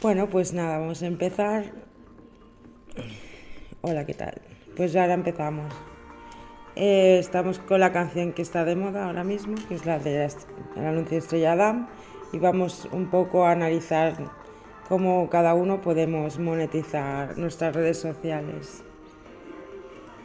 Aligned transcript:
Bueno, 0.00 0.28
pues 0.28 0.52
nada, 0.52 0.78
vamos 0.78 1.02
a 1.02 1.06
empezar. 1.08 1.72
Hola, 3.80 4.06
¿qué 4.06 4.14
tal? 4.14 4.40
Pues 4.76 4.94
ahora 4.94 5.14
empezamos. 5.14 5.74
Eh, 6.76 7.18
estamos 7.18 7.58
con 7.58 7.80
la 7.80 7.92
canción 7.92 8.32
que 8.32 8.42
está 8.42 8.64
de 8.64 8.76
moda 8.76 9.06
ahora 9.06 9.24
mismo, 9.24 9.56
que 9.66 9.74
es 9.74 9.86
la 9.86 9.98
del 9.98 10.30
anuncio 10.76 11.10
de 11.10 11.16
Estrella 11.16 11.56
Damm, 11.56 11.88
y 12.32 12.38
vamos 12.38 12.88
un 12.92 13.10
poco 13.10 13.44
a 13.44 13.50
analizar 13.50 14.14
cómo 14.88 15.28
cada 15.30 15.54
uno 15.54 15.80
podemos 15.80 16.38
monetizar 16.38 17.36
nuestras 17.36 17.74
redes 17.74 17.98
sociales. 17.98 18.84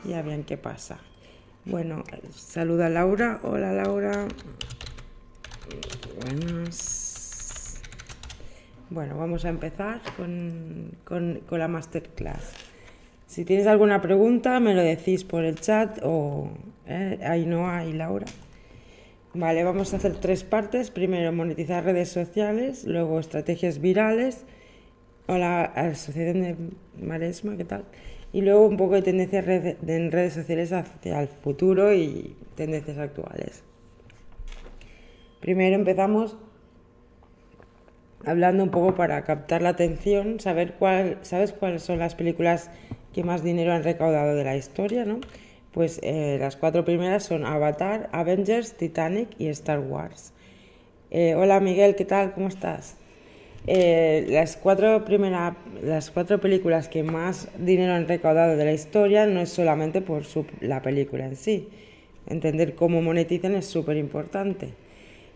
Ya 0.04 0.22
bien 0.22 0.44
qué 0.44 0.56
pasa. 0.56 1.00
Bueno, 1.66 2.04
saluda 2.36 2.86
a 2.86 2.90
Laura. 2.90 3.40
Hola 3.42 3.74
Laura. 3.74 4.28
Buenas. 6.22 7.13
Bueno, 8.90 9.18
vamos 9.18 9.46
a 9.46 9.50
empezar 9.50 10.02
con, 10.18 10.92
con, 11.04 11.60
la 11.60 11.68
masterclass. 11.68 12.54
Si 13.26 13.46
tienes 13.46 13.66
alguna 13.68 14.02
pregunta, 14.02 14.60
me 14.60 14.76
lo 14.76 14.82
decís 14.82 15.24
por 15.24 15.44
el 15.44 15.60
chat 15.60 16.00
o 16.04 16.50
eh, 16.86 17.20
Ainhoa 17.24 17.86
y 17.86 17.94
Laura. 17.94 18.26
Vale, 19.34 19.64
vamos 19.64 19.94
a 19.94 19.98
hacer 19.98 20.16
tres 20.18 20.44
partes. 20.44 20.92
Primero, 20.92 21.32
monetizar 21.32 21.84
redes 21.84 22.10
sociales, 22.10 22.86
luego 22.86 23.20
estrategias 23.20 23.80
virales. 23.80 24.46
Hola, 25.28 25.64
Asociación 25.64 26.42
de 26.42 26.56
Maresma, 27.02 27.58
¿qué 27.58 27.66
tal? 27.66 27.86
y 28.34 28.42
luego 28.42 28.66
un 28.66 28.78
poco 28.78 28.96
de 28.96 29.04
tendencias 29.04 29.46
en 29.48 30.12
redes 30.12 30.34
sociales 30.34 30.74
hacia 30.74 31.22
el 31.22 31.28
futuro 31.28 31.94
y 31.94 32.36
tendencias 32.56 32.98
actuales. 32.98 33.64
Primero 35.40 35.76
empezamos 35.76 36.36
hablando 38.26 38.64
un 38.64 38.70
poco 38.70 38.96
para 38.96 39.24
captar 39.24 39.62
la 39.62 39.70
atención, 39.70 40.40
saber 40.40 40.74
cuál, 40.80 41.18
sabes 41.22 41.54
cuáles 41.54 41.84
son 41.84 42.00
las 42.00 42.16
películas 42.16 42.70
que 43.14 43.24
más 43.24 43.44
dinero 43.44 43.74
han 43.74 43.84
recaudado 43.84 44.36
de 44.36 44.44
la 44.44 44.56
historia, 44.56 45.06
¿no? 45.06 45.20
Pues 45.72 46.00
eh, 46.04 46.38
las 46.40 46.56
cuatro 46.56 46.86
primeras 46.86 47.24
son 47.24 47.46
Avatar, 47.46 48.10
Avengers, 48.12 48.74
Titanic 48.74 49.30
y 49.40 49.48
Star 49.48 49.80
Wars. 49.80 50.34
Eh, 51.12 51.36
hola 51.36 51.60
Miguel, 51.60 51.96
¿qué 51.96 52.06
tal? 52.06 52.34
¿Cómo 52.34 52.48
estás? 52.48 52.96
Eh, 53.66 54.26
las, 54.30 54.58
cuatro 54.58 55.06
primera, 55.06 55.56
las 55.82 56.12
cuatro 56.12 56.40
películas 56.42 56.90
que 56.90 57.02
más 57.04 57.48
dinero 57.58 57.94
han 57.94 58.08
recaudado 58.08 58.58
de 58.58 58.66
la 58.66 58.74
historia 58.74 59.26
no 59.26 59.40
es 59.40 59.50
solamente 59.50 60.02
por 60.02 60.24
la 60.62 60.82
película 60.82 61.26
en 61.26 61.36
sí. 61.36 61.70
Entender 62.28 62.76
cómo 62.76 63.02
monetizan 63.02 63.56
es 63.56 63.66
súper 63.66 63.98
importante. 63.98 64.70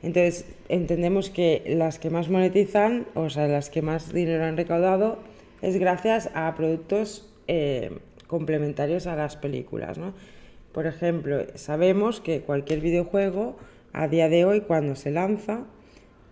Entonces, 0.03 0.45
entendemos 0.69 1.29
que 1.29 1.63
las 1.67 1.97
que 1.99 2.09
más 2.09 2.29
monetizan, 2.29 3.07
o 3.15 3.29
sea, 3.29 3.47
las 3.47 3.69
que 3.69 3.81
más 3.81 4.13
dinero 4.13 4.45
han 4.45 4.57
recaudado, 4.57 5.19
es 5.61 5.77
gracias 5.77 6.29
a 6.35 6.53
productos 6.55 7.33
eh, 7.47 7.97
complementarios 8.27 9.07
a 9.07 9.15
las 9.15 9.35
películas. 9.37 9.97
¿no? 9.97 10.13
Por 10.71 10.85
ejemplo, 10.85 11.39
sabemos 11.55 12.21
que 12.21 12.41
cualquier 12.41 12.81
videojuego, 12.81 13.57
a 13.93 14.07
día 14.07 14.29
de 14.29 14.45
hoy, 14.45 14.61
cuando 14.61 14.95
se 14.95 15.09
lanza, 15.09 15.65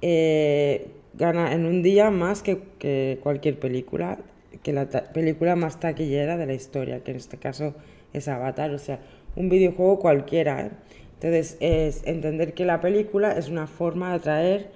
eh, 0.01 0.87
gana 1.15 1.53
en 1.53 1.65
un 1.65 1.81
día 1.81 2.11
más 2.11 2.43
que, 2.43 3.17
cualquier 3.23 3.59
película, 3.59 4.19
que 4.61 4.73
la 4.73 4.87
película 4.87 5.55
más 5.55 5.79
taquillera 5.79 6.37
de 6.37 6.45
la 6.45 6.53
historia, 6.53 7.03
que 7.03 7.11
en 7.11 7.17
este 7.17 7.37
caso 7.37 7.73
es 8.13 8.27
Avatar, 8.27 8.71
o 8.71 8.77
sea, 8.77 8.99
un 9.35 9.49
videojuego 9.49 9.99
cualquiera. 9.99 10.67
¿eh? 10.67 10.71
Entonces, 11.15 11.57
es 11.59 12.05
entender 12.05 12.53
que 12.53 12.65
la 12.65 12.81
película 12.81 13.31
es 13.37 13.49
una 13.49 13.67
forma 13.67 14.09
de 14.09 14.15
atraer 14.15 14.71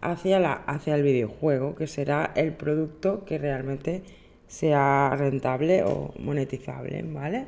hacia, 0.00 0.38
la, 0.40 0.52
hacia 0.52 0.94
el 0.94 1.02
videojuego, 1.02 1.74
que 1.74 1.86
será 1.86 2.32
el 2.34 2.52
producto 2.52 3.24
que 3.24 3.38
realmente 3.38 4.02
sea 4.46 5.14
rentable 5.16 5.82
o 5.84 6.12
monetizable, 6.18 7.02
¿vale? 7.02 7.46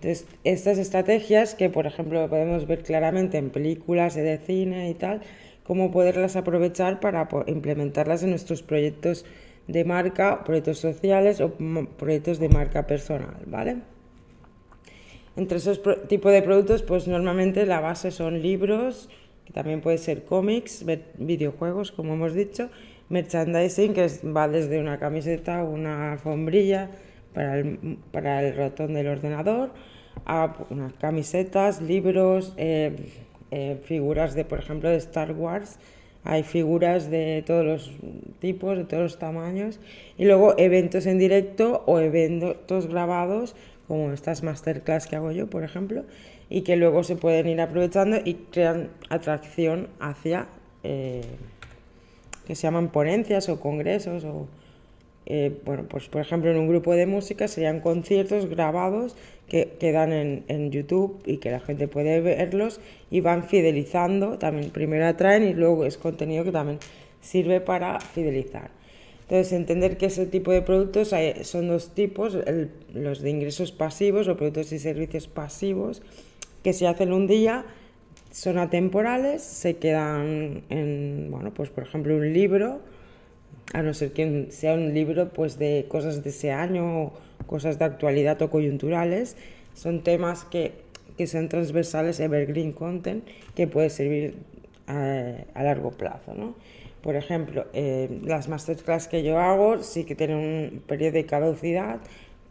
Entonces, 0.00 0.26
estas 0.44 0.78
estrategias 0.78 1.54
que, 1.54 1.70
por 1.70 1.86
ejemplo, 1.86 2.28
podemos 2.28 2.66
ver 2.66 2.82
claramente 2.82 3.36
en 3.36 3.50
películas 3.50 4.14
de 4.14 4.38
cine 4.38 4.90
y 4.90 4.94
tal, 4.94 5.22
cómo 5.64 5.90
poderlas 5.90 6.36
aprovechar 6.36 7.00
para 7.00 7.28
implementarlas 7.46 8.22
en 8.22 8.30
nuestros 8.30 8.62
proyectos 8.62 9.26
de 9.66 9.84
marca, 9.84 10.44
proyectos 10.44 10.78
sociales 10.78 11.40
o 11.40 11.52
proyectos 11.98 12.38
de 12.38 12.48
marca 12.48 12.86
personal, 12.86 13.36
¿vale? 13.46 13.76
Entre 15.38 15.58
esos 15.58 15.80
tipos 16.08 16.32
de 16.32 16.42
productos, 16.42 16.82
pues 16.82 17.06
normalmente 17.06 17.64
la 17.64 17.78
base 17.78 18.10
son 18.10 18.42
libros, 18.42 19.08
que 19.46 19.52
también 19.52 19.80
puede 19.80 19.98
ser 19.98 20.24
cómics, 20.24 20.84
videojuegos, 21.16 21.92
como 21.92 22.14
hemos 22.14 22.34
dicho, 22.34 22.70
merchandising, 23.08 23.94
que 23.94 24.08
va 24.36 24.48
desde 24.48 24.80
una 24.80 24.98
camiseta 24.98 25.62
una 25.62 26.14
alfombrilla 26.14 26.90
para 27.34 27.60
el, 27.60 27.98
para 28.10 28.42
el 28.42 28.56
ratón 28.56 28.94
del 28.94 29.06
ordenador, 29.06 29.70
a 30.26 30.56
unas 30.70 30.94
camisetas, 30.94 31.80
libros, 31.80 32.52
eh, 32.56 32.96
eh, 33.52 33.78
figuras 33.84 34.34
de, 34.34 34.44
por 34.44 34.58
ejemplo, 34.58 34.90
de 34.90 34.96
Star 34.96 35.30
Wars. 35.30 35.78
Hay 36.24 36.42
figuras 36.42 37.12
de 37.12 37.44
todos 37.46 37.64
los 37.64 37.92
tipos, 38.40 38.76
de 38.76 38.84
todos 38.84 39.04
los 39.04 39.18
tamaños. 39.20 39.78
Y 40.18 40.24
luego 40.24 40.58
eventos 40.58 41.06
en 41.06 41.18
directo 41.18 41.84
o 41.86 42.00
eventos 42.00 42.88
grabados, 42.88 43.54
como 43.88 44.12
estas 44.12 44.42
masterclass 44.42 45.06
que 45.06 45.16
hago 45.16 45.32
yo, 45.32 45.48
por 45.48 45.64
ejemplo, 45.64 46.04
y 46.50 46.60
que 46.60 46.76
luego 46.76 47.02
se 47.02 47.16
pueden 47.16 47.48
ir 47.48 47.60
aprovechando 47.60 48.18
y 48.22 48.34
crean 48.34 48.90
atracción 49.08 49.88
hacia, 49.98 50.46
eh, 50.84 51.22
que 52.46 52.54
se 52.54 52.62
llaman 52.62 52.88
ponencias 52.88 53.48
o 53.48 53.58
congresos 53.58 54.24
o 54.24 54.46
eh, 55.30 55.60
bueno, 55.66 55.84
pues 55.88 56.08
por 56.08 56.22
ejemplo 56.22 56.50
en 56.50 56.56
un 56.56 56.68
grupo 56.68 56.94
de 56.94 57.04
música 57.04 57.48
serían 57.48 57.80
conciertos 57.80 58.46
grabados 58.46 59.14
que 59.46 59.76
quedan 59.78 60.12
en, 60.14 60.44
en, 60.48 60.70
YouTube 60.70 61.20
y 61.26 61.36
que 61.36 61.50
la 61.50 61.60
gente 61.60 61.86
puede 61.86 62.22
verlos 62.22 62.80
y 63.10 63.20
van 63.20 63.44
fidelizando, 63.44 64.38
también 64.38 64.70
primero 64.70 65.06
atraen 65.06 65.42
y 65.42 65.52
luego 65.52 65.84
es 65.84 65.98
contenido 65.98 66.44
que 66.44 66.52
también 66.52 66.78
sirve 67.20 67.60
para 67.60 68.00
fidelizar. 68.00 68.77
Entonces, 69.28 69.52
entender 69.52 69.98
que 69.98 70.06
ese 70.06 70.24
tipo 70.24 70.52
de 70.52 70.62
productos 70.62 71.14
son 71.42 71.68
dos 71.68 71.94
tipos, 71.94 72.38
los 72.94 73.20
de 73.20 73.28
ingresos 73.28 73.72
pasivos 73.72 74.26
o 74.26 74.38
productos 74.38 74.72
y 74.72 74.78
servicios 74.78 75.28
pasivos, 75.28 76.00
que 76.62 76.72
se 76.72 76.86
hacen 76.86 77.12
un 77.12 77.26
día, 77.26 77.66
son 78.30 78.56
atemporales, 78.56 79.42
se 79.42 79.76
quedan 79.76 80.62
en, 80.70 81.28
bueno, 81.30 81.52
pues 81.52 81.68
por 81.68 81.84
ejemplo 81.84 82.16
un 82.16 82.32
libro, 82.32 82.80
a 83.74 83.82
no 83.82 83.92
ser 83.92 84.12
que 84.12 84.46
sea 84.48 84.72
un 84.72 84.94
libro 84.94 85.28
pues 85.28 85.58
de 85.58 85.84
cosas 85.88 86.24
de 86.24 86.30
ese 86.30 86.52
año 86.52 87.02
o 87.02 87.12
cosas 87.46 87.78
de 87.78 87.84
actualidad 87.84 88.40
o 88.40 88.48
coyunturales, 88.48 89.36
son 89.74 90.02
temas 90.02 90.44
que, 90.44 90.72
que 91.18 91.26
son 91.26 91.50
transversales, 91.50 92.18
evergreen 92.18 92.72
content, 92.72 93.28
que 93.54 93.66
puede 93.66 93.90
servir 93.90 94.36
a, 94.86 95.34
a 95.52 95.62
largo 95.62 95.90
plazo. 95.90 96.32
¿no? 96.32 96.54
Por 97.02 97.16
ejemplo, 97.16 97.66
eh, 97.72 98.20
las 98.24 98.48
masterclass 98.48 99.08
que 99.08 99.22
yo 99.22 99.38
hago 99.38 99.82
sí 99.82 100.04
que 100.04 100.14
tienen 100.14 100.36
un 100.36 100.82
periodo 100.86 101.12
de 101.12 101.26
caducidad, 101.26 102.00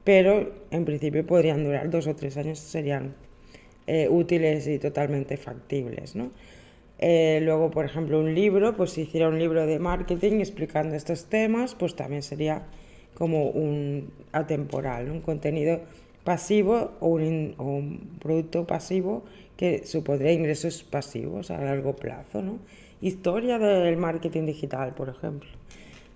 pero 0.03 0.53
en 0.71 0.85
principio 0.85 1.25
podrían 1.25 1.63
durar 1.63 1.89
dos 1.89 2.07
o 2.07 2.15
tres 2.15 2.37
años, 2.37 2.59
serían 2.59 3.13
eh, 3.87 4.07
útiles 4.09 4.67
y 4.67 4.79
totalmente 4.79 5.37
factibles. 5.37 6.15
¿no? 6.15 6.31
Eh, 6.99 7.39
luego, 7.43 7.69
por 7.71 7.85
ejemplo, 7.85 8.19
un 8.19 8.33
libro, 8.33 8.75
pues 8.75 8.91
si 8.91 9.01
hiciera 9.01 9.27
un 9.27 9.37
libro 9.37 9.65
de 9.65 9.79
marketing 9.79 10.39
explicando 10.39 10.95
estos 10.95 11.25
temas, 11.25 11.75
pues 11.75 11.95
también 11.95 12.23
sería 12.23 12.63
como 13.13 13.49
un 13.49 14.11
atemporal, 14.31 15.09
un 15.09 15.21
contenido 15.21 15.81
pasivo 16.23 16.91
o 16.99 17.07
un, 17.07 18.17
producto 18.19 18.67
pasivo 18.67 19.23
que 19.55 19.85
supondría 19.85 20.33
ingresos 20.33 20.83
pasivos 20.83 21.51
a 21.51 21.63
largo 21.63 21.95
plazo, 21.95 22.41
¿no? 22.41 22.59
Historia 23.01 23.59
del 23.59 23.97
marketing 23.97 24.45
digital, 24.45 24.93
por 24.93 25.09
ejemplo, 25.09 25.49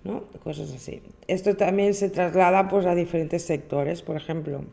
¿no? 0.03 0.24
Cosas 0.44 0.74
así. 0.74 1.02
Esto 1.28 1.56
también 1.56 1.94
se 1.94 2.09
traslada 2.09 2.67
pues 2.67 2.85
a 2.85 2.96
diferentes 2.96 3.44
sectores, 3.44 4.02
por 4.02 4.16
ejemplo, 4.16 4.64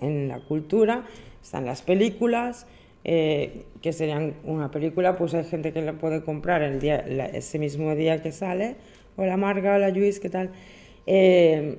en 0.00 0.28
la 0.28 0.40
cultura 0.40 1.04
están 1.42 1.64
las 1.64 1.82
películas, 1.82 2.66
eh, 3.04 3.64
que 3.80 3.92
serían 3.92 4.34
una 4.44 4.70
película, 4.70 5.16
pues 5.16 5.34
hay 5.34 5.44
gente 5.44 5.72
que 5.72 5.82
la 5.82 5.94
puede 5.94 6.22
comprar 6.22 6.62
el 6.62 6.80
día, 6.80 6.98
ese 7.32 7.58
mismo 7.58 7.94
día 7.94 8.22
que 8.22 8.32
sale. 8.32 8.76
Hola 9.16 9.36
Marga, 9.36 9.74
hola 9.74 9.88
Luis, 9.90 10.20
¿qué 10.20 10.28
tal? 10.28 10.50
Eh, 11.06 11.78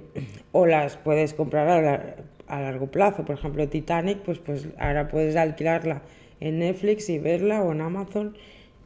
o 0.52 0.66
las 0.66 0.98
puedes 0.98 1.34
comprar 1.34 2.18
a, 2.48 2.62
largo 2.62 2.88
plazo, 2.88 3.24
por 3.24 3.36
ejemplo 3.36 3.68
Titanic, 3.70 4.20
pues, 4.20 4.40
pues 4.40 4.68
ahora 4.78 5.08
puedes 5.08 5.36
alquilarla 5.36 6.02
en 6.40 6.60
Netflix 6.60 7.08
y 7.10 7.20
verla 7.20 7.62
o 7.62 7.72
en 7.72 7.82
Amazon 7.82 8.36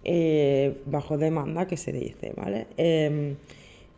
eh, 0.06 0.78
bajo 0.86 1.18
demanda, 1.18 1.68
que 1.68 1.78
se 1.78 1.92
dice, 1.92 2.34
¿vale? 2.36 2.68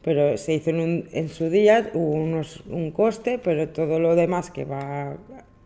pero 0.02 0.38
se 0.38 0.54
hizo 0.54 0.70
en, 0.70 1.10
en 1.12 1.28
su 1.28 1.50
día, 1.50 1.92
hubo 1.94 2.12
unos, 2.12 2.64
un 2.70 2.92
coste, 2.92 3.40
pero 3.44 3.68
todo 3.68 4.00
lo 4.00 4.16
demás 4.16 4.52
que 4.52 4.64
va 4.64 5.18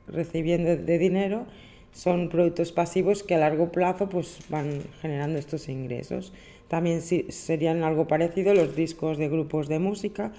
recibiendo 0.08 0.76
de 0.78 0.98
dinero 0.98 1.46
son 1.94 2.30
productos 2.30 2.72
pasivos 2.72 3.24
que 3.24 3.36
a 3.36 3.38
largo 3.38 3.72
plazo 3.72 4.10
pues 4.10 4.40
van 4.50 4.82
generando 5.02 5.38
estos 5.40 5.70
ingresos. 5.70 6.34
también 6.68 7.02
serían 7.02 7.84
algo 7.84 8.08
parecido 8.08 8.54
los 8.54 8.76
discos 8.76 9.18
de 9.18 9.28
grupos 9.28 9.68
de 9.68 9.80
música. 9.80 10.32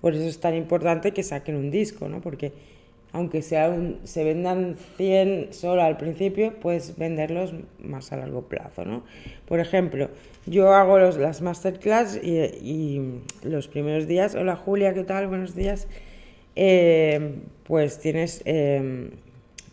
Por 0.00 0.14
eso 0.14 0.24
es 0.24 0.38
tan 0.38 0.54
importante 0.54 1.12
que 1.12 1.22
saquen 1.22 1.56
un 1.56 1.70
disco, 1.70 2.08
¿no? 2.08 2.20
Porque 2.20 2.52
aunque 3.12 3.42
sea 3.42 3.76
se 4.04 4.24
vendan 4.24 4.76
100 4.96 5.52
solo 5.52 5.82
al 5.82 5.96
principio, 5.96 6.54
puedes 6.60 6.96
venderlos 6.96 7.54
más 7.82 8.12
a 8.12 8.16
largo 8.16 8.42
plazo, 8.42 8.84
¿no? 8.84 9.04
Por 9.46 9.60
ejemplo, 9.60 10.10
yo 10.46 10.72
hago 10.74 10.98
los, 10.98 11.16
las 11.16 11.42
masterclass 11.42 12.20
y, 12.22 13.00
los 13.42 13.68
primeros 13.68 14.06
días, 14.06 14.34
hola 14.34 14.56
Julia, 14.56 14.94
¿qué 14.94 15.04
tal? 15.04 15.26
Buenos 15.26 15.54
días. 15.54 15.88
Eh, 16.56 17.36
pues 17.64 17.98
tienes 17.98 18.42
eh, 18.44 19.10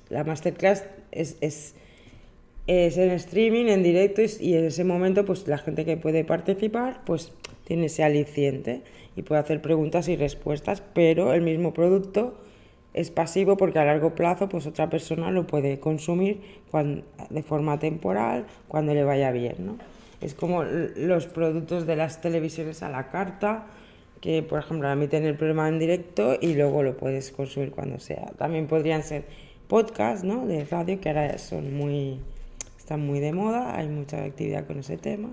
la 0.10 0.24
masterclass 0.24 0.86
es, 1.12 1.38
es, 1.42 1.76
es, 2.68 2.98
en 2.98 3.12
streaming, 3.12 3.66
en 3.66 3.84
directo 3.84 4.22
y, 4.40 4.54
en 4.56 4.66
ese 4.66 4.84
momento 4.84 5.26
pues 5.26 5.48
la 5.48 5.58
gente 5.58 5.86
que 5.86 5.98
puede 5.98 6.24
participar 6.24 7.02
pues 7.06 7.32
tiene 7.66 7.88
ese 7.88 8.04
aliciente 8.04 8.82
y 9.16 9.24
puede 9.24 9.42
hacer 9.42 9.62
preguntas 9.62 10.08
y 10.08 10.16
respuestas, 10.16 10.82
pero 10.94 11.34
el 11.34 11.42
mismo 11.42 11.74
producto 11.74 12.38
es 12.98 13.12
pasivo 13.12 13.58
porque 13.58 13.78
a 13.78 13.86
largo 13.86 14.16
plazo 14.16 14.50
pues 14.50 14.66
otra 14.66 14.90
persona 14.90 15.30
lo 15.30 15.46
puede 15.46 15.80
consumir 15.80 16.42
de 17.30 17.44
forma 17.44 17.78
temporal 17.78 18.48
cuando 18.68 18.96
le 18.96 19.04
vaya 19.04 19.32
bien, 19.32 19.56
¿no? 19.60 19.78
Es 20.20 20.34
como 20.34 20.64
los 20.64 21.28
productos 21.28 21.86
de 21.86 21.96
las 21.96 22.22
televisiones 22.22 22.82
a 22.82 22.90
la 22.90 23.10
carta, 23.10 23.66
que 24.20 24.42
por 24.42 24.60
ejemplo 24.60 24.92
emiten 24.92 25.26
el 25.26 25.36
programa 25.36 25.70
en 25.70 25.78
directo 25.78 26.36
y 26.42 26.56
luego 26.56 26.82
lo 26.82 26.98
puedes 26.98 27.32
consumir 27.32 27.70
cuando 27.70 28.00
sea. 28.00 28.26
También 28.36 28.66
podrían 28.66 29.04
ser 29.04 29.26
podcasts 29.68 30.24
¿no? 30.24 30.48
de 30.48 30.66
radio 30.66 31.00
que 31.00 31.10
ahora 31.10 31.38
son 31.38 31.76
muy, 31.76 32.20
están 32.80 33.06
muy 33.06 33.20
de 33.20 33.32
moda, 33.32 33.78
hay 33.78 33.90
mucha 33.90 34.24
actividad 34.24 34.66
con 34.66 34.80
ese 34.80 34.98
tema. 34.98 35.30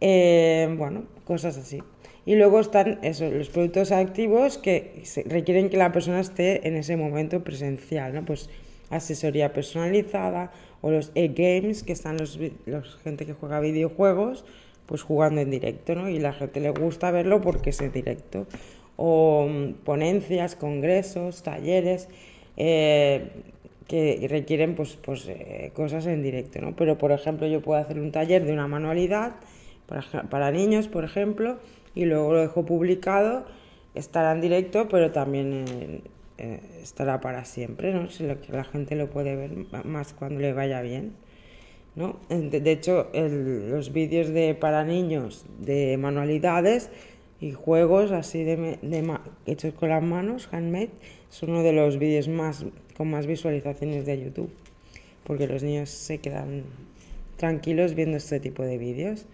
Eh, 0.00 0.74
bueno, 0.78 1.04
cosas 1.26 1.58
así. 1.58 1.82
Y 2.24 2.36
luego 2.36 2.60
están 2.60 2.98
eso, 3.02 3.28
los 3.30 3.48
productos 3.48 3.90
activos 3.90 4.58
que 4.58 5.02
requieren 5.26 5.70
que 5.70 5.76
la 5.76 5.90
persona 5.90 6.20
esté 6.20 6.68
en 6.68 6.76
ese 6.76 6.96
momento 6.96 7.42
presencial, 7.42 8.14
¿no? 8.14 8.24
Pues 8.24 8.48
asesoría 8.90 9.52
personalizada 9.52 10.52
o 10.82 10.90
los 10.90 11.10
e-games, 11.14 11.82
que 11.82 11.92
están 11.92 12.18
los, 12.18 12.38
los, 12.66 12.96
gente 13.02 13.26
que 13.26 13.32
juega 13.32 13.58
videojuegos, 13.60 14.44
pues 14.86 15.02
jugando 15.02 15.40
en 15.40 15.50
directo, 15.50 15.94
¿no? 15.94 16.08
Y 16.08 16.18
la 16.18 16.32
gente 16.32 16.60
le 16.60 16.70
gusta 16.70 17.10
verlo 17.10 17.40
porque 17.40 17.70
es 17.70 17.80
en 17.80 17.92
directo. 17.92 18.46
O 18.96 19.48
mm, 19.48 19.72
ponencias, 19.84 20.54
congresos, 20.54 21.42
talleres, 21.42 22.08
eh, 22.56 23.30
que 23.88 24.26
requieren 24.28 24.74
pues, 24.74 24.96
pues 25.02 25.26
eh, 25.28 25.70
cosas 25.74 26.06
en 26.06 26.22
directo, 26.22 26.60
¿no? 26.60 26.76
Pero, 26.76 26.98
por 26.98 27.10
ejemplo, 27.10 27.46
yo 27.46 27.62
puedo 27.62 27.80
hacer 27.80 27.98
un 27.98 28.12
taller 28.12 28.44
de 28.44 28.52
una 28.52 28.68
manualidad 28.68 29.36
para, 29.86 30.02
para 30.28 30.50
niños, 30.50 30.88
por 30.88 31.04
ejemplo, 31.04 31.58
y 31.94 32.04
luego 32.04 32.32
lo 32.32 32.40
dejo 32.40 32.64
publicado, 32.64 33.44
estará 33.94 34.32
en 34.32 34.40
directo, 34.40 34.88
pero 34.88 35.12
también 35.12 36.02
eh, 36.38 36.60
estará 36.82 37.20
para 37.20 37.44
siempre, 37.44 37.92
¿no? 37.92 38.10
Si 38.10 38.24
la 38.24 38.64
gente 38.64 38.96
lo 38.96 39.10
puede 39.10 39.36
ver 39.36 39.50
más 39.84 40.12
cuando 40.12 40.40
le 40.40 40.52
vaya 40.52 40.80
bien. 40.82 41.14
¿no? 41.94 42.16
De 42.28 42.72
hecho, 42.72 43.10
los 43.12 43.92
vídeos 43.92 44.28
de 44.28 44.54
para 44.54 44.84
niños 44.84 45.44
de 45.60 45.96
manualidades 45.98 46.90
y 47.40 47.52
juegos 47.52 48.12
así 48.12 48.44
de, 48.44 48.78
hechos 49.46 49.74
con 49.74 49.90
las 49.90 50.02
manos, 50.02 50.48
handmade, 50.52 50.90
son 51.28 51.50
uno 51.50 51.62
de 51.62 51.72
los 51.72 51.98
vídeos 51.98 52.28
más 52.28 52.64
con 52.96 53.10
más 53.10 53.26
visualizaciones 53.26 54.06
de 54.06 54.22
YouTube, 54.22 54.50
porque 55.24 55.46
los 55.46 55.62
niños 55.62 55.90
se 55.90 56.18
quedan 56.18 56.64
tranquilos 57.36 57.94
viendo 57.94 58.16
este 58.16 58.38
tipo 58.40 58.62
de 58.62 58.78
vídeos. 58.78 59.26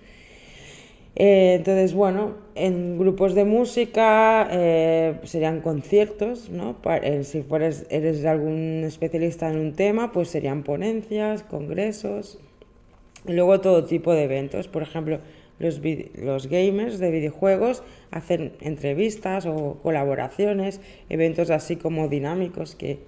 Eh, 1.17 1.55
entonces, 1.59 1.95
bueno, 1.95 2.35
en 2.55 2.99
grupos 2.99 3.35
de 3.35 3.45
música 3.45 4.49
eh, 4.51 5.15
serían 5.25 5.61
conciertos, 5.61 6.51
¿no? 6.51 6.77
Eh, 7.03 7.25
si 7.25 7.43
fueres, 7.43 7.87
eres 7.91 8.25
algún 8.25 8.85
especialista 8.85 9.51
en 9.51 9.59
un 9.59 9.73
tema, 9.73 10.13
pues 10.13 10.29
serían 10.29 10.63
ponencias, 10.63 11.43
congresos, 11.43 12.39
y 13.27 13.33
luego 13.33 13.61
todo 13.61 13.85
tipo 13.85 14.13
de 14.13 14.25
eventos. 14.25 14.69
Por 14.69 14.83
ejemplo, 14.83 15.19
los, 15.59 15.81
los 16.15 16.49
gamers 16.49 16.99
de 16.99 17.11
videojuegos 17.11 17.83
hacen 18.11 18.53
entrevistas 18.61 19.47
o 19.47 19.79
colaboraciones, 19.83 20.81
eventos 21.09 21.51
así 21.51 21.77
como 21.77 22.09
dinámicos 22.09 22.77
que 22.77 22.99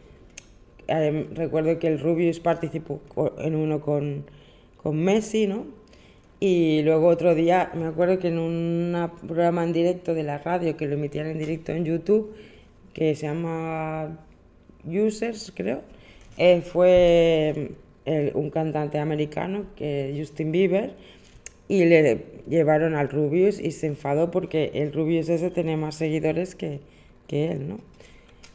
recuerdo 1.33 1.79
que 1.79 1.87
el 1.87 2.01
Rubius 2.01 2.41
participó 2.41 3.01
en 3.39 3.55
uno 3.55 3.81
con, 3.81 4.25
con 4.77 4.97
Messi, 4.97 5.47
¿no? 5.47 5.67
Y 6.43 6.81
luego 6.83 7.09
otro 7.09 7.35
día, 7.35 7.71
me 7.75 7.85
acuerdo 7.85 8.19
que 8.19 8.29
en 8.29 8.39
un 8.39 9.11
programa 9.27 9.63
en 9.63 9.75
directo 9.75 10.15
de 10.15 10.23
la 10.23 10.39
radio, 10.39 10.75
que 10.75 10.87
lo 10.87 10.95
emitían 10.95 11.27
en 11.27 11.39
directo 11.39 11.73
en 11.73 11.85
YouTube, 11.85 12.35
que 12.95 13.15
se 13.15 13.27
llama 13.27 14.19
Users, 14.87 15.53
creo, 15.55 15.83
eh, 16.39 16.63
fue 16.63 17.73
un 18.35 18.49
cantante 18.49 18.99
americano, 18.99 19.67
que 19.77 20.15
Justin 20.19 20.51
Bieber, 20.51 20.95
y 21.69 21.85
le 21.85 22.25
llevaron 22.49 22.97
al 22.97 23.11
Rubius 23.11 23.61
y 23.61 23.71
se 23.71 23.87
enfadó 23.87 24.31
porque 24.31 24.71
el 24.75 24.93
Rubius 24.95 25.29
ese 25.29 25.51
tenía 25.51 25.77
más 25.77 25.95
seguidores 25.95 26.55
que, 26.55 26.81
que 27.29 27.53
él, 27.53 27.69
¿no? 27.69 27.81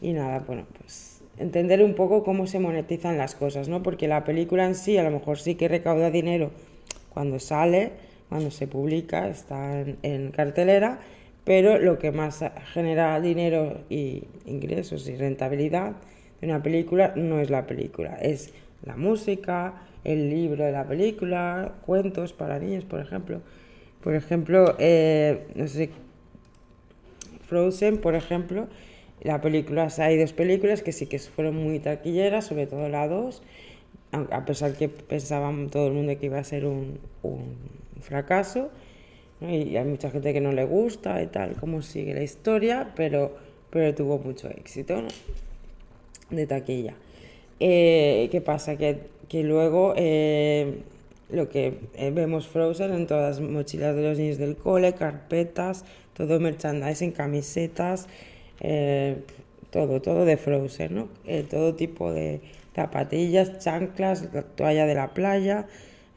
Y 0.02 0.12
nada, 0.14 0.44
bueno, 0.46 0.66
pues 0.78 1.22
entender 1.38 1.82
un 1.84 1.94
poco 1.94 2.24
cómo 2.24 2.48
se 2.48 2.60
monetizan 2.60 3.18
las 3.18 3.36
cosas, 3.36 3.70
¿no? 3.70 3.84
Porque 3.84 4.08
la 4.08 4.26
película 4.26 4.66
en 4.66 4.76
sí 4.76 4.98
a 4.98 5.04
lo 5.04 5.12
mejor 5.12 5.38
sí 5.38 5.56
que 5.56 5.68
recauda 5.68 6.10
dinero 6.10 6.52
cuando 7.16 7.40
sale, 7.40 7.94
cuando 8.28 8.52
se 8.52 8.68
publica, 8.68 9.30
está 9.30 9.80
en, 10.04 10.32
cartelera, 10.32 11.00
pero 11.46 11.80
lo 11.80 11.98
que 11.98 12.12
más 12.12 12.44
genera 12.74 13.20
dinero 13.22 13.80
y 13.90 14.26
ingresos 14.46 15.08
y 15.08 15.16
rentabilidad 15.16 15.94
de 16.42 16.48
una 16.48 16.62
película 16.62 17.14
no 17.16 17.40
es 17.40 17.50
la 17.50 17.66
película, 17.66 18.18
es 18.22 18.54
la 18.84 18.98
música, 18.98 19.82
el 20.04 20.30
libro 20.30 20.66
de 20.66 20.74
la 20.74 20.86
película, 20.86 21.76
cuentos 21.86 22.34
para 22.34 22.60
niños, 22.60 22.84
por 22.84 23.00
ejemplo. 23.00 23.42
Por 24.04 24.14
ejemplo, 24.14 24.76
eh, 24.78 25.48
no 25.56 25.68
sé, 25.70 25.92
Frozen, 27.48 28.00
por 28.00 28.16
ejemplo, 28.16 28.68
la 29.22 29.40
película, 29.40 29.88
hay 30.00 30.18
dos 30.18 30.34
películas 30.34 30.82
que 30.82 30.92
sí 30.92 31.08
que 31.08 31.18
fueron 31.20 31.56
muy 31.56 31.80
taquilleras, 31.80 32.46
sobre 32.46 32.68
todo 32.68 32.90
la 32.90 33.08
2, 33.08 33.42
a 34.32 34.46
pesar 34.46 34.74
que 34.74 34.90
pensaban 34.90 35.70
todo 35.70 35.88
el 35.88 35.94
mundo 35.94 36.18
que 36.20 36.28
iba 36.28 36.40
a 36.40 36.44
ser 36.44 36.66
un, 36.66 37.00
fracaso, 38.02 38.70
y 39.42 39.76
hay 39.76 39.86
mucha 39.86 40.10
gente 40.12 40.34
que 40.34 40.42
no 40.42 40.52
le 40.52 40.64
gusta 40.64 41.22
y 41.22 41.28
tal, 41.28 41.56
cómo 41.60 41.82
sigue 41.82 42.14
la 42.14 42.24
historia, 42.24 42.94
pero, 42.96 43.36
pero 43.70 43.94
tuvo 43.94 44.20
mucho 44.20 44.50
éxito 44.50 45.04
de 46.30 46.48
taquilla. 46.48 46.94
Eh, 47.60 48.28
¿Qué 48.32 48.42
pasa? 48.42 48.78
Que, 48.78 49.00
que 49.30 49.44
luego 49.44 49.94
eh, 49.96 50.80
lo 51.30 51.50
que 51.50 51.80
eh, 51.96 52.12
vemos 52.12 52.48
Frozen 52.48 52.94
en 52.94 53.08
todas 53.08 53.40
las 53.40 53.50
mochilas 53.50 53.96
de 53.96 54.04
los 54.04 54.18
niños 54.18 54.38
del 54.38 54.56
cole, 54.56 54.94
carpetas, 54.94 55.86
todo 56.14 56.40
merchandising, 56.40 57.12
camisetas, 57.12 58.08
todo, 59.70 60.02
todo 60.02 60.26
de 60.26 60.38
Frozen, 60.38 60.96
¿no? 60.96 61.10
todo 61.50 61.76
tipo 61.76 62.14
de 62.14 62.40
zapatillas, 62.76 63.60
chanclas, 63.60 64.30
la 64.34 64.44
toalla 64.44 64.86
de 64.86 64.96
la 64.96 65.14
playa, 65.14 65.66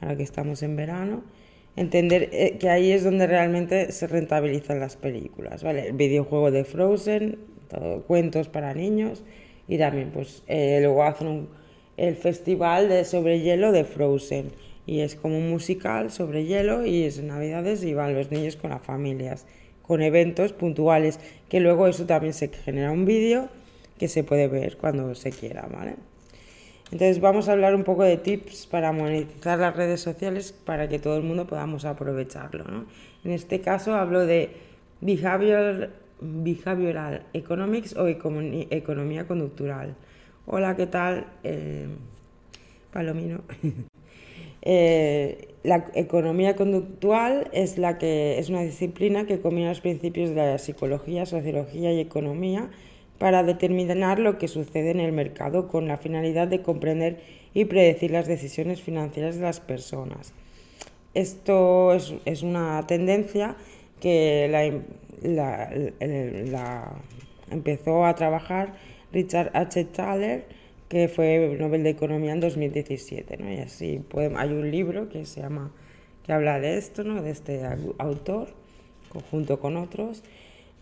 ahora 0.00 0.16
que 0.16 0.24
estamos 0.24 0.62
en 0.62 0.76
verano. 0.76 1.22
Entender 1.76 2.28
eh, 2.32 2.58
que 2.58 2.68
ahí 2.68 2.90
es 2.90 3.04
donde 3.04 3.26
realmente 3.26 3.92
se 3.92 4.08
rentabilizan 4.08 4.80
las 4.80 4.96
películas, 4.96 5.62
¿vale? 5.62 5.86
El 5.88 5.92
videojuego 5.92 6.50
de 6.50 6.64
Frozen, 6.64 7.38
cuentos 8.06 8.48
para 8.48 8.74
niños 8.74 9.22
y 9.66 9.78
también 9.78 10.10
pues 10.10 10.42
eh, 10.46 10.78
luego 10.82 11.04
hacen 11.04 11.48
el 11.96 12.16
festival 12.16 12.88
de 12.88 13.04
sobre 13.04 13.40
hielo 13.40 13.72
de 13.72 13.84
Frozen 13.84 14.52
y 14.86 15.00
es 15.00 15.16
como 15.16 15.36
un 15.36 15.50
musical 15.50 16.10
sobre 16.10 16.46
hielo 16.46 16.86
y 16.86 17.04
es 17.04 17.22
navidades 17.22 17.84
y 17.84 17.94
van 17.94 18.14
los 18.14 18.30
niños 18.30 18.56
con 18.56 18.70
las 18.70 18.82
familias 18.82 19.46
con 19.82 20.02
eventos 20.02 20.52
puntuales 20.52 21.20
que 21.48 21.60
luego 21.60 21.86
eso 21.86 22.06
también 22.06 22.32
se 22.32 22.48
genera 22.48 22.90
un 22.90 23.04
vídeo 23.04 23.48
que 23.98 24.08
se 24.08 24.24
puede 24.24 24.46
ver 24.46 24.76
cuando 24.76 25.14
se 25.14 25.30
quiera, 25.32 25.68
¿vale? 25.70 25.96
Entonces 26.90 27.20
vamos 27.20 27.48
a 27.48 27.52
hablar 27.52 27.74
un 27.74 27.84
poco 27.84 28.02
de 28.02 28.16
tips 28.16 28.66
para 28.66 28.92
monetizar 28.92 29.58
las 29.58 29.76
redes 29.76 30.00
sociales 30.00 30.52
para 30.52 30.88
que 30.88 30.98
todo 30.98 31.18
el 31.18 31.22
mundo 31.22 31.46
podamos 31.46 31.84
aprovecharlo. 31.84 32.64
¿no? 32.64 32.86
En 33.24 33.32
este 33.32 33.60
caso 33.60 33.94
hablo 33.94 34.24
de 34.24 34.52
behavioral, 35.00 35.92
economics 37.34 37.94
o 37.94 38.06
economía 38.06 39.26
conductural. 39.26 39.96
Hola, 40.46 40.76
¿qué 40.76 40.86
tal? 40.86 41.26
Eh, 41.44 41.88
Palomino. 42.92 43.42
Eh, 44.62 45.54
la 45.62 45.86
economía 45.94 46.56
conductual 46.56 47.48
es, 47.52 47.78
la 47.78 47.96
que, 47.96 48.40
es 48.40 48.48
una 48.50 48.62
disciplina 48.62 49.24
que 49.24 49.40
combina 49.40 49.68
los 49.68 49.80
principios 49.80 50.30
de 50.30 50.34
la 50.34 50.58
psicología, 50.58 51.26
sociología 51.26 51.92
y 51.92 52.00
economía 52.00 52.68
para 53.18 53.42
determinar 53.42 54.18
lo 54.18 54.38
que 54.38 54.48
sucede 54.48 54.90
en 54.90 55.00
el 55.00 55.12
mercado 55.12 55.68
con 55.68 55.88
la 55.88 55.98
finalidad 55.98 56.48
de 56.48 56.62
comprender 56.62 57.20
y 57.52 57.64
predecir 57.64 58.10
las 58.12 58.26
decisiones 58.26 58.80
financieras 58.80 59.36
de 59.36 59.42
las 59.42 59.60
personas. 59.60 60.32
esto 61.14 61.94
es, 61.94 62.42
una 62.42 62.86
tendencia 62.86 63.56
que 64.00 64.48
la, 65.20 66.92
empezó 67.50 68.04
a 68.04 68.14
trabajar 68.14 68.74
Richard 69.12 69.50
H. 69.54 69.84
Thaler, 69.86 70.44
que 70.88 71.08
fue 71.08 71.56
Nobel 71.58 71.82
de 71.82 71.90
Economía 71.90 72.32
en 72.32 72.40
2017. 72.40 73.36
¿no? 73.38 73.52
Y 73.52 73.58
así 73.58 74.00
hay 74.36 74.52
un 74.52 74.70
libro 74.70 75.08
que 75.08 75.24
se 75.26 75.40
llama 75.40 75.72
que 76.24 76.32
habla 76.32 76.60
de 76.60 76.78
esto, 76.78 77.04
¿no? 77.04 77.22
de 77.22 77.30
este 77.30 77.62
autor, 77.98 78.48
junto 79.30 79.58
con 79.58 79.76
otros. 79.76 80.22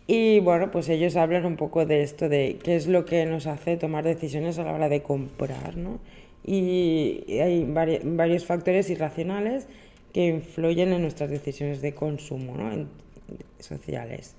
Y 0.06 0.38
bueno, 0.40 0.70
pues 0.70 0.88
ellos 0.88 1.16
hablan 1.16 1.46
un 1.46 1.56
poco 1.56 1.84
de 1.84 2.02
esto, 2.02 2.28
de 2.28 2.58
qué 2.62 2.76
es 2.76 2.86
lo 2.86 3.04
que 3.04 3.26
nos 3.26 3.46
hace 3.46 3.76
tomar 3.76 4.04
decisiones 4.04 4.58
a 4.58 4.64
la 4.64 4.72
hora 4.72 4.88
de 4.88 5.02
comprar, 5.02 5.76
¿no? 5.76 5.98
Y 6.44 7.24
hay 7.40 7.64
varios 7.64 8.46
factores 8.46 8.88
irracionales 8.88 9.66
que 10.12 10.26
influyen 10.26 10.92
en 10.92 11.02
nuestras 11.02 11.28
decisiones 11.28 11.82
de 11.82 11.92
consumo 11.92 12.56
¿no? 12.56 12.86
sociales. 13.58 14.36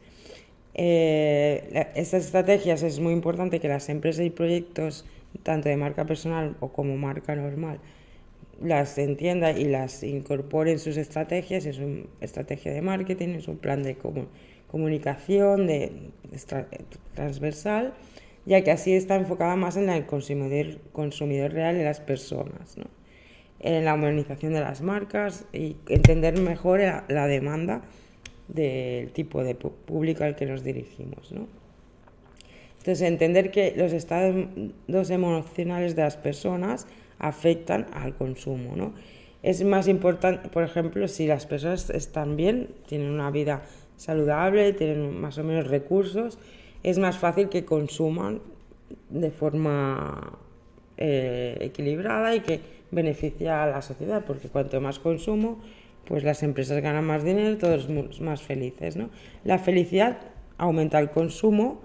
Eh, 0.74 1.90
estas 1.96 2.26
estrategias 2.26 2.82
es 2.84 3.02
muy 3.02 3.12
importante 3.12 3.60
que 3.60 3.68
las 3.68 3.90
empresas 3.90 4.26
y 4.26 4.30
proyectos, 4.30 5.06
tanto 5.44 5.68
de 5.68 5.76
marca 5.76 6.06
personal 6.06 6.56
o 6.62 6.70
como 6.70 6.96
marca 6.96 7.36
normal, 7.36 7.80
las 8.62 8.98
entiendan 8.98 9.60
y 9.60 9.66
las 9.66 10.02
incorporen 10.02 10.74
en 10.74 10.80
sus 10.80 10.96
estrategias, 10.96 11.66
en 11.66 11.74
su 11.74 12.08
estrategia 12.22 12.72
de 12.72 12.82
marketing, 12.82 13.30
en 13.30 13.42
su 13.42 13.58
plan 13.58 13.84
de 13.84 13.96
comunicación 13.96 14.47
comunicación 14.68 15.68
de, 15.68 16.12
transversal, 17.14 17.94
ya 18.46 18.64
que 18.64 18.72
así 18.72 18.94
está 18.94 19.16
enfocada 19.16 19.56
más 19.56 19.78
en 19.78 19.90
el 19.90 20.06
consumidor, 20.06 20.80
consumidor 20.92 21.52
real 21.52 21.78
y 21.78 21.84
las 21.84 22.00
personas, 22.00 22.78
¿no? 22.78 22.86
en 23.60 23.86
la 23.86 23.96
humanización 23.96 24.54
de 24.54 24.62
las 24.62 24.82
marcas 24.82 25.46
y 25.52 25.78
entender 25.88 26.40
mejor 26.40 26.80
la, 26.80 27.28
demanda 27.28 27.82
del 28.48 29.12
tipo 29.12 29.44
de 29.44 29.56
público 29.56 30.24
al 30.24 30.36
que 30.36 30.46
nos 30.46 30.64
dirigimos. 30.64 31.32
¿no? 31.32 31.48
Entonces, 32.78 33.02
entender 33.02 33.52
que 33.52 33.74
los 33.76 33.94
estados 33.94 35.10
emocionales 35.10 35.96
de 35.96 36.04
las 36.04 36.18
personas 36.18 36.88
afectan 37.20 37.88
al 37.94 38.16
consumo. 38.16 38.76
¿no? 38.76 38.94
Es 39.44 39.64
más 39.64 39.88
importante, 39.88 40.50
por 40.50 40.64
ejemplo, 40.64 41.08
si 41.08 41.28
las 41.28 41.46
personas 41.46 41.90
están 41.90 42.38
bien, 42.38 42.70
tienen 42.88 43.10
una 43.10 43.32
vida 43.32 43.64
saludable, 43.98 44.74
tienen 44.74 45.20
más 45.20 45.38
o 45.38 45.44
menos 45.44 45.68
recursos, 45.68 46.40
es 46.84 46.98
más 47.00 47.18
fácil 47.18 47.50
que 47.50 47.66
consuman 47.66 48.42
de 49.10 49.32
forma 49.32 50.38
eh, 50.98 51.58
equilibrada 51.60 52.34
y 52.36 52.40
que 52.40 52.62
beneficia 52.92 53.64
a 53.64 53.68
la 53.68 53.82
sociedad, 53.82 54.24
porque 54.26 54.48
cuanto 54.48 54.80
más 54.80 55.00
consumo, 55.00 55.60
pues 56.06 56.24
las 56.24 56.42
empresas 56.44 56.82
ganan 56.82 57.04
más 57.06 57.24
dinero, 57.24 57.58
todos 57.58 57.90
más 58.22 58.42
felices. 58.42 58.96
¿no? 58.96 59.10
La 59.44 59.60
felicidad 59.60 60.20
aumenta 60.58 61.00
el 61.00 61.10
consumo 61.10 61.82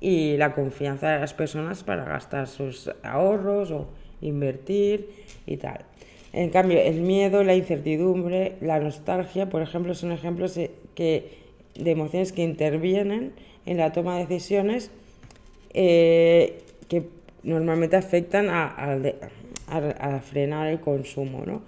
y 0.00 0.36
la 0.36 0.54
confianza 0.54 1.10
de 1.10 1.20
las 1.20 1.34
personas 1.34 1.84
para 1.84 2.04
gastar 2.04 2.46
sus 2.46 2.90
ahorros 3.02 3.70
o 3.70 3.88
invertir 4.20 5.10
y 5.46 5.58
tal. 5.58 5.84
En 6.32 6.50
cambio, 6.50 6.80
el 6.80 7.00
miedo, 7.00 7.44
la 7.44 7.54
incertidumbre, 7.54 8.56
la 8.60 8.78
nostalgia, 8.78 9.48
por 9.48 9.62
ejemplo, 9.62 9.94
son 9.94 10.12
ejemplos 10.12 10.58
que 10.94 11.45
de 11.78 11.90
emociones 11.90 12.32
que 12.32 12.42
intervienen 12.42 13.32
en 13.64 13.78
la 13.78 13.92
toma 13.92 14.18
de 14.18 14.26
decisiones 14.26 14.90
eh, 15.74 16.62
que 16.88 17.08
normalmente 17.42 17.96
afectan 17.96 18.48
a, 18.48 18.98
frenar 20.22 20.68
el 20.68 20.80
consumo. 20.80 21.44
¿no? 21.46 21.62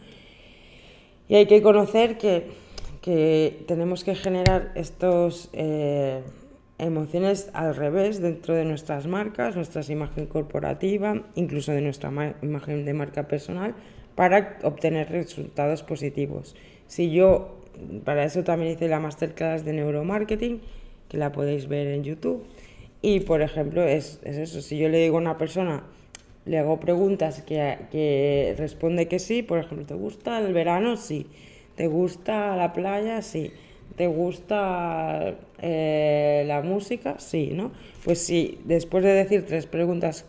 Y 1.29 1.35
hay 1.35 1.47
que 1.47 1.61
conocer 1.63 2.17
que, 2.17 2.47
que 3.03 3.65
tenemos 3.67 4.05
que 4.05 4.15
generar 4.15 4.73
estas 4.75 5.51
eh, 5.53 6.23
emociones 6.79 7.51
al 7.53 7.75
revés 7.75 8.21
dentro 8.21 8.55
de 8.55 8.65
nuestras 8.65 9.07
marcas, 9.07 9.57
nuestra 9.57 9.83
imagen 9.89 10.27
corporativa, 10.27 11.23
incluso 11.35 11.73
de 11.73 11.81
nuestra 11.81 12.11
imagen 12.43 12.85
de 12.85 12.95
marca 12.95 13.29
personal, 13.29 13.75
para 14.15 14.59
obtener 14.63 15.11
resultados 15.11 15.83
positivos. 15.83 16.57
Si 16.87 17.11
yo 17.11 17.58
para 18.05 18.25
eso 18.25 18.45
también 18.45 18.73
hice 18.73 18.89
la 18.89 19.01
masterclass 19.01 19.65
de 19.65 19.73
neuromarketing, 19.73 20.61
que 21.09 21.17
la 21.17 21.33
podéis 21.33 21.69
ver 21.69 21.89
en 21.89 22.05
YouTube. 22.05 22.45
Y, 23.03 23.21
por 23.21 23.43
ejemplo, 23.43 23.83
es, 23.83 24.21
eso, 24.25 24.61
si 24.61 24.79
yo 24.79 24.89
le 24.89 24.99
digo 24.99 25.19
a 25.19 25.21
una 25.21 25.39
persona, 25.39 25.85
le 26.45 26.59
hago 26.59 26.81
preguntas 26.81 27.43
que, 27.43 27.79
que, 27.91 28.55
responde 28.59 29.07
que 29.07 29.19
sí, 29.19 29.43
por 29.43 29.59
ejemplo, 29.59 29.87
¿te 29.87 29.95
gusta 29.95 30.39
el 30.39 30.53
verano? 30.53 30.97
Sí. 30.97 31.27
¿Te 31.77 31.87
gusta 31.87 32.57
la 32.57 32.73
playa? 32.73 33.23
Sí. 33.23 33.53
¿Te 33.97 34.07
gusta 34.07 35.35
eh, 35.61 36.45
la 36.47 36.63
música? 36.63 37.19
Sí, 37.19 37.51
¿no? 37.53 37.73
Pues 38.05 38.19
sí, 38.19 38.59
después 38.65 39.05
de 39.05 39.13
decir 39.13 39.45
tres 39.47 39.67
preguntas 39.67 40.25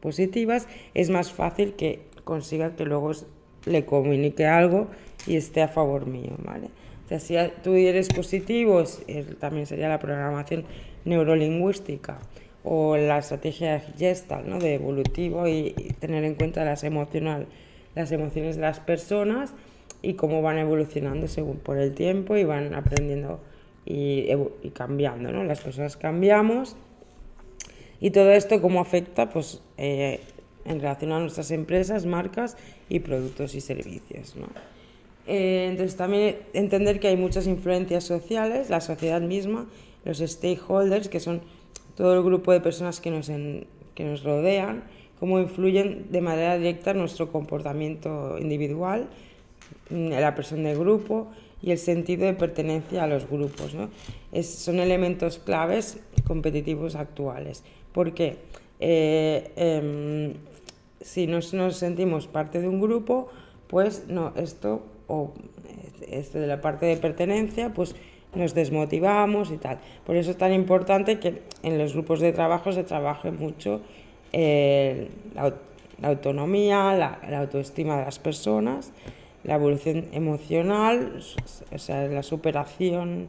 positivas, 0.00 0.66
es 0.94 1.10
más 1.10 1.32
fácil 1.32 1.74
que 1.74 2.00
consiga 2.24 2.74
que 2.74 2.84
luego 2.84 3.12
le 3.66 3.84
comunique 3.84 4.46
algo 4.46 4.88
y 5.26 5.36
esté 5.36 5.62
a 5.62 5.68
favor 5.68 6.06
mío, 6.06 6.32
¿vale? 6.38 6.68
O 7.10 7.18
si 7.18 7.36
tú 7.62 7.74
eres 7.74 8.08
positivo, 8.08 8.82
también 9.38 9.66
sería 9.66 9.88
la 9.88 9.98
programación 9.98 10.64
neurolingüística 11.04 12.18
o 12.64 12.96
la 12.96 13.18
estrategia 13.18 13.80
gestal, 13.80 14.48
¿no? 14.48 14.58
De 14.58 14.74
evolutivo 14.74 15.46
y, 15.46 15.72
tener 16.00 16.24
en 16.24 16.34
cuenta 16.34 16.64
las, 16.64 16.84
emocional, 16.84 17.46
las 17.94 18.12
emociones 18.12 18.56
de 18.56 18.62
las 18.62 18.80
personas 18.80 19.52
y 20.00 20.14
cómo 20.14 20.42
van 20.42 20.58
evolucionando 20.58 21.28
según 21.28 21.58
por 21.58 21.76
el 21.78 21.94
tiempo 21.94 22.36
y 22.36 22.44
van 22.44 22.74
aprendiendo 22.74 23.40
y, 23.84 24.28
cambiando, 24.72 25.32
¿no? 25.32 25.44
Las 25.44 25.60
personas 25.60 25.96
cambiamos 25.96 26.76
y 28.00 28.10
todo 28.10 28.30
esto 28.32 28.60
cómo 28.62 28.80
afecta, 28.80 29.28
pues, 29.28 29.60
eh, 29.76 30.20
en 30.64 30.80
relación 30.80 31.12
a 31.12 31.20
nuestras 31.20 31.50
empresas, 31.50 32.06
marcas 32.06 32.56
y 32.88 33.00
productos 33.00 33.54
y 33.54 33.60
servicios, 33.60 34.36
¿no? 34.36 34.46
Eh, 35.26 35.68
entonces 35.70 35.96
también 35.96 36.38
entender 36.52 36.98
que 36.98 37.08
hay 37.08 37.16
muchas 37.16 37.46
influencias 37.46 38.04
sociales, 38.04 38.70
la 38.70 38.80
sociedad 38.80 39.20
misma, 39.20 39.66
los 40.04 40.18
stakeholders, 40.18 41.08
que 41.08 41.20
son 41.20 41.42
todo 41.96 42.14
el 42.14 42.22
grupo 42.22 42.52
de 42.52 42.60
personas 42.60 43.00
que 43.00 43.10
nos, 43.10 43.28
que 43.28 44.04
nos 44.04 44.24
rodean, 44.24 44.84
cómo 45.20 45.38
influyen 45.38 46.06
de 46.10 46.20
manera 46.20 46.58
directa 46.58 46.90
en 46.90 46.98
nuestro 46.98 47.30
comportamiento 47.30 48.38
individual, 48.38 49.08
en 49.90 50.10
la 50.10 50.34
presión 50.34 50.64
del 50.64 50.78
grupo 50.78 51.28
y 51.62 51.70
el 51.70 51.78
sentido 51.78 52.26
de 52.26 52.34
pertenencia 52.34 53.04
a 53.04 53.06
los 53.06 53.28
grupos. 53.28 53.74
¿no? 53.74 53.90
son 54.42 54.80
elementos 54.80 55.38
claves 55.38 56.00
competitivos 56.26 56.96
actuales. 56.96 57.62
porque 57.92 58.38
eh, 58.80 59.52
em, 59.54 60.34
si 61.00 61.28
no 61.28 61.38
nos 61.52 61.76
sentimos 61.76 62.26
parte 62.26 62.60
de 62.60 62.66
un 62.66 62.80
grupo, 62.80 63.28
pues 63.68 64.08
no, 64.08 64.32
esto 64.34 64.82
o 65.12 65.30
este 66.08 66.38
de 66.38 66.46
la 66.46 66.62
parte 66.62 66.86
de 66.86 66.96
pertenencia, 66.96 67.68
pues 67.74 67.94
nos 68.34 68.54
desmotivamos 68.54 69.50
y 69.50 69.58
tal. 69.58 69.78
Por 70.06 70.16
eso 70.16 70.30
es 70.30 70.38
tan 70.38 70.54
importante 70.54 71.18
que 71.18 71.42
en 71.62 71.76
los 71.76 71.92
grupos 71.92 72.20
de 72.20 72.32
trabajo 72.32 72.72
se 72.72 72.82
trabaje 72.82 73.30
mucho 73.30 73.82
eh, 74.32 75.08
la, 75.34 75.52
autonomía, 76.08 76.94
la, 76.94 77.38
autoestima 77.38 77.98
de 77.98 78.06
las 78.06 78.18
personas, 78.18 78.92
la 79.44 79.56
evolución 79.56 80.06
emocional, 80.12 81.20
o 81.70 81.78
sea, 81.78 82.06
la 82.06 82.22
superación 82.22 83.28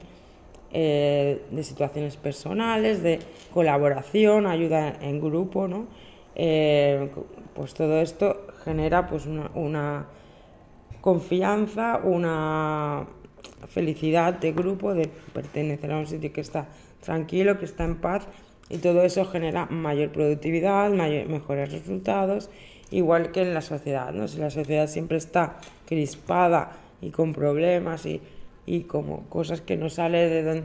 eh, 0.72 1.42
de 1.52 1.64
situaciones 1.64 2.16
personales, 2.16 3.04
de 3.04 3.20
colaboración, 3.54 4.48
ayuda 4.48 4.96
en 5.02 5.20
grupo, 5.20 5.68
¿no? 5.68 5.88
Eh, 6.36 7.10
pues 7.54 7.74
todo 7.74 8.00
esto 8.00 8.48
genera 8.64 9.06
pues 9.08 9.26
una 9.28 10.06
confianza, 11.04 12.00
una 12.02 13.06
felicidad 13.68 14.36
de 14.36 14.54
grupo, 14.54 14.94
de 14.94 15.10
pertenecer 15.34 15.92
a 15.92 15.98
un 15.98 16.08
sitio 16.08 16.32
que 16.32 16.40
está 16.40 16.70
tranquilo, 17.04 17.60
que 17.60 17.66
está 17.66 17.84
en 17.84 17.98
paz 17.98 18.26
y 18.70 18.78
todo 18.78 19.04
eso 19.04 19.26
genera 19.26 19.66
mayor 19.66 20.14
productividad, 20.14 20.90
mejores 20.92 21.74
resultados, 21.74 22.50
igual 22.90 23.34
que 23.34 23.42
en 23.42 23.54
la 23.54 23.60
sociedad. 23.60 24.14
¿no? 24.14 24.30
Si 24.30 24.38
la 24.38 24.50
sociedad 24.50 24.88
siempre 24.88 25.18
está 25.18 25.58
crispada 25.86 26.72
y 27.02 27.10
con 27.10 27.34
problemas 27.34 28.06
y, 28.06 28.22
y 28.66 28.84
como 28.84 29.28
cosas 29.28 29.60
que 29.60 29.76
no 29.76 29.90
sale 29.90 30.30
de 30.30 30.64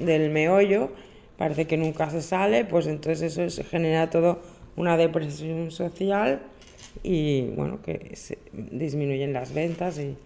del 0.00 0.28
meollo, 0.28 0.90
parece 1.38 1.66
que 1.66 1.78
nunca 1.78 2.10
se 2.10 2.20
sale, 2.20 2.66
pues 2.66 2.86
entonces 2.86 3.38
eso 3.38 3.62
genera 3.64 4.10
todo 4.10 4.40
una 4.76 4.98
depresión 4.98 5.70
social 5.70 6.42
y 7.02 7.48
bueno, 7.48 7.80
que 7.82 8.14
disminuyen 8.52 9.32
las 9.32 9.54
ventas 9.54 9.98
y, 9.98 10.16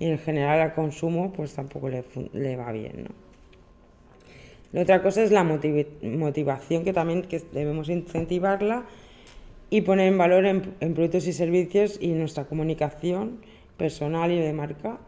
en 0.00 0.18
general 0.18 0.60
al 0.60 0.74
consumo 0.74 1.32
pues 1.32 1.54
tampoco 1.54 1.88
le, 1.88 2.04
le 2.32 2.56
va 2.56 2.70
bien, 2.70 3.04
¿no? 3.04 3.28
La 4.70 4.82
otra 4.82 5.02
cosa 5.02 5.22
es 5.22 5.30
la 5.30 5.44
motivación 5.44 6.84
que 6.84 6.92
también 6.92 7.22
que 7.22 7.40
debemos 7.52 7.88
incentivarla 7.88 8.84
y 9.70 9.80
poner 9.82 10.08
en 10.08 10.18
valor 10.18 10.44
en, 10.44 10.62
productos 10.94 11.26
y 11.26 11.32
servicios 11.32 11.98
y 12.00 12.08
nuestra 12.08 12.44
comunicación 12.44 13.40
personal 13.76 14.30
y 14.30 14.38
de 14.38 14.52
marca 14.52 14.98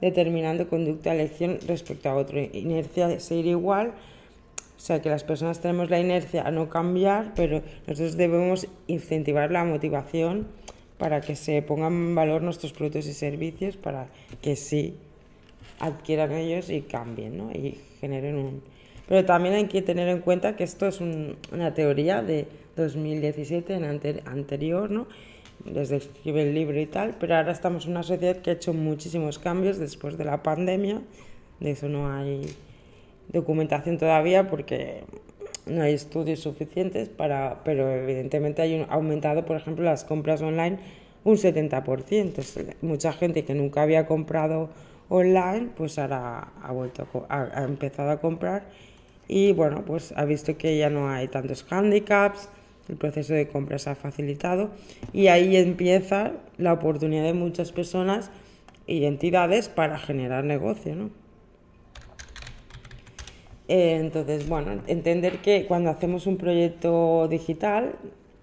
determinando 0.00 0.68
conducta 0.68 1.10
de 1.10 1.20
elección 1.20 1.58
respecto 1.66 2.08
a 2.08 2.14
otro. 2.14 2.40
Inercia 2.40 3.20
seguir 3.20 3.46
igual, 3.46 3.92
o 4.80 4.82
sea 4.82 5.02
que 5.02 5.10
las 5.10 5.24
personas 5.24 5.60
tenemos 5.60 5.90
la 5.90 6.00
inercia 6.00 6.42
a 6.42 6.50
no 6.50 6.70
cambiar, 6.70 7.34
pero 7.36 7.60
nosotros 7.86 8.16
debemos 8.16 8.66
incentivar 8.86 9.50
la 9.50 9.62
motivación 9.62 10.46
para 10.96 11.20
que 11.20 11.36
se 11.36 11.60
pongan 11.60 11.92
en 11.92 12.14
valor 12.14 12.40
nuestros 12.40 12.72
productos 12.72 13.06
y 13.06 13.12
servicios 13.12 13.76
para 13.76 14.08
que 14.40 14.56
sí 14.56 14.94
adquieran 15.80 16.32
ellos 16.32 16.70
y 16.70 16.80
cambien 16.80 17.36
¿no? 17.36 17.50
y 17.52 17.78
generen 18.00 18.36
un... 18.36 18.62
Pero 19.06 19.26
también 19.26 19.54
hay 19.54 19.66
que 19.66 19.82
tener 19.82 20.08
en 20.08 20.20
cuenta 20.20 20.56
que 20.56 20.64
esto 20.64 20.86
es 20.86 21.02
una 21.02 21.74
teoría 21.74 22.22
de 22.22 22.48
2017 22.76 23.74
en 23.74 23.84
anterior, 23.84 24.90
¿no? 24.90 25.08
desde 25.66 25.96
escribe 25.96 26.40
el 26.40 26.54
libro 26.54 26.80
y 26.80 26.86
tal, 26.86 27.16
pero 27.20 27.36
ahora 27.36 27.52
estamos 27.52 27.84
en 27.84 27.90
una 27.90 28.02
sociedad 28.02 28.38
que 28.38 28.48
ha 28.48 28.54
hecho 28.54 28.72
muchísimos 28.72 29.38
cambios 29.38 29.76
después 29.76 30.16
de 30.16 30.24
la 30.24 30.42
pandemia, 30.42 31.02
de 31.58 31.70
eso 31.72 31.86
no 31.90 32.10
hay 32.10 32.46
documentación 33.32 33.98
todavía 33.98 34.48
porque 34.48 35.04
no 35.66 35.82
hay 35.82 35.94
estudios 35.94 36.40
suficientes 36.40 37.08
para, 37.08 37.62
pero 37.64 37.90
evidentemente 37.90 38.62
hay 38.62 38.86
aumentado, 38.88 39.44
por 39.44 39.56
ejemplo, 39.56 39.84
las 39.84 40.04
compras 40.04 40.42
online 40.42 40.78
un 41.24 41.36
70%. 41.36 42.74
Mucha 42.82 43.12
gente 43.12 43.44
que 43.44 43.54
nunca 43.54 43.82
había 43.82 44.06
comprado 44.06 44.70
online, 45.08 45.68
pues 45.76 45.98
ahora 45.98 46.52
ha 46.62 46.72
vuelto 46.72 47.06
ha 47.28 47.64
empezado 47.64 48.10
a 48.10 48.20
comprar 48.20 48.64
y 49.28 49.52
bueno, 49.52 49.84
pues 49.84 50.12
ha 50.16 50.24
visto 50.24 50.56
que 50.56 50.76
ya 50.76 50.90
no 50.90 51.08
hay 51.08 51.28
tantos 51.28 51.64
handicaps, 51.70 52.48
el 52.88 52.96
proceso 52.96 53.32
de 53.32 53.46
compra 53.46 53.78
se 53.78 53.90
ha 53.90 53.94
facilitado 53.94 54.70
y 55.12 55.28
ahí 55.28 55.56
empieza 55.56 56.32
la 56.58 56.72
oportunidad 56.72 57.22
de 57.24 57.34
muchas 57.34 57.70
personas 57.70 58.30
y 58.86 59.04
entidades 59.04 59.68
para 59.68 59.98
generar 59.98 60.42
negocio, 60.42 60.96
¿no? 60.96 61.19
Eh, 63.70 63.98
entonces, 64.00 64.48
bueno, 64.48 64.82
entender 64.88 65.38
que 65.42 65.64
cuando 65.66 65.90
hacemos 65.90 66.26
un 66.26 66.38
proyecto 66.38 67.28
digital, 67.28 67.94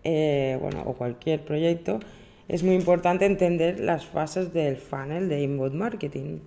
eh, 0.06 0.58
bueno, 0.62 0.84
o 0.86 0.94
cualquier 0.94 1.42
proyecto, 1.42 2.00
es 2.48 2.64
muy 2.64 2.76
importante 2.76 3.26
entender 3.26 3.82
las 3.82 4.06
fases 4.06 4.54
del 4.54 4.78
funnel 4.78 5.28
de 5.28 5.42
inbound 5.42 5.76
marketing, 5.76 6.40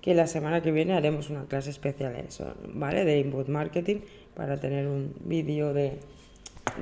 que 0.00 0.14
la 0.14 0.28
semana 0.28 0.62
que 0.62 0.70
viene 0.70 0.92
haremos 0.92 1.28
una 1.28 1.46
clase 1.46 1.70
especial 1.70 2.14
en 2.14 2.26
eso, 2.26 2.54
¿vale? 2.72 3.04
De 3.04 3.18
inbound 3.18 3.48
marketing 3.48 3.96
para 4.36 4.60
tener 4.60 4.86
un 4.86 5.12
vídeo 5.24 5.74
de, 5.74 5.98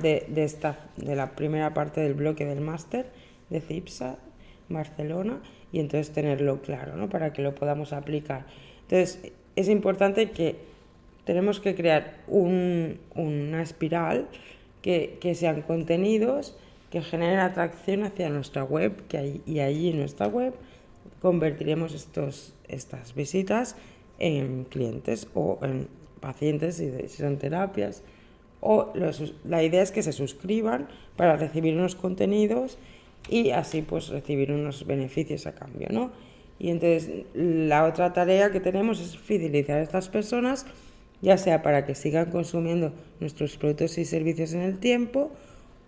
de, 0.03 0.27
de, 0.27 0.75
de 0.97 1.15
la 1.15 1.31
primera 1.31 1.73
parte 1.73 1.99
del 1.99 2.13
bloque 2.13 2.45
del 2.45 2.61
máster 2.61 3.07
de 3.49 3.59
CIPSA, 3.59 4.19
Barcelona, 4.69 5.41
y 5.71 5.79
entonces 5.79 6.13
tenerlo 6.13 6.61
claro, 6.61 6.95
¿no? 6.95 7.09
Para 7.09 7.33
que 7.33 7.41
lo 7.41 7.55
podamos 7.55 7.91
aplicar. 7.91 8.45
Entonces, 8.83 9.31
es 9.55 9.67
importante 9.67 10.29
que 10.29 10.68
tenemos 11.29 11.59
que 11.59 11.75
crear 11.75 12.15
un, 12.27 12.97
una 13.13 13.61
espiral 13.61 14.27
que, 14.81 15.19
sean 15.35 15.61
contenidos 15.61 16.57
que 16.89 17.03
generen 17.03 17.37
atracción 17.37 18.01
hacia 18.01 18.31
nuestra 18.31 18.63
web 18.63 19.05
que 19.07 19.19
hay, 19.19 19.41
y 19.45 19.59
allí 19.59 19.91
en 19.91 19.99
nuestra 19.99 20.25
web 20.25 20.55
convertiremos 21.21 21.93
estos, 21.93 22.55
estas 22.67 23.13
visitas 23.13 23.75
en 24.17 24.63
clientes 24.63 25.27
o 25.35 25.59
en 25.61 25.87
pacientes 26.19 26.77
si 26.77 27.09
son 27.09 27.37
terapias 27.37 28.01
o 28.59 28.91
la 29.45 29.61
idea 29.61 29.83
es 29.83 29.91
que 29.91 30.01
se 30.01 30.13
suscriban 30.13 30.87
para 31.15 31.35
recibir 31.37 31.75
unos 31.75 31.93
contenidos 31.93 32.79
y 33.29 33.51
así 33.51 33.83
pues 33.83 34.07
recibir 34.07 34.51
unos 34.51 34.87
beneficios 34.87 35.45
a 35.45 35.53
cambio, 35.53 35.89
¿no? 35.91 36.09
Y 36.57 36.71
entonces 36.71 37.25
la 37.35 37.85
otra 37.85 38.13
tarea 38.13 38.51
que 38.51 38.59
tenemos 38.59 38.99
es 38.99 39.15
fidelizar 39.15 39.77
a 39.77 39.83
estas 39.83 40.09
personas, 40.09 40.65
ya 41.21 41.37
sea 41.37 41.61
para 41.61 41.85
que 41.85 41.95
sigan 41.95 42.31
consumiendo 42.31 42.93
nuestros 43.19 43.57
productos 43.57 43.97
y 43.97 44.05
servicios 44.05 44.53
en 44.53 44.61
el 44.61 44.79
tiempo 44.79 45.31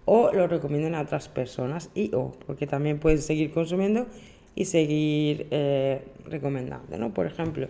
o 0.05 0.31
lo 0.33 0.47
recomienden 0.47 0.95
a 0.95 1.01
otras 1.01 1.29
personas 1.29 1.89
y 1.95 2.13
o 2.13 2.31
porque 2.45 2.67
también 2.67 2.99
pueden 2.99 3.21
seguir 3.21 3.51
consumiendo 3.51 4.07
y 4.55 4.65
seguir 4.65 5.47
eh, 5.51 6.01
recomendando, 6.25 6.97
¿no? 6.97 7.13
Por 7.13 7.25
ejemplo, 7.25 7.67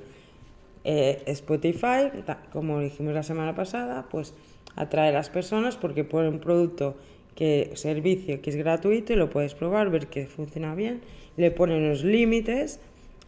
eh, 0.84 1.22
Spotify, 1.28 2.10
como 2.52 2.80
dijimos 2.80 3.14
la 3.14 3.24
semana 3.24 3.54
pasada, 3.54 4.08
pues 4.10 4.34
atrae 4.76 5.10
a 5.10 5.12
las 5.12 5.30
personas 5.30 5.78
porque 5.78 6.04
pone 6.04 6.30
un 6.30 6.40
producto 6.40 6.96
que 7.36 7.72
servicio 7.76 8.42
que 8.42 8.50
es 8.50 8.56
gratuito 8.56 9.14
y 9.14 9.16
lo 9.16 9.30
puedes 9.30 9.54
probar, 9.54 9.90
ver 9.90 10.08
que 10.08 10.26
funciona 10.26 10.74
bien, 10.76 11.02
le 11.38 11.52
pone 11.52 11.78
unos 11.78 12.04
límites, 12.04 12.80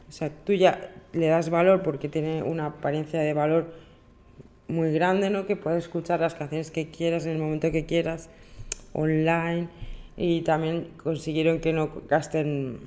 o 0.10 0.12
sea, 0.12 0.30
tú 0.30 0.54
ya 0.54 0.92
le 1.14 1.28
das 1.28 1.50
valor 1.50 1.84
porque 1.84 2.10
tiene 2.10 2.44
una 2.44 2.68
apariencia 2.68 3.20
de 3.20 3.34
valor 3.34 3.83
muy 4.68 4.92
grande, 4.94 5.30
¿no? 5.30 5.46
Que 5.46 5.56
puedes 5.56 5.84
escuchar 5.84 6.20
las 6.20 6.36
canciones 6.36 6.72
que 6.72 6.90
quieras 6.90 7.26
en 7.26 7.34
el 7.34 7.38
momento 7.40 7.72
que 7.72 7.86
quieras 7.86 8.30
online 8.94 9.68
y 10.18 10.42
también 10.42 10.90
consiguieron 11.02 11.60
que 11.60 11.74
no 11.74 11.90
gasten 12.08 12.80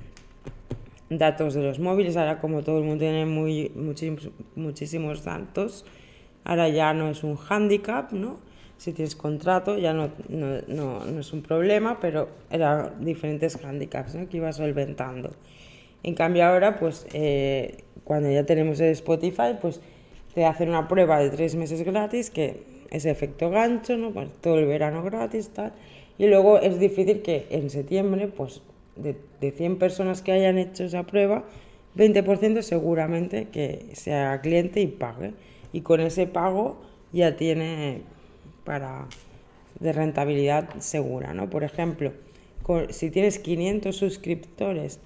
datos 1.09 1.53
de 1.53 1.63
los 1.63 1.79
móviles, 1.79 2.17
ahora 2.17 2.39
como 2.39 2.63
todo 2.63 2.79
el 2.79 2.83
mundo 2.83 2.99
tiene 2.99 3.25
muy, 3.25 3.71
muchísimos, 3.75 4.29
muchísimos 4.55 5.23
datos, 5.23 5.85
ahora 6.43 6.67
ya 6.69 6.93
no 6.93 7.09
es 7.09 7.23
un 7.23 7.37
handicap, 7.37 8.11
¿no? 8.11 8.39
si 8.77 8.93
tienes 8.93 9.15
contrato 9.15 9.77
ya 9.77 9.93
no, 9.93 10.11
no, 10.29 10.61
no, 10.67 11.05
no 11.05 11.19
es 11.19 11.33
un 11.33 11.41
problema, 11.41 11.99
pero 11.99 12.29
eran 12.49 13.03
diferentes 13.03 13.63
handicaps 13.63 14.15
¿no? 14.15 14.29
que 14.29 14.37
iba 14.37 14.53
solventando. 14.53 15.31
En 16.03 16.13
cambio 16.13 16.45
ahora, 16.45 16.77
pues 16.79 17.07
eh, 17.13 17.83
cuando 18.03 18.31
ya 18.31 18.45
tenemos 18.45 18.79
el 18.79 18.91
Spotify, 18.91 19.55
pues 19.59 19.81
te 20.37 20.45
hacen 20.45 20.69
una 20.69 20.87
prueba 20.87 21.17
de 21.17 21.31
tres 21.31 21.55
meses 21.55 21.81
gratis, 21.81 22.29
que 22.29 22.61
es 22.91 23.05
efecto 23.05 23.49
gancho, 23.49 23.97
¿no? 23.97 24.11
Pues 24.11 24.29
todo 24.39 24.59
el 24.59 24.67
verano 24.67 25.01
gratis, 25.01 25.49
tal. 25.49 25.73
Y 26.19 26.27
luego 26.27 26.59
es 26.59 26.77
difícil 26.79 27.23
que 27.23 27.47
en 27.49 27.71
septiembre, 27.71 28.27
pues 28.27 28.61
de, 28.97 29.15
de 29.41 29.49
100 29.49 29.79
personas 29.79 30.21
que 30.21 30.33
hayan 30.33 30.59
hecho 30.59 30.83
esa 30.83 31.07
prueba, 31.07 31.43
20% 31.95 32.61
seguramente 32.61 33.47
que 33.51 33.87
sea 33.93 34.39
cliente 34.41 34.79
y 34.79 34.85
pague. 34.85 35.33
Y 35.73 35.81
con 35.81 36.01
ese 36.01 36.27
pago 36.27 36.77
ya 37.11 37.35
tiene 37.35 38.01
para, 38.63 39.07
de 39.79 39.91
rentabilidad 39.91 40.69
segura. 40.77 41.33
¿no? 41.33 41.49
Por 41.49 41.63
ejemplo, 41.63 42.11
si 42.91 43.09
tienes 43.09 43.39
500 43.39 43.95
suscriptores 43.95 44.99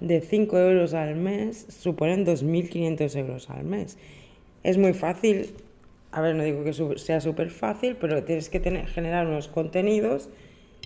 de 0.00 0.22
5 0.22 0.56
euros 0.56 0.94
al 0.94 1.16
mes, 1.16 1.66
suponen 1.68 2.24
2.500 2.24 3.16
euros 3.18 3.50
al 3.50 3.64
mes. 3.64 3.98
Es 4.62 4.76
muy 4.78 4.92
fácil, 4.92 5.54
a 6.12 6.20
ver, 6.20 6.34
no 6.34 6.42
digo 6.42 6.64
que 6.64 6.72
sea 6.98 7.20
súper 7.20 7.50
fácil, 7.50 7.96
pero 7.96 8.24
tienes 8.24 8.48
que 8.48 8.60
tener, 8.60 8.86
generar 8.86 9.26
unos 9.26 9.48
contenidos 9.48 10.28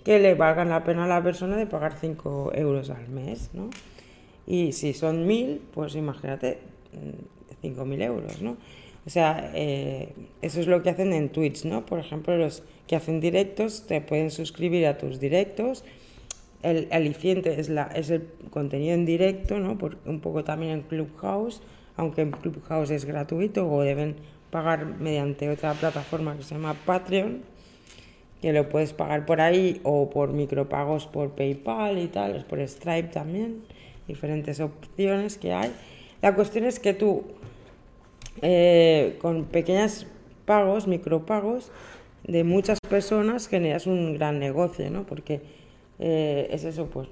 que 0.04 0.18
le 0.18 0.34
valgan 0.34 0.68
la 0.68 0.84
pena 0.84 1.04
a 1.04 1.08
la 1.08 1.22
persona 1.22 1.56
de 1.56 1.66
pagar 1.66 1.96
5 1.98 2.52
euros 2.54 2.90
al 2.90 3.08
mes, 3.08 3.50
¿no? 3.54 3.70
Y 4.46 4.72
si 4.72 4.92
son 4.92 5.26
1.000, 5.26 5.58
pues 5.72 5.94
imagínate, 5.94 6.58
5.000 7.62 7.84
mm, 7.84 8.02
euros, 8.02 8.42
¿no? 8.42 8.58
O 9.06 9.10
sea, 9.10 9.50
eh, 9.54 10.14
eso 10.40 10.60
es 10.60 10.66
lo 10.66 10.82
que 10.82 10.90
hacen 10.90 11.12
en 11.12 11.30
Twitch, 11.30 11.64
¿no? 11.64 11.84
Por 11.84 11.98
ejemplo, 11.98 12.36
los 12.36 12.62
que 12.86 12.96
hacen 12.96 13.20
directos 13.20 13.86
te 13.86 14.00
pueden 14.00 14.30
suscribir 14.30 14.86
a 14.86 14.96
tus 14.96 15.20
directos. 15.20 15.84
El 16.62 16.88
aliciente 16.90 17.60
es, 17.60 17.68
la, 17.68 17.84
es 17.94 18.08
el 18.10 18.28
contenido 18.50 18.94
en 18.94 19.04
directo, 19.04 19.58
¿no? 19.58 19.76
Por, 19.76 19.98
un 20.06 20.20
poco 20.20 20.44
también 20.44 20.72
en 20.72 20.82
Clubhouse, 20.82 21.60
aunque 21.96 22.22
en 22.22 22.30
Clubhouse 22.32 22.90
es 22.90 23.04
gratuito 23.04 23.68
o 23.70 23.82
deben 23.82 24.16
pagar 24.50 24.86
mediante 24.86 25.48
otra 25.48 25.74
plataforma 25.74 26.36
que 26.36 26.42
se 26.42 26.54
llama 26.54 26.74
Patreon, 26.86 27.42
que 28.40 28.52
lo 28.52 28.68
puedes 28.68 28.92
pagar 28.92 29.26
por 29.26 29.40
ahí 29.40 29.80
o 29.84 30.10
por 30.10 30.32
micropagos 30.32 31.06
por 31.06 31.30
PayPal 31.30 31.98
y 31.98 32.08
tal, 32.08 32.44
por 32.44 32.60
Stripe 32.60 33.08
también, 33.08 33.62
diferentes 34.06 34.60
opciones 34.60 35.38
que 35.38 35.52
hay. 35.52 35.72
La 36.22 36.34
cuestión 36.34 36.64
es 36.64 36.78
que 36.78 36.94
tú 36.94 37.24
eh, 38.42 39.16
con 39.20 39.44
pequeños 39.44 40.06
pagos, 40.44 40.86
micropagos, 40.86 41.70
de 42.26 42.44
muchas 42.44 42.78
personas 42.88 43.48
generas 43.48 43.86
un 43.86 44.14
gran 44.14 44.38
negocio, 44.38 44.90
¿no? 44.90 45.04
Porque 45.04 45.40
eh, 45.98 46.48
es 46.50 46.64
eso, 46.64 46.86
pues, 46.86 47.08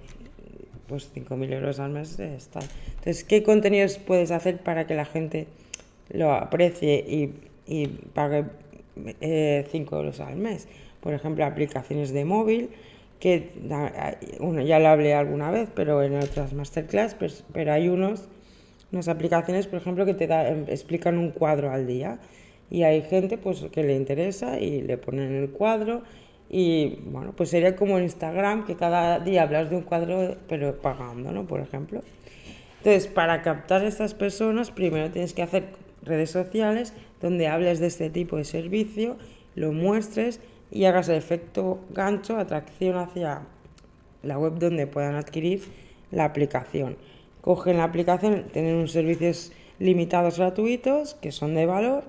pues 0.87 1.11
5.000 1.15 1.53
euros 1.53 1.81
al 1.81 1.91
mes 1.91 2.19
está. 2.19 2.61
Entonces, 2.89 3.25
¿qué 3.25 3.43
contenidos 3.43 3.99
puedes 3.99 4.31
hacer 4.31 4.59
para 4.59 4.87
que 4.87 4.95
la 4.95 5.05
gente 5.05 5.47
lo 6.11 6.33
aprecie 6.33 7.05
y, 7.07 7.35
y 7.67 7.87
pague 7.87 8.45
eh, 9.21 9.67
5 9.71 9.97
euros 9.97 10.21
al 10.21 10.37
mes? 10.37 10.69
Por 11.01 11.15
ejemplo, 11.15 11.45
aplicaciones 11.45 12.13
de 12.13 12.25
móvil, 12.25 12.71
que 13.19 13.51
uno 14.41 14.63
ya 14.63 14.79
lo 14.79 14.89
hablé 14.89 15.15
alguna 15.15 15.51
vez, 15.51 15.69
pero 15.75 16.03
en 16.03 16.17
otras 16.17 16.53
masterclass, 16.53 17.15
pues, 17.15 17.45
pero 17.53 17.73
hay 17.73 17.89
unos 17.89 18.29
unas 18.93 19.09
aplicaciones, 19.09 19.67
por 19.67 19.81
ejemplo, 19.81 20.05
que 20.05 20.15
te 20.15 20.25
em, 20.25 20.65
explican 20.69 21.19
un 21.19 21.31
cuadro 21.31 21.71
al 21.71 21.87
día. 21.87 22.19
Y 22.71 22.85
hay 22.85 23.03
gente 23.03 23.39
pues, 23.39 23.65
que 23.73 23.83
le 23.83 23.97
interesa 23.97 24.61
y 24.61 24.83
le 24.83 24.99
ponen 24.99 25.33
el 25.35 25.51
cuadro. 25.51 26.03
Y 26.49 26.99
bueno, 27.07 27.33
pues 27.37 27.51
sería 27.51 27.77
como 27.77 27.99
Instagram, 27.99 28.67
que 28.67 28.77
cada 28.77 29.19
día 29.21 29.43
hablas 29.43 29.71
de 29.71 29.77
un 29.77 29.83
cuadro, 29.83 30.37
pero 30.49 30.77
pagando, 30.81 31.33
¿no? 31.33 31.47
Por 31.47 31.61
ejemplo. 31.61 32.03
Entonces, 32.79 33.07
para 33.07 33.43
captar 33.43 33.83
a 33.83 33.89
estas 33.89 34.13
personas, 34.13 34.71
primero 34.71 35.11
tienes 35.11 35.35
que 35.35 35.43
hacer 35.43 35.65
redes 36.03 36.31
sociales 36.31 36.93
donde 37.21 37.47
hables 37.47 37.79
de 37.79 37.87
este 37.87 38.11
tipo 38.11 38.37
de 38.37 38.45
servicio, 38.45 39.17
lo 39.55 39.73
muestres 39.73 40.41
y 40.71 40.85
hagas 40.85 41.09
el 41.09 41.17
efecto 41.17 41.79
gancho, 41.91 42.39
atracción 42.39 42.97
hacia 42.97 43.43
la 44.23 44.39
web 44.39 44.59
donde 44.59 44.87
puedan 44.87 45.15
adquirir 45.15 45.63
la 46.11 46.25
aplicación. 46.25 46.97
Cogen 47.41 47.79
la 47.79 47.85
aplicación, 47.85 48.47
tienen 48.53 48.77
unos 48.77 48.93
servicios 48.93 49.53
limitados 49.79 50.39
gratuitos 50.39 51.15
que 51.15 51.33
son 51.33 51.55
de 51.55 51.67
valor 51.67 52.05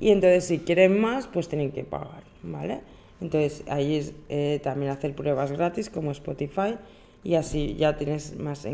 y 0.00 0.10
entonces 0.10 0.46
si 0.46 0.58
quieren 0.58 1.00
más 1.00 1.26
pues 1.26 1.48
tienen 1.48 1.70
que 1.70 1.84
pagar, 1.84 2.24
¿vale? 2.42 2.80
Entonces 3.24 3.64
ahí 3.68 4.14
eh, 4.28 4.60
también 4.62 4.92
hacer 4.92 5.14
pruebas 5.14 5.50
gratis 5.50 5.88
como 5.88 6.10
Spotify 6.10 6.76
y 7.22 7.36
así 7.36 7.74
ya 7.74 7.96
tienes 7.96 8.38
más, 8.38 8.66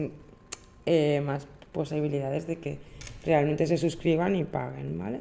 eh, 0.86 1.20
más 1.24 1.46
posibilidades 1.70 2.48
de 2.48 2.56
que 2.56 2.78
realmente 3.24 3.68
se 3.68 3.78
suscriban 3.78 4.34
y 4.34 4.42
paguen, 4.42 4.98
¿vale? 4.98 5.20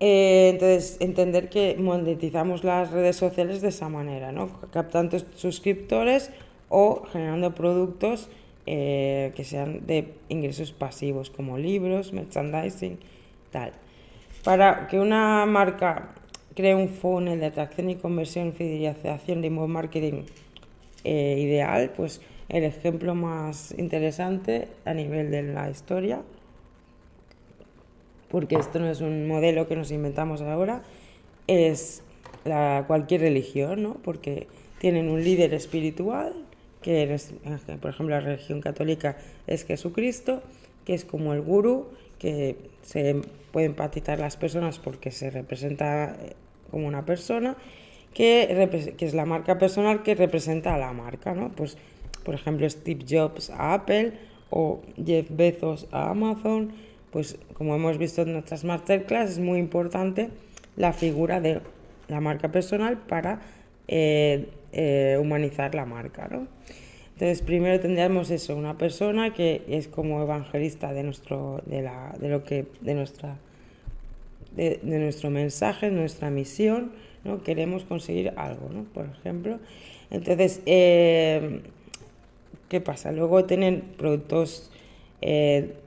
Eh, 0.00 0.48
entonces, 0.48 0.96
entender 0.98 1.48
que 1.50 1.76
monetizamos 1.78 2.64
las 2.64 2.90
redes 2.90 3.14
sociales 3.14 3.60
de 3.60 3.68
esa 3.68 3.88
manera, 3.88 4.32
¿no? 4.32 4.48
Captando 4.72 5.16
suscriptores 5.36 6.32
o 6.68 7.04
generando 7.12 7.54
productos 7.54 8.28
eh, 8.66 9.32
que 9.36 9.44
sean 9.44 9.86
de 9.86 10.14
ingresos 10.28 10.72
pasivos, 10.72 11.30
como 11.30 11.58
libros, 11.58 12.12
merchandising, 12.12 12.98
tal. 13.52 13.72
Para 14.42 14.88
que 14.88 14.98
una 14.98 15.46
marca 15.46 16.14
cree 16.60 16.74
un 16.74 16.88
funnel 16.88 17.40
de 17.40 17.46
atracción 17.46 17.90
y 17.90 17.96
conversión, 17.96 18.52
fidelización 18.52 19.40
de 19.40 19.48
inbound 19.48 19.72
marketing 19.72 20.22
eh, 21.04 21.36
ideal, 21.38 21.92
pues 21.96 22.20
el 22.48 22.64
ejemplo 22.64 23.14
más 23.14 23.74
interesante 23.78 24.68
a 24.84 24.94
nivel 24.94 25.30
de 25.30 25.42
la 25.42 25.70
historia 25.70 26.22
porque 28.30 28.56
esto 28.56 28.78
no 28.78 28.88
es 28.88 29.00
un 29.00 29.26
modelo 29.26 29.66
que 29.66 29.76
nos 29.76 29.90
inventamos 29.90 30.40
ahora, 30.40 30.82
es 31.46 32.02
la, 32.44 32.84
cualquier 32.86 33.22
religión, 33.22 33.82
¿no? 33.82 33.94
porque 33.94 34.46
tienen 34.78 35.10
un 35.10 35.22
líder 35.22 35.52
espiritual, 35.52 36.32
que 36.80 37.12
es, 37.12 37.34
por 37.80 37.90
ejemplo 37.90 38.14
la 38.14 38.20
religión 38.20 38.60
católica 38.60 39.18
es 39.46 39.64
Jesucristo, 39.64 40.42
que 40.84 40.94
es 40.94 41.04
como 41.04 41.34
el 41.34 41.42
gurú, 41.42 41.88
que 42.18 42.56
se 42.82 43.20
puede 43.52 43.66
empatizar 43.66 44.18
las 44.18 44.36
personas 44.36 44.78
porque 44.78 45.10
se 45.10 45.30
representa 45.30 46.16
eh, 46.22 46.34
como 46.70 46.86
una 46.86 47.04
persona, 47.04 47.56
que, 48.14 48.94
es 48.98 49.14
la 49.14 49.24
marca 49.24 49.58
personal 49.58 50.02
que 50.02 50.14
representa 50.14 50.74
a 50.74 50.78
la 50.78 50.92
marca, 50.92 51.34
¿no? 51.34 51.50
Pues, 51.50 51.78
por 52.24 52.34
ejemplo, 52.34 52.68
Steve 52.68 53.04
Jobs 53.08 53.50
a 53.50 53.74
Apple 53.74 54.12
o 54.50 54.82
Jeff 55.04 55.26
Bezos 55.30 55.86
a 55.90 56.10
Amazon, 56.10 56.72
pues 57.10 57.38
como 57.54 57.74
hemos 57.74 57.98
visto 57.98 58.22
en 58.22 58.32
nuestras 58.32 58.64
masterclass, 58.64 59.30
es 59.30 59.38
muy 59.38 59.58
importante 59.58 60.28
la 60.76 60.92
figura 60.92 61.40
de 61.40 61.60
la 62.08 62.20
marca 62.20 62.50
personal 62.50 62.98
para 62.98 63.40
eh, 63.88 64.48
eh, 64.72 65.18
humanizar 65.20 65.74
la 65.74 65.86
marca. 65.86 66.28
¿no? 66.30 66.46
Entonces, 67.14 67.42
primero 67.42 67.78
tendríamos 67.80 68.30
eso, 68.30 68.56
una 68.56 68.78
persona 68.78 69.34
que 69.34 69.62
es 69.68 69.88
como 69.88 70.22
evangelista 70.22 70.92
de 70.92 71.02
nuestro, 71.02 71.62
de, 71.66 71.82
la, 71.82 72.14
de 72.18 72.28
lo 72.28 72.44
que, 72.44 72.66
de 72.80 72.94
nuestra, 72.94 73.36
de, 74.56 74.80
nuestro 74.82 75.30
mensaje, 75.30 75.90
nuestra 75.90 76.30
misión, 76.30 76.92
¿no? 77.24 77.42
Queremos 77.42 77.84
conseguir 77.84 78.32
algo, 78.36 78.68
¿no? 78.72 78.84
Por 78.84 79.06
ejemplo. 79.06 79.58
Entonces, 80.10 80.60
eh, 80.66 81.60
¿qué 82.68 82.80
pasa? 82.80 83.12
Luego 83.12 83.44
tienen 83.44 83.82
productos 83.96 84.70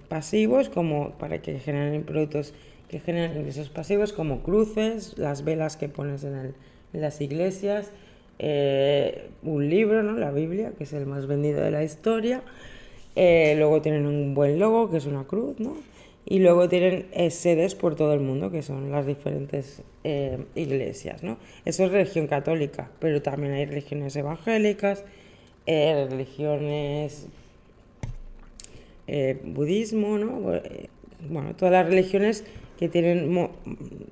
pasivos, 0.10 0.70
como 0.70 1.12
para 1.14 1.42
que 1.42 1.60
generen 1.60 2.04
productos 2.04 2.54
que 2.94 3.00
generen 3.00 3.36
ingresos 3.36 3.70
pasivos, 3.70 4.14
como 4.14 4.44
cruces, 4.44 5.18
las 5.18 5.44
velas 5.44 5.78
que 5.78 5.90
pones 5.90 6.24
en, 6.24 6.54
las 6.94 7.20
iglesias, 7.22 7.92
eh, 8.38 9.30
un 9.42 9.68
libro, 9.68 10.04
¿no? 10.04 10.14
la 10.14 10.30
Biblia, 10.30 10.74
que 10.78 10.84
es 10.84 10.94
el 10.94 11.08
más 11.08 11.26
vendido 11.26 11.62
de 11.62 11.72
la 11.72 11.84
historia. 11.84 12.44
Eh, 13.16 13.56
luego 13.58 13.82
tienen 13.82 14.06
un 14.06 14.36
buen 14.36 14.60
logo, 14.60 14.92
que 14.92 14.98
es 14.98 15.08
una 15.08 15.24
cruz, 15.24 15.60
¿no? 15.60 15.76
Y 16.26 16.40
luego 16.40 16.70
tienen 16.70 17.08
eh, 17.12 17.32
sedes 17.32 17.76
por 17.76 17.96
todo 17.96 18.14
el 18.14 18.22
mundo, 18.22 18.50
que 18.50 18.62
son 18.62 18.92
las 18.92 19.06
diferentes 19.06 19.82
iglesias, 20.56 21.24
¿no? 21.24 21.38
Eso 21.64 21.86
es 21.86 21.92
religión 21.92 22.28
católica, 22.28 22.92
pero 23.00 23.22
también 23.22 23.54
hay 23.54 23.66
religiones 23.66 24.14
evangélicas, 24.18 25.06
religiones 25.66 27.30
eh, 29.06 29.38
budismo, 29.44 30.18
¿no? 30.18 30.54
Eh, 30.56 30.90
bueno, 31.30 31.56
todas 31.56 31.74
las 31.74 31.88
religiones 31.88 32.46
que 32.80 32.88
tienen 32.88 33.34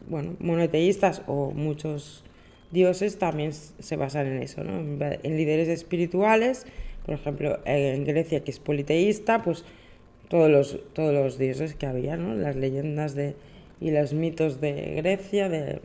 bueno, 0.08 0.36
monoteístas 0.39 1.21
o 1.28 1.52
muchos 1.52 2.24
dioses 2.71 3.17
también 3.17 3.54
se 3.54 3.95
basan 3.95 4.28
en 4.28 4.43
eso, 4.43 4.63
¿no? 4.63 4.80
en 4.80 5.38
líderes 5.38 5.67
espirituales, 5.67 6.65
por 7.06 7.15
ejemplo, 7.15 7.60
en 7.65 8.06
Grecia 8.06 8.43
que 8.43 8.52
es 8.52 8.60
politeísta, 8.60 9.41
pues 9.43 9.65
todos 10.32 10.50
los, 10.50 10.80
todos 10.94 11.13
los 11.13 11.38
dioses 11.38 11.76
que 11.76 11.86
había, 11.86 12.15
¿no? 12.15 12.34
las 12.36 12.56
leyendas 12.56 13.15
de, 13.15 13.36
y 13.82 13.91
los 13.91 14.13
mitos 14.13 14.62
de 14.62 14.94
Grecia, 14.96 15.50
de, 15.50 15.82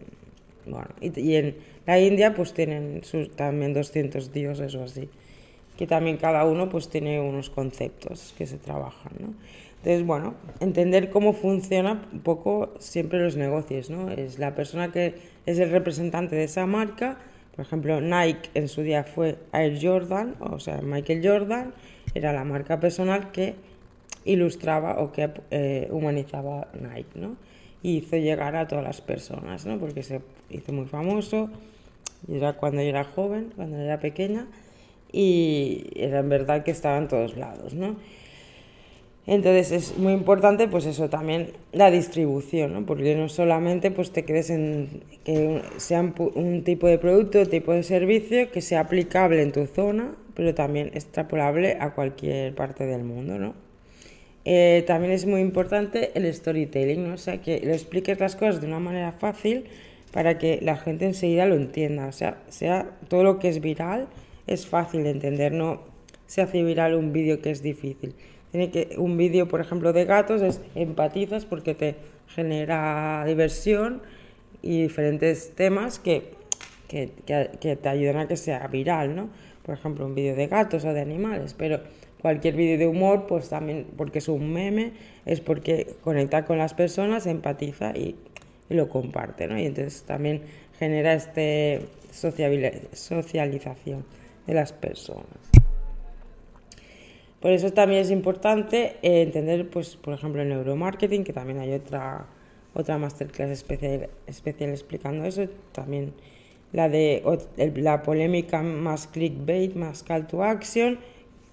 bueno, 0.67 0.87
y, 1.01 1.35
en 1.35 1.57
la 1.85 1.99
India 1.99 2.33
pues 2.33 2.55
tienen 2.55 3.03
sus, 3.03 3.35
también 3.35 3.75
200 3.75 4.33
dioses 4.33 4.77
o 4.77 4.85
así 4.85 5.09
que 5.77 5.89
también 5.89 6.17
cada 6.17 6.45
uno 6.45 6.69
pues 6.69 6.89
tiene 6.89 7.21
unos 7.21 7.51
conceptos 7.51 8.35
que 8.39 8.47
se 8.47 8.57
trabajan, 8.57 9.13
¿no? 9.19 9.35
Entonces, 9.79 10.07
bueno, 10.07 10.35
entender 10.61 11.11
cómo 11.11 11.33
funciona 11.33 12.07
un 12.13 12.21
poco 12.21 12.73
siempre 12.79 13.21
los 13.21 13.37
negocios, 13.37 13.91
¿no? 13.91 14.11
Es 14.11 14.39
la 14.39 14.55
persona 14.55 14.91
que 14.91 15.17
es 15.45 15.59
el 15.59 15.71
representante 15.71 16.35
de 16.37 16.45
esa 16.45 16.67
marca, 16.67 17.19
por 17.55 17.65
ejemplo, 17.65 18.01
Nike 18.01 18.51
en 18.55 18.69
su 18.69 18.83
día 18.83 19.05
fue 19.05 19.39
Air 19.53 19.79
Jordan, 19.81 20.37
o 20.41 20.61
sea, 20.61 20.81
Michael 20.83 21.21
Jordan 21.27 21.75
era 22.15 22.33
la 22.33 22.45
marca 22.45 22.81
personal 22.81 23.33
que 23.33 23.55
ilustraba 24.27 25.01
o 25.01 25.13
que 25.13 25.31
eh, 25.51 25.89
humanizaba 25.91 26.69
Nike, 26.75 27.19
¿no? 27.19 27.37
Y 27.83 27.99
hizo 27.99 28.17
llegar 28.17 28.57
a 28.57 28.67
todas 28.67 28.85
las 28.85 29.01
personas, 29.01 29.65
¿no? 29.65 29.79
Porque 29.79 30.03
se 30.03 30.21
hizo 30.51 30.73
muy 30.73 30.87
famoso, 30.87 31.49
era 32.31 32.55
cuando 32.55 32.83
yo 32.83 32.89
era 32.89 33.05
joven, 33.05 33.53
cuando 33.57 33.79
era 33.79 34.01
pequeña, 34.01 34.47
y 35.13 35.87
era 35.95 36.21
en 36.21 36.29
verdad 36.29 36.65
que 36.65 36.73
estaba 36.73 36.99
en 36.99 37.09
todos 37.09 37.37
lados, 37.37 37.75
¿no? 37.75 37.97
Entonces 39.27 39.73
es 39.73 39.99
muy 39.99 40.13
importante 40.13 40.69
pues 40.69 40.87
eso 40.87 41.11
también 41.11 41.51
la 41.73 41.91
distribución, 41.91 42.73
¿no? 42.73 42.87
porque 42.87 43.17
no 43.17 43.29
solamente 43.29 43.91
pues 43.91 44.13
te 44.13 44.25
quedes 44.25 44.51
en 44.51 45.03
que 45.25 45.63
sea 45.79 46.01
un, 46.01 46.63
tipo 46.63 46.87
de 46.87 46.99
producto, 46.99 47.45
tipo 47.47 47.73
de 47.73 47.83
servicio 47.83 48.53
que 48.53 48.61
sea 48.61 48.81
aplicable 48.81 49.43
en 49.43 49.51
tu 49.51 49.67
zona, 49.67 50.15
pero 50.35 50.55
también 50.55 50.93
extrapolable 50.95 51.77
a 51.81 51.93
cualquier 51.93 52.55
parte 52.55 52.87
del 52.87 53.03
mundo, 53.03 53.37
¿no? 53.39 53.66
Eh, 54.49 54.85
también 54.87 55.13
es 55.13 55.27
muy 55.27 55.41
importante 55.41 56.13
el 56.15 56.33
storytelling, 56.33 57.09
¿no? 57.09 57.15
o 57.15 57.19
sea, 57.19 57.43
que 57.43 57.59
le 57.59 57.73
expliques 57.73 58.21
las 58.21 58.37
cosas 58.37 58.61
de 58.61 58.69
una 58.69 58.79
manera 58.79 59.11
fácil 59.11 59.65
para 60.13 60.39
que 60.39 60.61
la 60.63 60.77
gente 60.77 61.05
enseguida 61.05 61.47
lo 61.47 61.57
entienda, 61.57 62.07
o 62.07 62.13
sea, 62.13 62.39
sea 62.49 62.97
todo 63.09 63.25
lo 63.25 63.41
que 63.41 63.49
es 63.49 63.61
viral, 63.61 64.07
es 64.47 64.69
fácil 64.69 65.03
de 65.03 65.11
entender, 65.11 65.51
no 65.51 65.83
se 66.27 66.43
hace 66.43 66.63
viral 66.63 66.95
un 66.95 67.13
vídeo 67.13 67.43
que 67.43 67.51
es 67.51 67.61
difícil. 67.61 68.15
Tiene 68.53 68.71
que, 68.71 68.95
un 68.99 69.17
vídeo, 69.17 69.49
por 69.49 69.61
ejemplo, 69.61 69.93
de 69.93 70.05
gatos, 70.05 70.43
es 70.43 70.61
empatizas 70.77 71.45
porque 71.45 71.75
te 71.75 71.97
genera 72.29 73.25
diversión 73.27 74.01
y 74.63 74.83
diferentes 74.83 75.57
temas 75.57 75.99
que, 75.99 76.31
que, 76.87 77.11
que, 77.27 77.75
te 77.75 77.89
ayudan 77.89 78.19
a 78.19 78.29
que 78.29 78.37
sea 78.37 78.65
viral, 78.69 79.17
¿no? 79.17 79.29
Por 79.65 79.75
ejemplo, 79.75 80.07
un 80.07 80.15
vídeo 80.15 80.37
de 80.37 80.47
gatos 80.47 80.85
o 80.85 80.93
de 80.93 81.01
animales, 81.01 81.53
pero 81.59 81.81
cualquier 82.21 82.55
vídeo 82.57 82.79
de 82.79 82.87
humor, 82.87 83.27
pues 83.27 83.49
también 83.49 83.87
porque 83.97 84.19
es 84.19 84.29
un 84.29 84.53
meme, 84.53 84.93
es 85.25 85.41
porque 85.41 85.95
conecta 86.03 86.45
con 86.45 86.59
las 86.59 86.75
personas, 86.75 87.27
empatiza 87.27 87.91
y, 87.97 88.17
lo 88.69 88.89
comparte, 88.89 89.47
¿no? 89.47 89.57
Y 89.57 89.67
entonces 89.67 90.03
también 90.03 90.43
genera 90.77 91.13
este 91.15 91.83
socialización 92.11 94.05
de 94.45 94.55
las 94.55 94.73
personas. 94.73 95.27
Por 97.41 97.53
eso 97.53 97.73
también 97.73 98.01
es 98.01 98.11
importante 98.11 98.97
eh, 99.03 99.23
entender, 99.23 99.71
pues, 99.71 99.95
por 99.95 100.15
ejemplo, 100.15 100.43
el 100.43 100.49
neuromarketing, 100.49 101.23
que 101.23 101.33
también 101.33 101.61
hay 101.61 101.75
otra, 101.75 102.27
otra 102.75 102.99
masterclass 102.99 103.51
especial, 103.51 104.09
especial 104.27 104.71
explicando 104.71 105.25
eso, 105.25 105.47
también 105.71 106.13
la 106.73 106.89
de 106.89 107.23
la 107.77 108.03
polémica 108.03 108.63
más 108.63 109.07
clickbait, 109.07 109.77
más 109.77 110.03
call 110.03 110.27
to 110.27 110.43
action, 110.43 110.99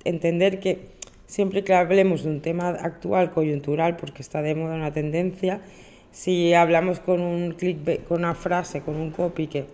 entender 0.06 0.60
que 0.60 0.80
siempre 1.28 1.64
que 1.64 1.74
hablemos 1.74 2.24
de 2.24 2.30
un 2.30 2.42
tema 2.42 2.70
actual, 2.70 3.32
coyuntural, 3.32 3.98
porque 3.98 4.22
está 4.22 4.42
de 4.42 4.56
moda 4.56 4.76
una 4.76 4.94
tendencia, 4.94 5.62
si 6.12 6.54
hablamos 6.54 7.00
con 7.00 7.22
un 7.22 7.54
clickbait, 7.54 8.04
con 8.04 8.20
una 8.20 8.36
frase, 8.36 8.82
con 8.82 8.96
un 8.96 9.12
copy 9.12 9.48
que 9.48 9.66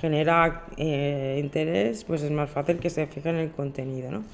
genera 0.00 0.66
eh, 0.76 1.38
interés, 1.42 2.04
pues 2.04 2.22
es 2.22 2.30
más 2.30 2.50
fácil 2.50 2.78
que 2.78 2.90
se 2.90 3.06
fije 3.06 3.28
en 3.28 3.36
el 3.36 3.50
contenido, 3.50 4.10
¿no? 4.10 4.24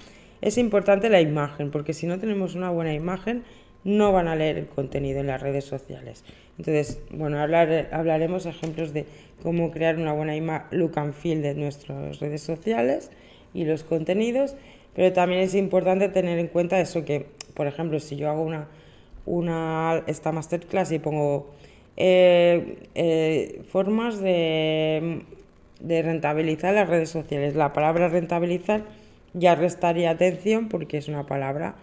es 0.40 0.58
importante 0.58 1.08
la 1.08 1.20
imagen, 1.20 1.70
porque 1.70 1.92
si 1.92 2.06
no 2.06 2.18
tenemos 2.18 2.54
una 2.54 2.70
buena 2.70 2.94
imagen, 2.94 3.44
no 3.84 4.12
van 4.12 4.28
a 4.28 4.36
leer 4.36 4.58
el 4.58 4.66
contenido 4.66 5.20
en 5.20 5.28
las 5.28 5.40
redes 5.40 5.64
sociales. 5.64 6.24
Entonces, 6.58 7.00
bueno, 7.10 7.38
hablar, 7.40 7.88
hablaremos 7.92 8.46
ejemplos 8.46 8.92
de 8.92 9.06
cómo 9.42 9.70
crear 9.70 9.96
una 9.96 10.12
buena 10.12 10.66
look 10.70 10.98
and 10.98 11.14
feel 11.14 11.42
de 11.42 11.54
nuestras 11.54 12.18
redes 12.20 12.42
sociales 12.42 13.10
y 13.54 13.64
los 13.64 13.84
contenidos, 13.84 14.56
pero 14.96 15.12
también 15.12 15.42
es 15.42 15.54
importante 15.54 16.08
tener 16.08 16.38
en 16.38 16.48
cuenta 16.48 16.80
eso 16.80 17.04
que, 17.04 17.26
por 17.54 17.66
ejemplo, 17.66 18.00
si 18.00 18.16
yo 18.16 18.30
hago 18.30 18.42
una, 18.42 18.66
una 19.26 20.02
esta 20.06 20.32
masterclass 20.32 20.90
y 20.90 20.98
pongo 20.98 21.50
eh, 21.98 22.78
eh, 22.94 23.62
formas 23.70 24.20
de, 24.20 25.20
de 25.80 26.02
rentabilizar 26.02 26.74
las 26.74 26.88
redes 26.88 27.10
sociales, 27.10 27.54
la 27.54 27.74
palabra 27.74 28.08
rentabilizar 28.08 28.84
ya 29.34 29.54
restaría 29.54 30.10
atención 30.10 30.70
porque 30.70 30.96
es 30.96 31.08
una 31.08 31.26
palabra 31.26 31.74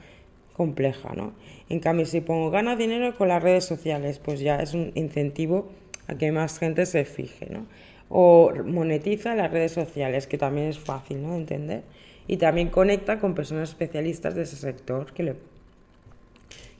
compleja, 0.53 1.13
¿no? 1.15 1.33
En 1.69 1.79
cambio, 1.79 2.07
si 2.07 2.19
pongo 2.19 2.49
gana 2.49 2.75
dinero 2.75 3.15
con 3.15 3.27
las 3.27 3.43
redes 3.43 3.63
sociales, 3.63 4.19
pues 4.19 4.39
ya 4.39 4.59
es 4.59 4.73
un 4.73 4.91
incentivo 4.95 5.69
a 6.07 6.15
que 6.15 6.31
más 6.31 6.57
gente 6.57 6.87
se 6.87 7.05
fije, 7.05 7.47
¿no? 7.51 7.67
O 8.09 8.51
monetiza 8.65 9.35
las 9.35 9.51
redes 9.51 9.71
sociales, 9.71 10.25
que 10.25 10.39
también 10.39 10.67
es 10.67 10.79
fácil, 10.79 11.21
¿no? 11.21 11.33
De 11.33 11.37
entender. 11.37 11.83
Y 12.27 12.37
también 12.37 12.69
conecta 12.69 13.19
con 13.19 13.35
personas 13.35 13.69
especialistas 13.69 14.35
de 14.35 14.43
ese 14.43 14.55
sector 14.55 15.13
que, 15.13 15.23
le, 15.23 15.35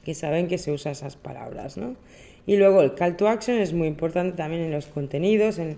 que 0.06 0.13
saben 0.13 0.47
que 0.47 0.58
se 0.58 0.71
usa 0.71 0.91
esas 0.91 1.15
palabras, 1.15 1.77
¿no? 1.77 1.95
Y 2.45 2.58
luego 2.58 2.82
el 2.82 2.93
call 2.93 3.15
to 3.15 3.27
action 3.27 3.58
es 3.58 3.73
muy 3.73 3.88
importante 3.88 4.36
también 4.36 4.63
en 4.63 4.71
los 4.71 4.88
contenidos, 4.88 5.60
en 5.60 5.77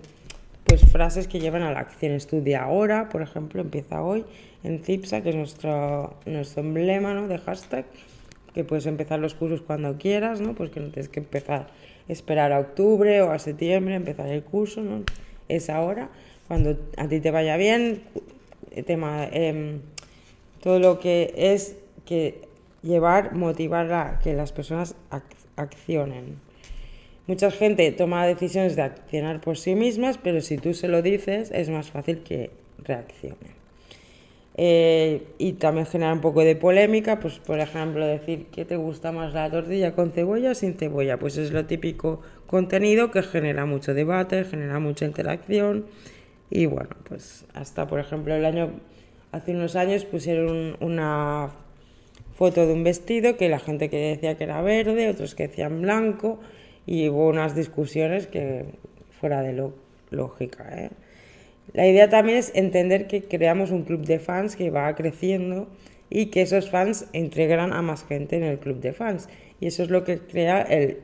pues 0.65 0.81
frases 0.81 1.27
que 1.27 1.39
llevan 1.39 1.61
a 1.61 1.71
la 1.71 1.79
acción. 1.79 2.11
Estudia 2.13 2.63
ahora, 2.63 3.09
por 3.09 3.21
ejemplo, 3.21 3.61
empieza 3.61 4.01
hoy 4.01 4.25
en 4.63 4.79
CIPSA, 4.79 5.21
que 5.21 5.29
es 5.29 5.35
nuestro, 5.35 6.15
nuestro 6.25 6.63
emblema 6.63 7.13
¿no? 7.13 7.27
de 7.27 7.37
hashtag, 7.37 7.85
que 8.53 8.63
puedes 8.63 8.87
empezar 8.87 9.19
los 9.19 9.35
cursos 9.35 9.61
cuando 9.61 9.97
quieras, 9.97 10.41
¿no? 10.41 10.55
Pues 10.55 10.71
que 10.71 10.79
no 10.79 10.87
tienes 10.87 11.09
que 11.09 11.19
empezar, 11.19 11.67
esperar 12.07 12.51
a 12.51 12.59
octubre 12.59 13.21
o 13.21 13.31
a 13.31 13.37
septiembre, 13.37 13.95
empezar 13.95 14.27
el 14.27 14.43
curso, 14.43 14.81
¿no? 14.81 15.03
Es 15.49 15.69
ahora, 15.69 16.09
cuando 16.47 16.77
a 16.97 17.07
ti 17.07 17.19
te 17.19 17.29
vaya 17.29 17.57
bien, 17.57 18.01
tema, 18.83 19.25
eh, 19.31 19.79
todo 20.61 20.79
lo 20.79 20.99
que 20.99 21.33
es 21.37 21.77
que 22.05 22.41
llevar, 22.81 23.33
motivar 23.35 23.91
a 23.93 24.19
que 24.19 24.33
las 24.33 24.51
personas 24.51 24.95
accionen. 25.55 26.39
Mucha 27.27 27.49
gente 27.49 27.91
toma 27.91 28.25
decisiones 28.27 28.75
de 28.75 28.83
accionar 28.83 29.41
por 29.41 29.57
sí 29.57 29.73
mismas, 29.73 30.19
pero 30.19 30.41
si 30.41 30.57
tú 30.57 30.73
se 30.73 30.87
lo 30.87 31.01
dices 31.01 31.49
es 31.51 31.69
más 31.69 31.89
fácil 31.89 32.19
que 32.19 32.51
reaccionen. 32.77 33.65
Eh, 34.57 35.23
y 35.37 35.53
también 35.53 35.85
genera 35.85 36.13
un 36.13 36.21
poco 36.21 36.41
de 36.41 36.55
polémica, 36.55 37.19
pues 37.19 37.39
por 37.39 37.59
ejemplo 37.59 38.05
decir 38.05 38.45
que 38.45 38.63
te 38.63 38.77
gusta 38.77 39.11
más 39.11 39.33
la 39.33 39.49
tortilla 39.49 39.93
con 39.93 40.11
cebolla 40.11 40.51
o 40.51 40.55
sin 40.55 40.75
cebolla, 40.75 41.17
pues 41.17 41.37
es 41.37 41.51
lo 41.51 41.65
típico 41.65 42.21
contenido 42.47 43.11
que 43.11 43.21
genera 43.21 43.65
mucho 43.65 43.93
debate, 43.93 44.45
genera 44.45 44.79
mucha 44.79 45.05
interacción 45.05 45.85
y 46.49 46.65
bueno, 46.65 46.89
pues 47.07 47.45
hasta 47.53 47.87
por 47.87 47.99
ejemplo 47.99 48.35
el 48.35 48.45
año, 48.45 48.71
hace 49.31 49.51
unos 49.51 49.75
años 49.75 50.05
pusieron 50.05 50.77
una 50.79 51.49
foto 52.35 52.67
de 52.67 52.73
un 52.73 52.83
vestido 52.83 53.37
que 53.37 53.49
la 53.49 53.59
gente 53.59 53.89
que 53.89 53.97
decía 53.97 54.37
que 54.37 54.43
era 54.43 54.61
verde, 54.61 55.09
otros 55.09 55.35
que 55.35 55.47
decían 55.47 55.81
blanco 55.81 56.39
y 56.85 57.09
hubo 57.09 57.27
unas 57.29 57.55
discusiones 57.55 58.27
que 58.27 58.65
fuera 59.19 59.41
de 59.41 59.53
lo, 59.53 59.73
lógica. 60.11 60.67
¿eh? 60.77 60.89
La 61.73 61.87
idea 61.87 62.09
también 62.09 62.37
es 62.37 62.51
entender 62.55 63.07
que 63.07 63.23
creamos 63.23 63.71
un 63.71 63.83
club 63.83 64.05
de 64.05 64.19
fans 64.19 64.55
que 64.55 64.69
va 64.69 64.93
creciendo 64.95 65.67
y 66.09 66.27
que 66.27 66.41
esos 66.41 66.69
fans 66.69 67.07
integran 67.13 67.73
a 67.73 67.81
más 67.81 68.05
gente 68.05 68.37
en 68.37 68.43
el 68.43 68.59
club 68.59 68.79
de 68.79 68.93
fans. 68.93 69.27
Y 69.59 69.67
eso 69.67 69.83
es 69.83 69.89
lo 69.89 70.03
que 70.03 70.19
crea 70.19 70.61
el 70.61 70.99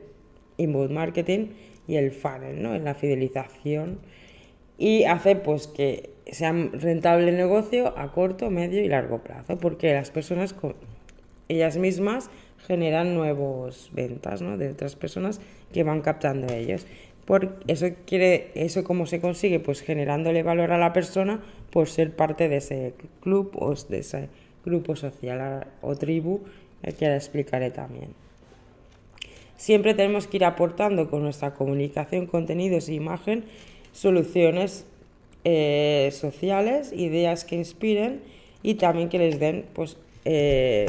inbound 0.58 0.90
marketing 0.90 1.48
y 1.88 1.96
el 1.96 2.12
funnel, 2.12 2.62
¿no? 2.62 2.74
en 2.74 2.84
la 2.84 2.94
fidelización. 2.94 3.98
Y 4.78 5.04
hace 5.04 5.36
pues 5.36 5.66
que 5.66 6.10
sea 6.30 6.52
rentable 6.52 7.28
el 7.28 7.36
negocio 7.36 7.96
a 7.98 8.12
corto, 8.12 8.50
medio 8.50 8.82
y 8.82 8.88
largo 8.88 9.18
plazo, 9.18 9.58
porque 9.58 9.92
las 9.92 10.10
personas, 10.10 10.54
ellas 11.48 11.76
mismas, 11.76 12.30
generan 12.66 13.14
nuevas 13.14 13.90
ventas 13.92 14.40
¿no? 14.40 14.56
de 14.56 14.70
otras 14.70 14.96
personas 14.96 15.40
que 15.72 15.82
van 15.82 16.00
captando 16.00 16.52
ellos. 16.52 16.86
Por 17.24 17.60
eso 17.68 17.86
quiere, 18.06 18.50
eso 18.54 18.82
cómo 18.82 19.06
se 19.06 19.20
consigue, 19.20 19.60
pues 19.60 19.80
generándole 19.80 20.42
valor 20.42 20.72
a 20.72 20.78
la 20.78 20.92
persona 20.92 21.40
por 21.70 21.88
ser 21.88 22.14
parte 22.14 22.48
de 22.48 22.56
ese 22.56 22.94
club 23.20 23.52
o 23.54 23.74
de 23.74 23.98
ese 23.98 24.28
grupo 24.64 24.96
social 24.96 25.66
o 25.80 25.94
tribu, 25.96 26.40
que 26.98 27.04
ahora 27.04 27.16
explicaré 27.16 27.70
también. 27.70 28.14
Siempre 29.56 29.94
tenemos 29.94 30.26
que 30.26 30.38
ir 30.38 30.44
aportando 30.44 31.08
con 31.08 31.22
nuestra 31.22 31.54
comunicación, 31.54 32.26
contenidos 32.26 32.88
e 32.88 32.94
imagen 32.94 33.44
soluciones 33.92 34.84
eh, 35.44 36.10
sociales, 36.12 36.92
ideas 36.92 37.44
que 37.44 37.56
inspiren 37.56 38.22
y 38.62 38.74
también 38.74 39.08
que 39.08 39.18
les 39.18 39.40
den 39.40 39.64
pues, 39.72 39.96
eh, 40.24 40.86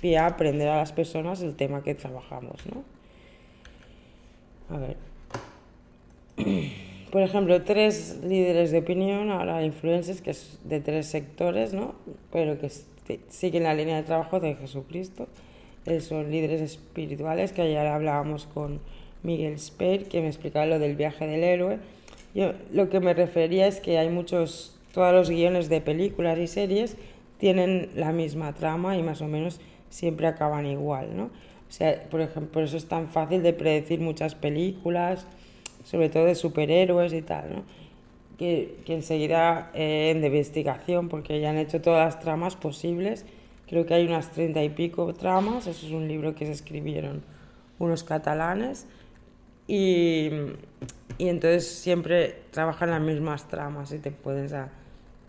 pie 0.00 0.18
a 0.18 0.26
aprender 0.26 0.68
a 0.68 0.76
las 0.76 0.92
personas 0.92 1.42
el 1.42 1.56
tema 1.56 1.82
que 1.82 1.94
trabajamos. 1.94 2.60
¿no? 2.72 2.84
A 4.74 4.78
ver. 4.78 4.96
Por 7.10 7.22
ejemplo, 7.22 7.62
tres 7.62 8.18
líderes 8.22 8.72
de 8.72 8.78
opinión, 8.78 9.30
ahora 9.30 9.64
influencers, 9.64 10.20
que 10.20 10.32
es 10.32 10.58
de 10.64 10.80
tres 10.80 11.06
sectores, 11.06 11.72
¿no? 11.72 11.94
Pero 12.32 12.58
que 12.58 12.70
siguen 13.30 13.62
la 13.62 13.74
línea 13.74 13.96
de 13.96 14.02
trabajo 14.02 14.40
de 14.40 14.54
Jesucristo. 14.56 15.28
Eh, 15.86 16.00
son 16.00 16.30
líderes 16.30 16.60
espirituales, 16.60 17.52
que 17.52 17.62
ayer 17.62 17.86
hablábamos 17.86 18.46
con 18.46 18.80
Miguel 19.22 19.58
Speir, 19.58 20.08
que 20.08 20.20
me 20.20 20.26
explicaba 20.26 20.66
lo 20.66 20.78
del 20.78 20.96
viaje 20.96 21.26
del 21.26 21.44
héroe. 21.44 21.78
Yo 22.36 22.52
lo 22.70 22.90
que 22.90 23.00
me 23.00 23.14
refería 23.14 23.66
es 23.66 23.80
que 23.80 23.96
hay 23.96 24.10
muchos, 24.10 24.76
todos 24.92 25.14
los 25.14 25.30
guiones 25.30 25.70
de 25.70 25.80
películas 25.80 26.38
y 26.38 26.46
series 26.46 26.98
tienen 27.38 27.88
la 27.94 28.12
misma 28.12 28.52
trama 28.52 28.98
y 28.98 29.02
más 29.02 29.22
o 29.22 29.26
menos 29.26 29.58
siempre 29.88 30.26
acaban 30.26 30.66
igual, 30.66 31.16
¿no? 31.16 31.24
O 31.24 31.70
sea, 31.70 32.04
por 32.10 32.20
ejemplo, 32.20 32.52
por 32.52 32.62
eso 32.64 32.76
es 32.76 32.84
tan 32.84 33.08
fácil 33.08 33.42
de 33.42 33.54
predecir 33.54 34.00
muchas 34.00 34.34
películas, 34.34 35.26
sobre 35.84 36.10
todo 36.10 36.26
de 36.26 36.34
superhéroes 36.34 37.14
y 37.14 37.22
tal, 37.22 37.54
¿no? 37.54 37.62
Que, 38.36 38.80
que 38.84 38.92
enseguida 38.92 39.70
eh, 39.72 40.10
en 40.14 40.20
de 40.20 40.26
investigación, 40.26 41.08
porque 41.08 41.40
ya 41.40 41.48
han 41.48 41.56
hecho 41.56 41.80
todas 41.80 42.04
las 42.04 42.20
tramas 42.20 42.54
posibles. 42.54 43.24
Creo 43.66 43.86
que 43.86 43.94
hay 43.94 44.06
unas 44.06 44.30
treinta 44.30 44.62
y 44.62 44.68
pico 44.68 45.14
tramas, 45.14 45.66
eso 45.66 45.86
es 45.86 45.92
un 45.92 46.06
libro 46.06 46.34
que 46.34 46.44
se 46.44 46.52
escribieron 46.52 47.22
unos 47.78 48.04
catalanes. 48.04 48.86
Y, 49.68 50.30
y 51.18 51.28
entonces 51.28 51.66
siempre 51.66 52.42
trabajan 52.50 52.90
las 52.90 53.00
mismas 53.00 53.48
tramas 53.48 53.92
y 53.92 53.98
te 53.98 54.10
puedes, 54.10 54.54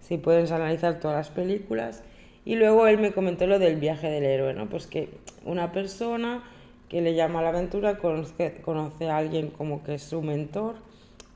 si 0.02 0.18
puedes 0.18 0.52
analizar 0.52 1.00
todas 1.00 1.18
las 1.18 1.30
películas 1.30 2.04
y 2.48 2.56
luego 2.56 2.88
él 2.88 2.98
me 2.98 3.12
comentó 3.12 3.46
lo 3.46 3.60
del 3.60 3.76
viaje 3.76 4.10
del 4.10 4.24
héroe, 4.24 4.54
¿no? 4.54 4.70
Pues 4.70 4.88
que 4.88 5.10
una 5.44 5.74
persona 5.74 6.44
que 6.88 7.02
le 7.02 7.14
llama 7.14 7.40
a 7.40 7.42
la 7.42 7.50
aventura 7.50 7.98
conoce, 7.98 8.62
conoce 8.62 9.10
a 9.10 9.18
alguien 9.18 9.50
como 9.50 9.84
que 9.84 9.96
es 9.96 10.04
su 10.04 10.22
mentor 10.22 10.76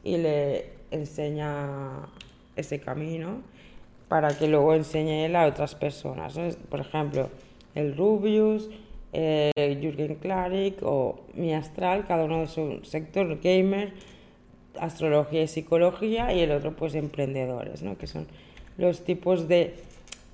y 0.05 0.15
le 0.15 0.69
enseña 0.89 2.07
ese 2.55 2.79
camino 2.79 3.41
para 4.07 4.37
que 4.37 4.47
luego 4.47 4.73
enseñe 4.73 5.25
él 5.25 5.35
a 5.35 5.47
otras 5.47 5.75
personas. 5.75 6.39
Por 6.69 6.79
ejemplo, 6.79 7.29
el 7.75 7.97
Rubius, 7.97 8.69
eh, 9.13 9.51
Jürgen 9.81 10.15
Klarik 10.15 10.81
o 10.83 11.21
Mi 11.33 11.53
Astral, 11.53 12.05
cada 12.07 12.25
uno 12.25 12.41
de 12.41 12.47
su 12.47 12.79
sector, 12.83 13.39
gamer, 13.41 13.93
astrología 14.79 15.43
y 15.43 15.47
psicología, 15.47 16.33
y 16.33 16.41
el 16.41 16.51
otro 16.51 16.75
pues 16.75 16.95
emprendedores, 16.95 17.83
¿no? 17.83 17.97
que 17.97 18.07
son 18.07 18.27
los 18.77 19.03
tipos 19.03 19.47
de 19.47 19.75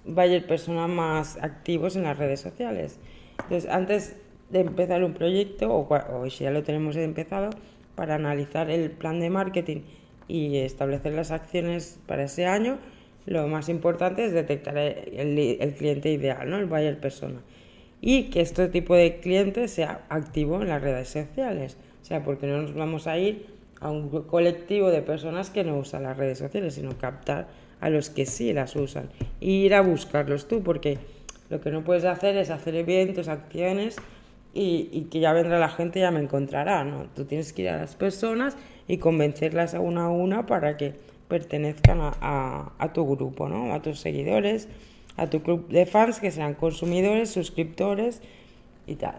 buyer 0.05 0.45
persona 0.45 0.87
más 0.87 1.37
activos 1.41 1.95
en 1.95 2.03
las 2.03 2.17
redes 2.17 2.39
sociales. 2.39 2.99
Entonces, 3.43 3.69
antes 3.69 4.15
de 4.49 4.61
empezar 4.61 5.03
un 5.03 5.13
proyecto, 5.13 5.73
o, 5.75 6.29
si 6.29 6.43
ya 6.43 6.51
lo 6.51 6.63
tenemos 6.63 6.95
empezado, 6.95 7.49
para 7.95 8.15
analizar 8.15 8.69
el 8.69 8.91
plan 8.91 9.19
de 9.19 9.29
marketing 9.29 9.81
y 10.27 10.57
establecer 10.57 11.13
las 11.13 11.31
acciones 11.31 11.99
para 12.05 12.23
ese 12.25 12.45
año, 12.45 12.77
lo 13.25 13.47
más 13.47 13.69
importante 13.69 14.23
es 14.23 14.33
detectar 14.33 14.77
el, 14.77 15.57
el 15.59 15.73
cliente 15.73 16.11
ideal, 16.11 16.49
¿no? 16.49 16.57
el 16.57 16.67
buyer 16.67 16.99
persona. 16.99 17.41
Y 18.01 18.25
que 18.25 18.41
este 18.41 18.67
tipo 18.67 18.95
de 18.95 19.19
cliente 19.19 19.67
sea 19.67 20.05
activo 20.09 20.61
en 20.61 20.69
las 20.69 20.81
redes 20.81 21.09
sociales. 21.09 21.77
O 22.01 22.05
sea, 22.05 22.23
porque 22.23 22.47
no 22.47 22.61
nos 22.61 22.73
vamos 22.73 23.07
a 23.07 23.17
ir 23.17 23.47
a 23.79 23.89
un 23.89 24.09
colectivo 24.23 24.89
de 24.89 25.01
personas 25.01 25.49
que 25.49 25.63
no 25.63 25.77
usan 25.77 26.03
las 26.03 26.17
redes 26.17 26.37
sociales, 26.37 26.75
sino 26.75 26.97
captar 26.97 27.47
a 27.79 27.89
los 27.89 28.09
que 28.09 28.25
sí 28.25 28.53
las 28.53 28.75
usan 28.75 29.09
y 29.39 29.65
ir 29.65 29.75
a 29.75 29.81
buscarlos 29.81 30.47
tú, 30.47 30.63
porque 30.63 30.97
lo 31.49 31.61
que 31.61 31.71
no 31.71 31.83
puedes 31.83 32.05
hacer 32.05 32.35
es 32.37 32.49
hacer 32.49 32.75
eventos, 32.75 33.27
acciones 33.27 33.97
y, 34.53 35.07
que 35.11 35.19
ya 35.19 35.33
vendrá 35.33 35.59
la 35.59 35.69
gente 35.69 35.99
y 35.99 36.01
ya 36.01 36.11
me 36.11 36.19
encontrará, 36.19 36.83
¿no? 36.83 37.05
Tú 37.15 37.25
tienes 37.25 37.53
que 37.53 37.63
ir 37.63 37.69
a 37.69 37.77
las 37.77 37.95
personas 37.95 38.57
y 38.87 38.97
convencerlas 38.97 39.75
a 39.75 39.79
una 39.79 40.05
a 40.05 40.09
una 40.09 40.45
para 40.45 40.77
que 40.77 40.95
pertenezcan 41.27 41.99
a, 42.01 42.91
tu 42.93 43.05
grupo, 43.05 43.47
¿no? 43.47 43.73
A 43.73 43.81
tus 43.81 43.99
seguidores 43.99 44.67
a 45.17 45.29
tu 45.29 45.41
club 45.41 45.67
de 45.67 45.85
fans 45.85 46.19
que 46.19 46.31
serán 46.31 46.53
consumidores, 46.53 47.31
suscriptores 47.31 48.21
y 48.85 48.95
tal. 48.95 49.17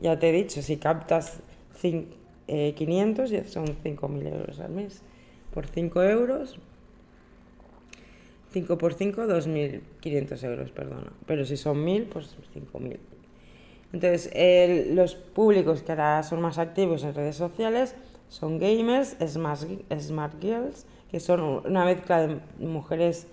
Ya 0.00 0.18
te 0.18 0.30
he 0.30 0.32
dicho, 0.32 0.60
si 0.62 0.78
captas 0.78 1.40
500 1.80 3.30
ya 3.30 3.46
son 3.46 3.66
5.000 3.66 4.34
euros 4.34 4.58
al 4.58 4.70
mes. 4.70 5.02
Por 5.52 5.66
5 5.66 6.02
euros 6.02 6.58
5 8.54 8.78
por 8.78 8.94
5, 8.94 9.22
2.500 9.22 10.44
euros, 10.44 10.70
perdona. 10.70 11.12
Pero 11.26 11.44
si 11.44 11.56
son 11.56 11.84
1.000, 11.84 12.06
pues 12.06 12.36
5.000. 12.54 12.98
Entonces, 13.92 14.30
los 14.94 15.16
públicos 15.16 15.82
que 15.82 15.92
ahora 15.92 16.22
son 16.22 16.40
más 16.40 16.58
activos 16.58 17.02
en 17.02 17.14
redes 17.14 17.34
sociales 17.36 17.96
son 18.28 18.58
gamers, 18.58 19.16
smart 19.28 20.40
girls, 20.40 20.86
que 21.10 21.18
son 21.20 21.62
una 21.66 21.84
mezcla 21.84 22.26
de 22.26 22.38
mujeres 22.58 23.26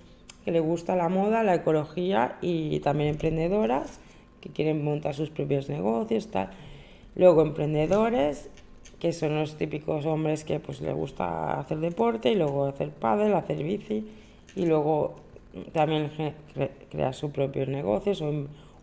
que 0.44 0.52
les 0.52 0.62
gusta 0.62 0.96
la 0.96 1.10
moda, 1.10 1.44
la 1.44 1.56
ecología 1.56 2.38
y 2.42 2.80
también 2.80 3.10
emprendedoras 3.10 4.00
que 4.42 4.50
quieren 4.50 4.84
montar 4.84 5.14
sus 5.14 5.30
propios 5.30 5.70
negocios, 5.70 6.28
tal. 6.28 6.50
Luego 7.16 7.42
emprendedores, 7.42 8.50
que 9.00 9.14
son 9.14 9.36
los 9.36 9.56
típicos 9.56 10.06
hombres 10.06 10.44
que 10.44 10.60
pues 10.60 10.82
les 10.82 10.94
gusta 10.94 11.60
hacer 11.60 11.80
deporte 11.80 12.32
y 12.32 12.36
luego 12.36 12.66
hacer 12.66 12.90
pádel, 12.90 13.34
hacer 13.34 13.64
bici 13.64 14.06
y 14.56 14.66
luego 14.66 15.16
también 15.74 16.12
crear 16.90 17.14
sus 17.14 17.32
propios 17.32 17.68
negocios 17.68 18.22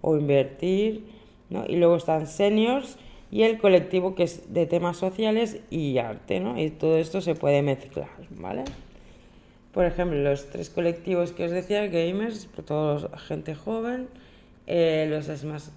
o, 0.03 0.17
invertir, 0.17 1.05
¿no? 1.51 1.65
Y 1.67 1.77
luego 1.77 1.97
están 1.97 2.27
seniors 2.27 2.99
y 3.31 3.43
el 3.43 3.59
colectivo 3.59 4.15
que 4.15 4.25
es 4.25 4.53
de 4.53 4.67
temas 4.67 4.97
sociales 4.97 5.61
y 5.71 5.99
arte, 5.99 6.41
¿no? 6.41 6.61
Y 6.61 6.71
todo 6.71 6.97
esto 6.97 7.21
se 7.21 7.35
puede 7.35 7.63
mezclar, 7.63 8.09
¿vale? 8.31 8.65
Por 9.79 9.87
ejemplo, 9.87 10.19
los 10.19 10.51
tres 10.51 10.71
colectivos 10.71 11.31
que 11.31 11.45
os 11.45 11.53
decía, 11.53 11.87
gamers, 11.87 12.49
pues 12.53 12.67
todos 12.67 13.09
gente 13.29 13.55
joven, 13.55 14.09
eh, 14.67 15.07
los 15.09 15.29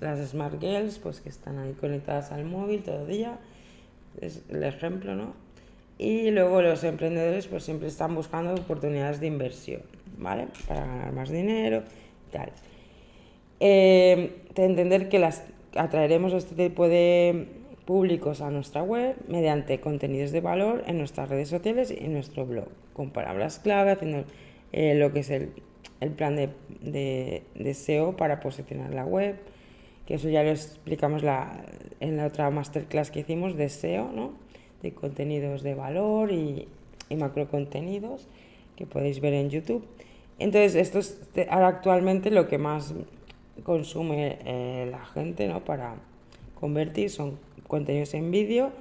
las 0.01 0.27
smart 0.27 0.59
girls, 0.59 0.97
pues 0.97 1.21
que 1.21 1.29
están 1.29 1.59
ahí 1.59 1.73
conectadas 1.73 2.31
al 2.31 2.43
móvil 2.43 2.81
todo 2.81 3.01
el 3.01 3.07
día, 3.07 3.37
es 4.19 4.41
el 4.49 4.63
ejemplo, 4.63 5.13
¿no? 5.13 5.35
Y 5.99 6.31
luego 6.31 6.63
los 6.63 6.83
emprendedores 6.83 7.45
pues 7.45 7.63
siempre 7.63 7.89
están 7.89 8.15
buscando 8.15 8.55
oportunidades 8.55 9.19
de 9.19 9.27
inversión, 9.27 9.83
¿vale? 10.17 10.47
Para 10.67 10.83
ganar 10.83 11.13
más 11.13 11.29
dinero 11.29 11.83
tal. 12.31 12.51
Eh, 13.59 14.31
de 14.55 14.65
entender 14.65 15.09
que 15.09 15.19
las 15.19 15.43
atraeremos 15.75 16.33
este 16.33 16.55
tipo 16.55 16.87
de 16.87 17.49
públicos 17.85 18.41
a 18.41 18.49
nuestra 18.49 18.81
web 18.81 19.15
mediante 19.27 19.79
contenidos 19.79 20.31
de 20.31 20.41
valor 20.41 20.83
en 20.87 20.97
nuestras 20.97 21.29
redes 21.29 21.49
sociales 21.49 21.91
y 21.91 22.05
en 22.05 22.13
nuestro 22.13 22.45
blog, 22.45 22.69
con 23.01 23.09
palabras 23.09 23.57
clave, 23.57 23.93
haciendo 23.93 24.25
eh, 24.73 24.93
lo 24.93 25.11
que 25.11 25.21
es 25.21 25.31
el, 25.31 25.53
el 26.01 26.11
plan 26.11 26.35
de, 26.35 26.49
de, 26.81 27.41
de, 27.55 27.73
SEO 27.73 28.15
para 28.15 28.39
posicionar 28.39 28.93
la 28.93 29.05
web, 29.05 29.37
que 30.05 30.13
eso 30.13 30.29
ya 30.29 30.43
lo 30.43 30.51
explicamos 30.51 31.23
la, 31.23 31.63
en 31.99 32.17
la 32.17 32.27
otra 32.27 32.51
masterclass 32.51 33.09
que 33.09 33.21
hicimos 33.21 33.57
de 33.57 33.69
SEO, 33.69 34.11
¿no? 34.11 34.33
de 34.83 34.93
contenidos 34.93 35.63
de 35.63 35.73
valor 35.73 36.31
y, 36.31 36.67
y 37.09 37.15
macro 37.15 37.47
contenidos 37.49 38.27
que 38.75 38.85
podéis 38.85 39.19
ver 39.19 39.33
en 39.33 39.49
YouTube. 39.49 39.83
Entonces, 40.37 40.75
esto 40.75 40.99
es 40.99 41.19
ahora 41.49 41.69
actualmente 41.69 42.29
lo 42.29 42.47
que 42.47 42.59
más 42.59 42.93
consume 43.63 44.37
eh, 44.45 44.87
la 44.91 45.03
gente 45.05 45.47
¿no? 45.47 45.65
para 45.65 45.95
convertir 46.53 47.09
son 47.09 47.39
contenidos 47.65 48.13
en 48.13 48.29
vídeo, 48.29 48.71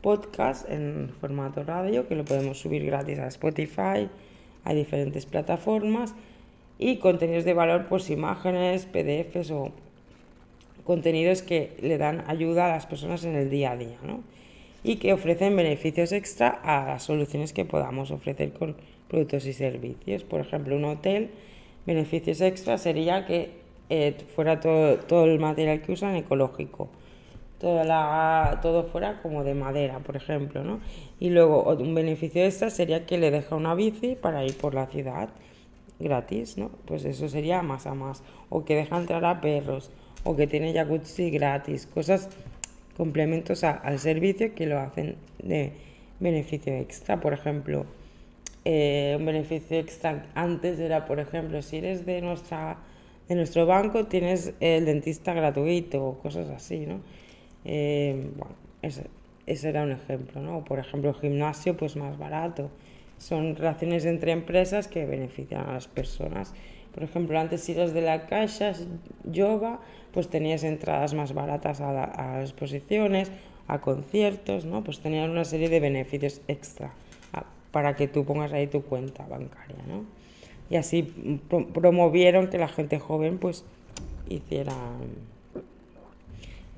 podcast 0.00 0.68
en 0.70 1.10
formato 1.20 1.62
radio, 1.62 2.08
que 2.08 2.14
lo 2.14 2.24
podemos 2.24 2.58
subir 2.58 2.84
gratis 2.84 3.18
a 3.18 3.28
Spotify, 3.28 4.08
a 4.64 4.74
diferentes 4.74 5.26
plataformas, 5.26 6.14
y 6.78 6.96
contenidos 6.96 7.44
de 7.44 7.54
valor, 7.54 7.86
pues 7.88 8.08
imágenes, 8.10 8.86
PDFs 8.86 9.50
o 9.50 9.72
contenidos 10.84 11.42
que 11.42 11.76
le 11.82 11.98
dan 11.98 12.24
ayuda 12.28 12.66
a 12.66 12.68
las 12.68 12.86
personas 12.86 13.24
en 13.24 13.34
el 13.34 13.50
día 13.50 13.72
a 13.72 13.76
día. 13.76 13.98
¿no? 14.02 14.22
y 14.82 14.96
que 14.96 15.12
ofrecen 15.12 15.56
beneficios 15.56 16.12
extra 16.12 16.48
a 16.48 16.86
las 16.86 17.02
soluciones 17.02 17.52
que 17.52 17.64
podamos 17.64 18.10
ofrecer 18.10 18.52
con 18.52 18.76
productos 19.08 19.46
y 19.46 19.52
servicios. 19.52 20.24
Por 20.24 20.40
ejemplo, 20.40 20.76
un 20.76 20.84
hotel, 20.84 21.30
beneficios 21.86 22.40
extra 22.40 22.78
sería 22.78 23.26
que 23.26 23.50
eh, 23.90 24.14
fuera 24.34 24.60
todo, 24.60 24.96
todo 24.98 25.24
el 25.24 25.38
material 25.38 25.82
que 25.82 25.92
usan 25.92 26.16
ecológico. 26.16 26.88
Toda 27.58 27.84
la, 27.84 28.60
todo 28.62 28.84
fuera 28.84 29.20
como 29.20 29.42
de 29.42 29.54
madera, 29.54 29.98
por 29.98 30.16
ejemplo, 30.16 30.62
¿no? 30.62 30.80
Y 31.18 31.30
luego 31.30 31.64
un 31.74 31.94
beneficio 31.94 32.44
extra 32.44 32.70
sería 32.70 33.04
que 33.04 33.18
le 33.18 33.30
deja 33.30 33.56
una 33.56 33.74
bici 33.74 34.14
para 34.14 34.44
ir 34.44 34.56
por 34.56 34.74
la 34.74 34.86
ciudad 34.86 35.30
gratis, 35.98 36.56
¿no? 36.56 36.70
Pues 36.86 37.04
eso 37.04 37.28
sería 37.28 37.62
más 37.62 37.86
a 37.86 37.94
más. 37.94 38.22
O 38.48 38.64
que 38.64 38.76
deja 38.76 38.96
entrar 38.96 39.24
a 39.24 39.40
perros, 39.40 39.90
o 40.24 40.36
que 40.36 40.46
tiene 40.46 40.72
jacuzzi 40.72 41.30
gratis, 41.30 41.86
cosas 41.86 42.28
complementos 42.96 43.64
al 43.64 43.98
servicio 43.98 44.54
que 44.54 44.66
lo 44.66 44.78
hacen 44.78 45.16
de 45.38 45.72
beneficio 46.20 46.74
extra. 46.74 47.20
Por 47.20 47.32
ejemplo, 47.32 47.86
eh, 48.64 49.16
un 49.18 49.24
beneficio 49.24 49.78
extra 49.78 50.26
antes 50.34 50.78
era, 50.78 51.06
por 51.06 51.20
ejemplo, 51.20 51.62
si 51.62 51.78
eres 51.78 52.04
de, 52.04 52.20
nuestra, 52.20 52.78
de 53.28 53.34
nuestro 53.34 53.66
banco, 53.66 54.06
tienes 54.06 54.52
el 54.60 54.84
dentista 54.84 55.32
gratuito 55.32 56.04
o 56.04 56.18
cosas 56.18 56.48
así, 56.48 56.86
¿no? 56.86 57.00
Eh, 57.70 58.30
bueno, 58.34 58.54
ese, 58.80 59.04
ese, 59.44 59.68
era 59.68 59.82
un 59.82 59.92
ejemplo, 59.92 60.40
¿no? 60.40 60.64
Por 60.64 60.78
ejemplo, 60.78 61.12
gimnasio, 61.12 61.76
pues 61.76 61.96
más 61.96 62.16
barato. 62.18 62.70
Son 63.18 63.56
relaciones 63.56 64.06
entre 64.06 64.32
empresas 64.32 64.88
que 64.88 65.04
benefician 65.04 65.68
a 65.68 65.74
las 65.74 65.86
personas. 65.86 66.54
Por 66.94 67.02
ejemplo, 67.02 67.38
antes 67.38 67.60
si 67.60 67.72
eres 67.72 67.92
de 67.92 68.00
la 68.00 68.26
Caixa, 68.26 68.72
Yoga, 69.24 69.80
pues 70.12 70.28
tenías 70.28 70.64
entradas 70.64 71.12
más 71.12 71.34
baratas 71.34 71.82
a, 71.82 71.92
las 71.92 72.50
exposiciones, 72.50 73.30
a 73.66 73.80
conciertos, 73.82 74.64
¿no? 74.64 74.82
Pues 74.82 75.00
tenían 75.00 75.28
una 75.28 75.44
serie 75.44 75.68
de 75.68 75.80
beneficios 75.80 76.40
extra 76.48 76.92
para 77.70 77.96
que 77.96 78.08
tú 78.08 78.24
pongas 78.24 78.54
ahí 78.54 78.66
tu 78.66 78.82
cuenta 78.82 79.26
bancaria, 79.26 79.76
¿no? 79.86 80.04
Y 80.70 80.76
así 80.76 81.02
promovieron 81.74 82.48
que 82.48 82.56
la 82.56 82.68
gente 82.68 82.98
joven 82.98 83.36
pues 83.36 83.64
hiciera... 84.28 84.74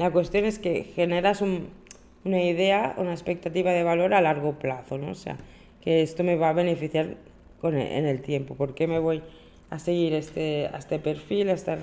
La 0.00 0.10
cuestión 0.10 0.46
es 0.46 0.58
que 0.58 0.84
generas 0.84 1.42
una 1.42 2.42
idea, 2.42 2.94
una 2.96 3.12
expectativa 3.12 3.70
de 3.70 3.82
valor 3.82 4.14
a 4.14 4.22
largo 4.22 4.58
plazo, 4.58 4.96
¿no? 4.96 5.10
O 5.10 5.14
sea, 5.14 5.36
que 5.82 6.00
esto 6.00 6.24
me 6.24 6.36
va 6.36 6.48
a 6.48 6.52
beneficiar 6.54 7.18
con 7.60 7.76
en 7.76 8.06
el 8.06 8.22
tiempo. 8.22 8.54
¿Por 8.54 8.74
qué 8.74 8.86
me 8.86 8.98
voy 8.98 9.22
a 9.68 9.78
seguir 9.78 10.14
este, 10.14 10.68
a 10.68 10.78
este 10.78 11.00
perfil, 11.00 11.50
a 11.50 11.52
esta, 11.52 11.76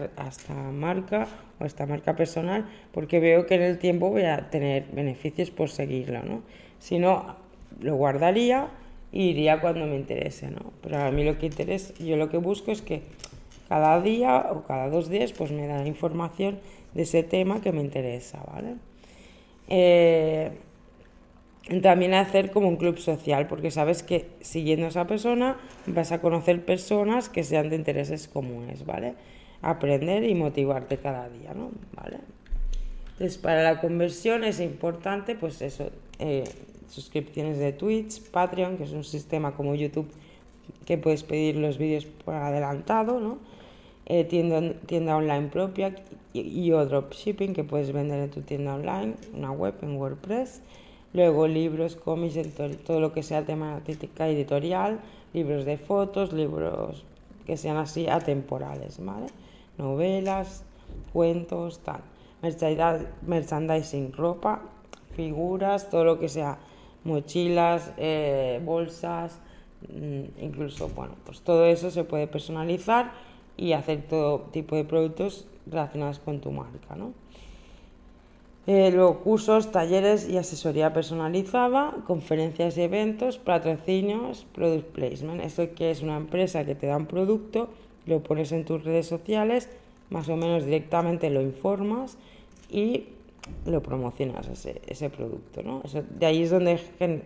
marca 0.74 1.28
o 1.60 1.66
esta 1.66 1.86
marca 1.86 2.16
personal, 2.16 2.66
porque 2.92 3.20
veo 3.20 3.46
que 3.46 3.54
en 3.54 3.62
el 3.62 3.78
tiempo 3.78 4.10
voy 4.10 4.24
a 4.24 4.50
tener 4.50 4.88
beneficios 4.92 5.52
por 5.52 5.70
seguirlo, 5.70 6.24
¿no? 6.24 6.42
Si 6.80 6.98
no, 6.98 7.36
lo 7.80 7.98
guardaría 7.98 8.70
e 9.14 9.22
iría 9.26 9.62
cuando 9.62 9.86
me 9.86 9.96
interese, 9.96 10.50
¿no? 10.50 10.74
Pero 10.82 10.98
a 10.98 11.12
mí 11.12 11.24
lo 11.24 11.38
que 11.38 11.46
interesa, 11.46 11.94
yo 12.04 12.18
lo 12.18 12.30
que 12.30 12.38
busco 12.38 12.72
es 12.72 12.82
que 12.82 13.04
cada 13.70 14.02
día 14.02 14.48
o 14.52 14.64
cada 14.64 14.90
dos 14.90 15.08
días 15.08 15.34
pues 15.34 15.52
me 15.52 15.68
da 15.68 15.86
información 15.86 16.58
de 16.94 17.04
ese 17.04 17.24
tema 17.24 17.62
que 17.62 17.72
me 17.72 17.82
interesa, 17.82 18.44
¿vale? 18.52 18.76
Eh, 19.68 20.52
también 21.82 22.14
hacer 22.14 22.52
como 22.52 22.70
un 22.70 22.78
club 22.78 22.98
social, 22.98 23.48
porque 23.48 23.72
sabes 23.72 24.04
que 24.04 24.28
siguiendo 24.42 24.86
a 24.86 24.90
esa 24.90 25.06
persona 25.06 25.58
vas 25.86 26.12
a 26.12 26.22
conocer 26.22 26.64
personas 26.64 27.28
que 27.28 27.44
sean 27.44 27.70
de 27.70 27.76
intereses 27.76 28.28
comunes, 28.28 28.86
¿vale? 28.86 29.16
Aprender 29.62 30.24
y 30.24 30.34
motivarte 30.34 30.98
cada 30.98 31.30
día, 31.30 31.54
¿no? 31.54 31.72
¿Vale? 31.94 32.20
Entonces, 33.14 33.38
para 33.38 33.64
la 33.64 33.82
conversión 33.82 34.44
es 34.44 34.60
importante, 34.60 35.36
pues 35.36 35.62
eso, 35.62 35.90
eh, 36.20 36.46
suscripciones 36.88 37.58
de 37.58 37.74
Twitch, 37.74 38.22
Patreon, 38.32 38.78
que 38.78 38.84
es 38.84 38.92
un 38.92 39.04
sistema 39.04 39.54
como 39.56 39.76
YouTube 39.76 40.10
que 40.86 40.98
puedes 40.98 41.24
pedir 41.24 41.58
los 41.58 41.78
vídeos 41.78 42.06
por 42.06 42.36
adelantado, 42.36 43.20
¿no? 43.20 43.40
Eh, 44.10 44.24
tienda, 44.24 44.62
tienda 44.86 45.18
online 45.18 45.50
propia 45.50 45.94
y, 46.32 46.40
y 46.40 46.72
o 46.72 46.86
dropshipping 46.86 47.54
que 47.54 47.66
puedes 47.66 47.92
vender 47.92 48.20
en 48.22 48.32
tu 48.32 48.42
tienda 48.42 48.76
online, 48.76 49.16
una 49.34 49.52
web 49.52 49.76
en 49.82 49.98
WordPress 49.98 50.62
Luego 51.14 51.48
libros, 51.48 51.96
cómics, 51.96 52.38
todo 52.86 53.00
lo 53.00 53.14
que 53.14 53.24
sea 53.24 53.44
temática 53.44 54.28
editorial, 54.28 55.00
libros 55.34 55.66
de 55.66 55.78
fotos, 55.78 56.34
libros 56.34 57.04
que 57.46 57.58
sean 57.58 57.78
así 57.78 58.08
atemporales. 58.08 59.00
Novelas, 59.78 60.64
cuentos, 61.14 61.80
tal. 61.80 62.02
Merchandising, 63.26 64.14
ropa, 64.14 64.62
figuras, 65.16 65.90
todo 65.90 66.04
lo 66.04 66.20
que 66.20 66.30
sea 66.30 66.60
mochilas, 67.04 67.94
eh, 67.98 68.62
bolsas, 68.64 69.40
mm, 69.90 70.44
incluso, 70.44 70.90
bueno, 70.90 71.16
pues 71.26 71.40
todo 71.42 71.66
eso 71.66 71.90
se 71.90 72.04
puede 72.04 72.28
personalizar 72.28 73.12
y 73.58 73.74
hacer 73.74 74.04
todo 74.04 74.42
tipo 74.52 74.76
de 74.76 74.86
productos 74.86 75.48
relacionados 75.66 76.20
con 76.20 76.40
tu 76.40 76.52
marca, 76.52 76.96
¿no? 76.96 77.14
Eh, 78.68 78.92
luego 78.92 79.20
cursos, 79.20 79.72
talleres 79.72 80.28
y 80.30 80.38
asesoría 80.38 80.92
personalizada, 80.92 81.96
conferencias 82.06 82.78
y 82.78 82.82
eventos, 82.82 83.38
patrocinios, 83.38 84.46
product 84.54 84.88
placement. 84.88 85.42
Esto 85.42 85.74
que 85.74 85.90
es 85.90 86.02
una 86.02 86.18
empresa 86.18 86.66
que 86.66 86.76
te 86.76 86.88
da 86.88 86.98
un 86.98 87.06
producto 87.06 87.70
lo 88.08 88.24
pones 88.24 88.52
en 88.52 88.66
tus 88.66 88.84
redes 88.84 89.06
sociales, 89.06 89.70
más 90.10 90.28
o 90.30 90.38
menos 90.38 90.66
directamente 90.66 91.30
lo 91.30 91.42
informas 91.42 92.18
y 92.72 93.06
lo 93.66 93.84
promocionas 93.84 94.48
ese, 94.48 95.10
producto. 95.10 95.62
¿no? 95.62 95.82
de 96.18 96.26
ahí 96.26 96.42
es 96.42 96.50
donde 96.50 96.80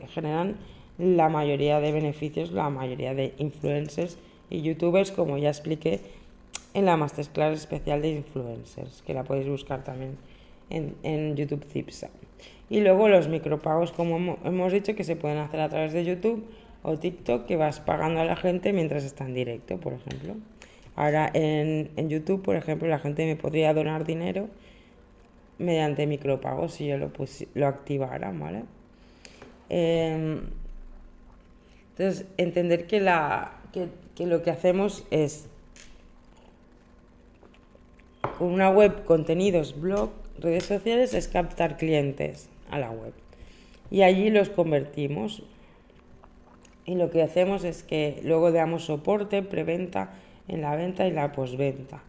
generan 0.10 0.58
la 0.98 1.30
mayoría 1.30 1.80
de 1.80 1.92
beneficios, 1.92 2.52
la 2.52 2.70
mayoría 2.70 3.14
de 3.14 3.34
influencers 3.38 4.18
y 4.50 4.62
youtubers, 4.62 5.12
como 5.12 5.38
ya 5.38 5.50
expliqué 5.50 6.02
en 6.74 6.86
la 6.86 6.98
masterclass 6.98 7.54
especial 7.58 8.02
de 8.02 8.10
influencers, 8.10 9.02
que 9.02 9.14
la 9.14 9.24
podéis 9.24 9.48
buscar 9.48 9.84
también 9.84 10.18
en, 10.70 10.96
en 11.04 11.36
YouTube 11.36 11.66
Zipsa. 11.66 12.10
Y 12.70 12.80
luego 12.80 13.10
los 13.10 13.28
micropagos, 13.28 13.92
como 13.92 14.38
hemos 14.46 14.72
dicho, 14.72 14.96
que 14.96 15.04
se 15.04 15.16
pueden 15.16 15.38
hacer 15.40 15.60
a 15.60 15.70
través 15.70 15.92
de 15.94 16.06
YouTube 16.06 16.46
o 16.84 16.98
TikTok, 16.98 17.46
que 17.46 17.58
vas 17.58 17.80
pagando 17.80 18.22
a 18.22 18.26
la 18.26 18.36
gente 18.36 18.74
mientras 18.74 19.04
está 19.04 19.26
en 19.26 19.34
directo, 19.34 19.78
por 19.78 19.94
ejemplo. 19.94 20.36
Ahora 20.96 21.30
en, 21.34 21.92
en 21.96 22.10
YouTube, 22.10 22.42
por 22.42 22.56
ejemplo, 22.56 22.88
la 22.88 23.00
gente 23.00 23.26
me 23.26 23.36
podría 23.36 23.74
donar 23.74 24.06
dinero 24.06 24.48
mediante 25.58 26.08
micropagos 26.08 26.74
si 26.74 26.88
yo 26.88 26.98
lo, 26.98 27.12
lo 27.54 27.68
activara, 27.68 28.32
¿vale? 28.32 28.64
Em, 29.70 30.42
entonces, 31.92 32.26
entender 32.38 32.88
que, 32.88 33.00
la, 33.00 33.60
que, 33.72 33.88
que 34.16 34.26
lo 34.26 34.42
que 34.44 34.50
hacemos 34.50 35.06
es 35.12 35.50
una 38.46 38.70
web, 38.70 39.04
contenidos, 39.06 39.80
blog, 39.80 40.12
redes 40.40 40.66
sociales, 40.66 41.14
es 41.14 41.28
captar 41.28 41.78
clientes 41.78 42.50
a 42.70 42.80
la 42.80 42.92
web. 42.92 43.14
Y 43.90 44.04
allí 44.04 44.30
los 44.30 44.50
convertimos. 44.50 45.44
Y 46.86 46.96
lo 46.96 47.10
que 47.12 47.22
hacemos 47.22 47.64
es 47.64 47.84
que 47.84 48.20
luego 48.24 48.52
damos 48.52 48.86
soporte, 48.86 49.44
preventa, 49.44 50.14
en 50.48 50.62
la 50.62 50.76
venta 50.76 51.08
y 51.08 51.12
la 51.12 51.32
posventa. 51.32 52.02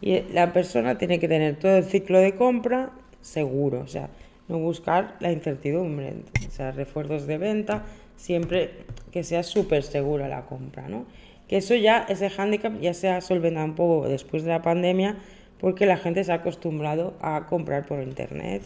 Y 0.00 0.20
la 0.32 0.52
persona 0.52 0.98
tiene 0.98 1.18
que 1.18 1.28
tener 1.28 1.56
todo 1.58 1.76
el 1.76 1.84
ciclo 1.84 2.18
de 2.18 2.34
compra 2.34 2.92
seguro, 3.20 3.80
o 3.80 3.86
sea, 3.86 4.10
no 4.48 4.58
buscar 4.58 5.16
la 5.20 5.32
incertidumbre, 5.32 6.14
o 6.46 6.50
sea, 6.50 6.72
refuerzos 6.72 7.26
de 7.26 7.38
venta, 7.38 7.84
siempre 8.16 8.70
que 9.12 9.24
sea 9.24 9.42
súper 9.42 9.82
segura 9.82 10.28
la 10.28 10.46
compra, 10.46 10.88
¿no? 10.88 11.06
Que 11.48 11.58
eso 11.58 11.74
ya, 11.74 12.04
ese 12.08 12.30
hándicap 12.30 12.80
ya 12.80 12.94
se 12.94 13.08
ha 13.08 13.20
solventado 13.20 13.66
un 13.66 13.74
poco 13.74 14.08
después 14.08 14.44
de 14.44 14.50
la 14.50 14.62
pandemia, 14.62 15.16
porque 15.64 15.86
la 15.86 15.96
gente 15.96 16.22
se 16.24 16.30
ha 16.30 16.34
acostumbrado 16.34 17.14
a 17.22 17.46
comprar 17.46 17.86
por 17.86 18.02
internet 18.02 18.62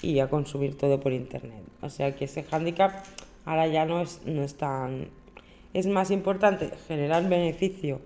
y 0.00 0.20
a 0.20 0.28
consumir 0.28 0.78
todo 0.78 0.98
por 0.98 1.12
internet. 1.12 1.60
O 1.82 1.90
sea 1.90 2.16
que 2.16 2.24
ese 2.24 2.42
hándicap 2.42 2.90
ahora 3.44 3.66
ya 3.66 3.84
no 3.84 4.00
es, 4.00 4.22
no 4.24 4.42
es 4.42 4.54
tan... 4.54 5.08
Es 5.74 5.86
más 5.86 6.10
importante 6.10 6.70
generar 6.86 7.28
beneficio 7.28 8.00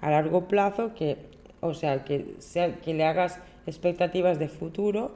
a 0.00 0.10
largo 0.10 0.46
plazo 0.46 0.94
que, 0.94 1.16
o 1.60 1.74
sea, 1.74 2.04
que, 2.04 2.36
sea, 2.38 2.76
que 2.76 2.94
le 2.94 3.04
hagas 3.04 3.40
expectativas 3.66 4.38
de 4.38 4.46
futuro 4.46 5.10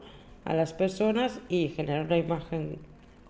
a 0.44 0.52
las 0.52 0.72
personas 0.72 1.38
y 1.48 1.68
generar 1.68 2.06
una 2.06 2.18
imagen 2.18 2.78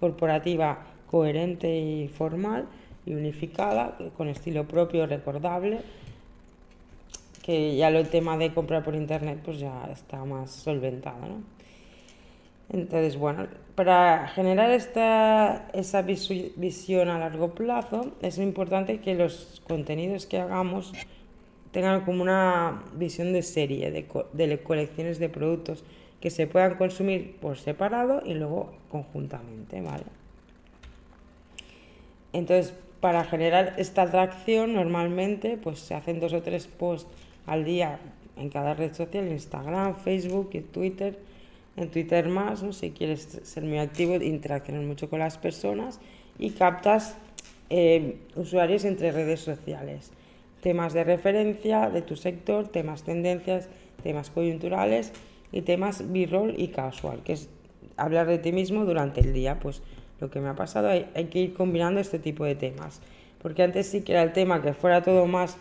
corporativa 0.00 0.78
coherente 1.10 1.78
y 1.78 2.08
formal 2.08 2.68
y 3.04 3.12
unificada, 3.12 3.98
con 4.16 4.28
estilo 4.28 4.66
propio, 4.66 5.06
recordable, 5.06 5.80
que 7.42 7.76
ya 7.76 7.88
el 7.88 8.08
tema 8.08 8.38
de 8.38 8.54
comprar 8.54 8.84
por 8.84 8.94
internet 8.94 9.40
pues 9.44 9.58
ya 9.58 9.88
está 9.92 10.24
más 10.24 10.50
solventado, 10.50 11.18
¿no? 11.26 11.62
Entonces, 12.70 13.16
bueno, 13.18 13.48
para 13.74 14.28
generar 14.28 14.70
esta, 14.70 15.68
esa 15.74 16.02
visión 16.02 17.10
a 17.10 17.18
largo 17.18 17.54
plazo 17.54 18.12
es 18.22 18.38
importante 18.38 19.00
que 19.00 19.14
los 19.14 19.62
contenidos 19.68 20.24
que 20.24 20.38
hagamos 20.38 20.92
tengan 21.70 22.02
como 22.04 22.22
una 22.22 22.82
visión 22.94 23.32
de 23.32 23.42
serie, 23.42 23.90
de, 23.90 24.06
de 24.32 24.62
colecciones 24.62 25.18
de 25.18 25.28
productos 25.28 25.84
que 26.20 26.30
se 26.30 26.46
puedan 26.46 26.76
consumir 26.76 27.36
por 27.40 27.58
separado 27.58 28.22
y 28.24 28.34
luego 28.34 28.72
conjuntamente, 28.90 29.80
¿vale? 29.82 30.04
Entonces, 32.32 32.72
para 33.00 33.24
generar 33.24 33.74
esta 33.76 34.02
atracción, 34.02 34.74
normalmente 34.74 35.58
pues 35.58 35.80
se 35.80 35.94
hacen 35.94 36.20
dos 36.20 36.32
o 36.32 36.42
tres 36.42 36.68
posts 36.68 37.10
al 37.46 37.64
día 37.64 37.98
en 38.36 38.48
cada 38.48 38.74
red 38.74 38.94
social, 38.94 39.28
Instagram, 39.28 39.96
Facebook 39.96 40.50
y 40.52 40.60
Twitter. 40.60 41.18
En 41.76 41.90
Twitter 41.90 42.28
más, 42.28 42.62
¿no? 42.62 42.72
si 42.72 42.90
quieres 42.90 43.40
ser 43.42 43.64
muy 43.64 43.78
activo, 43.78 44.14
interaccionar 44.16 44.82
mucho 44.82 45.08
con 45.08 45.20
las 45.20 45.38
personas 45.38 46.00
y 46.38 46.50
captas 46.50 47.16
eh, 47.70 48.18
usuarios 48.36 48.84
entre 48.84 49.10
redes 49.10 49.40
sociales 49.40 50.12
temas 50.62 50.92
de 50.92 51.04
referencia 51.04 51.90
de 51.90 52.02
tu 52.02 52.16
sector, 52.16 52.68
temas 52.68 53.02
tendencias, 53.02 53.68
temas 54.02 54.30
coyunturales 54.30 55.12
y 55.50 55.62
temas 55.62 56.12
b-roll 56.12 56.54
y 56.56 56.68
casual, 56.68 57.22
que 57.24 57.34
es 57.34 57.50
hablar 57.96 58.28
de 58.28 58.38
ti 58.38 58.52
mismo 58.52 58.84
durante 58.84 59.20
el 59.20 59.32
día. 59.34 59.58
Pues 59.58 59.82
lo 60.20 60.30
que 60.30 60.40
me 60.40 60.48
ha 60.48 60.54
pasado, 60.54 60.88
hay, 60.88 61.10
hay, 61.14 61.24
que 61.26 61.40
ir 61.40 61.52
combinando 61.52 62.00
este 62.00 62.20
tipo 62.20 62.44
de 62.44 62.54
temas. 62.54 63.00
Porque 63.42 63.64
antes 63.64 63.88
sí 63.88 64.02
que 64.02 64.12
era 64.12 64.22
el 64.22 64.32
tema 64.32 64.62
que 64.62 64.72
fuera 64.72 65.02
todo 65.02 65.26
más 65.26 65.56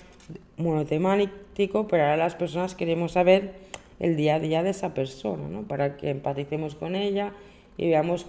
monotemático, 0.58 1.88
pero 1.88 2.04
ahora 2.04 2.18
las 2.18 2.36
personas 2.36 2.76
queremos 2.76 3.14
saber 3.14 3.54
el 4.00 4.16
día 4.16 4.36
a 4.36 4.40
día 4.40 4.64
de 4.64 4.72
esa 4.72 4.94
persona, 4.94 5.48
¿no? 5.48 5.64
Para 5.64 5.98
que 5.98 6.10
empaticemos 6.10 6.76
con 6.76 6.96
ella 6.96 7.34
y 7.78 7.88
veamos 7.90 8.26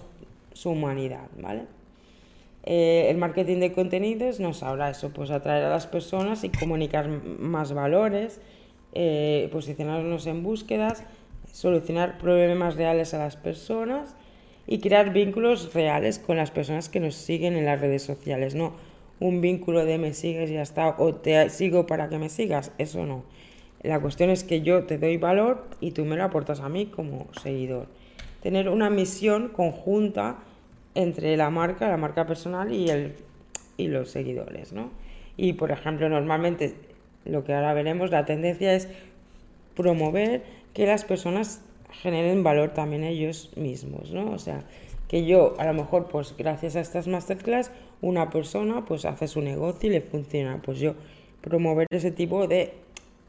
su 0.53 0.71
humanidad, 0.71 1.29
¿vale? 1.39 1.63
Eh, 2.65 3.07
el 3.09 3.17
marketing 3.17 3.59
de 3.59 3.73
contenidos 3.73 4.39
nos 4.39 4.63
habla 4.63 4.91
eso, 4.91 5.11
pues 5.11 5.31
atraer 5.31 5.65
a 5.65 5.71
las 5.71 5.87
personas 5.87 6.45
y 6.45 6.49
comunicar 6.51 7.09
más 7.09 7.73
valores, 7.73 8.41
eh, 8.93 9.49
posicionarnos 9.51 10.27
en 10.27 10.43
búsquedas, 10.43 11.03
solucionar 11.51 12.19
problemas 12.19 12.77
reales 12.77 13.15
a 13.15 13.19
las 13.19 13.37
personas 13.37 14.15
y 14.67 14.79
crear 14.79 15.13
vínculos 15.13 15.75
reales 15.75 16.19
con 16.19 16.37
las 16.37 16.51
personas 16.51 16.89
que 16.89 17.01
nos 17.01 17.15
siguen 17.15 17.57
en 17.57 17.65
las 17.65 17.81
redes 17.81 18.03
sociales, 18.03 18.55
no 18.55 18.73
un 19.23 19.41
vínculo 19.41 19.85
de 19.85 19.99
me 19.99 20.15
sigues 20.15 20.51
y 20.51 20.55
ya 20.55 20.63
está, 20.63 20.97
o 20.99 21.15
te 21.15 21.49
sigo 21.49 21.87
para 21.87 22.09
que 22.09 22.19
me 22.19 22.29
sigas, 22.29 22.73
eso 22.79 23.07
no. 23.07 23.23
La 23.83 24.01
cuestión 24.01 24.31
es 24.31 24.45
que 24.45 24.63
yo 24.63 24.85
te 24.85 24.99
doy 24.99 25.17
valor 25.17 25.65
y 25.81 25.93
tú 25.93 26.05
me 26.05 26.17
lo 26.17 26.25
aportas 26.25 26.61
a 26.61 26.69
mí 26.69 26.87
como 26.87 27.29
seguidor. 27.41 27.87
Tener 28.43 28.69
una 28.69 28.91
misión 28.91 29.49
conjunta 29.49 30.39
entre 30.95 31.37
la 31.37 31.51
marca, 31.51 31.89
la 31.89 31.97
marca 31.97 32.27
personal 32.27 32.73
y, 32.73 32.91
el, 32.91 33.15
y 33.77 33.89
los 33.89 34.11
seguidores, 34.11 34.73
¿no? 34.73 34.91
Y, 35.37 35.55
por 35.55 35.71
ejemplo, 35.71 36.09
normalmente 36.09 36.75
lo 37.25 37.45
que 37.45 37.55
ahora 37.55 37.75
veremos, 37.75 38.11
la 38.11 38.25
tendencia 38.25 38.75
es 38.75 38.89
promover 39.77 40.43
que 40.75 40.87
las 40.87 41.05
personas 41.05 41.63
generen 41.91 42.43
valor 42.43 42.71
también 42.71 43.05
ellos 43.05 43.51
mismos, 43.57 44.11
¿no? 44.11 44.33
O 44.33 44.39
sea, 44.39 44.65
que 45.09 45.25
yo, 45.25 45.55
a 45.59 45.67
lo 45.67 45.75
mejor, 45.75 46.09
pues 46.09 46.35
gracias 46.37 46.75
a 46.75 46.81
estas 46.81 47.07
masterclass, 47.07 47.71
una 48.03 48.29
persona 48.29 48.85
pues 48.85 49.07
hace 49.07 49.27
su 49.27 49.41
negocio 49.41 49.89
y 49.89 49.93
le 49.95 50.03
funciona. 50.03 50.61
Pues 50.63 50.79
yo 50.79 50.95
promover 51.41 51.87
ese 51.91 52.11
tipo 52.11 52.47
de 52.47 52.75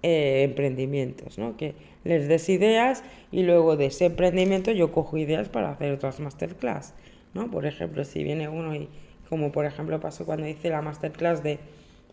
eh, 0.02 0.44
emprendimientos, 0.44 1.38
¿no? 1.38 1.56
Que 1.56 1.76
les 2.04 2.28
des 2.28 2.50
ideas 2.50 3.04
y 3.32 3.44
luego 3.44 3.78
de 3.78 3.86
ese 3.86 4.06
emprendimiento 4.06 4.72
yo 4.72 4.92
cojo 4.92 5.18
ideas 5.18 5.48
para 5.48 5.72
hacer 5.72 5.94
otras 5.94 6.20
masterclass. 6.20 6.94
¿no? 7.34 7.50
Por 7.50 7.66
ejemplo, 7.66 8.04
si 8.04 8.24
viene 8.24 8.50
uno 8.50 8.76
y, 8.76 8.90
como 9.30 9.52
por 9.52 9.66
ejemplo 9.66 10.00
pasó 10.00 10.26
cuando 10.26 10.48
hice 10.48 10.70
la 10.70 10.82
masterclass 10.82 11.44
de 11.44 11.60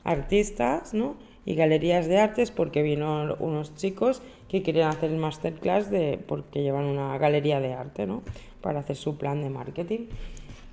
artistas, 0.05 0.95
¿no? 0.95 1.17
Y 1.45 1.55
galerías 1.55 2.07
de 2.07 2.19
artes, 2.19 2.51
porque 2.51 2.83
vino 2.83 3.37
unos 3.39 3.75
chicos 3.75 4.23
que 4.49 4.63
querían 4.63 4.91
hacer 4.91 5.11
el 5.11 5.17
masterclass 5.17 5.91
de, 5.91 6.19
porque 6.27 6.63
llevan 6.63 6.85
una 6.85 7.17
galería 7.19 7.61
de 7.61 7.73
arte, 7.75 8.07
¿no? 8.07 8.23
Para 8.61 8.81
hacer 8.81 8.97
su 8.97 9.17
plan 9.17 9.43
de 9.43 9.51
marketing, 9.51 10.07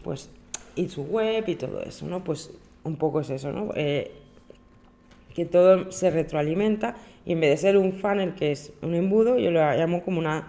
pues, 0.04 0.30
y 0.78 0.88
su 0.89 1.03
web 1.03 1.43
y 1.47 1.55
todo 1.55 1.82
eso, 1.82 2.05
¿no? 2.05 2.23
Pues 2.23 2.51
un 2.84 2.95
poco 2.95 3.21
es 3.21 3.30
eso, 3.30 3.51
¿no? 3.51 3.71
Eh, 3.75 4.11
que 5.34 5.45
todo 5.45 5.91
se 5.91 6.09
retroalimenta 6.09 6.95
y 7.25 7.34
en 7.34 7.41
vez 7.41 7.51
de 7.51 7.57
ser 7.57 7.78
un 7.78 7.93
funnel 7.93 8.34
que 8.34 8.51
es 8.51 8.71
un 8.82 8.95
embudo, 8.95 9.38
yo 9.38 9.51
lo 9.51 9.59
llamo 9.59 10.01
como 10.01 10.19
una, 10.19 10.47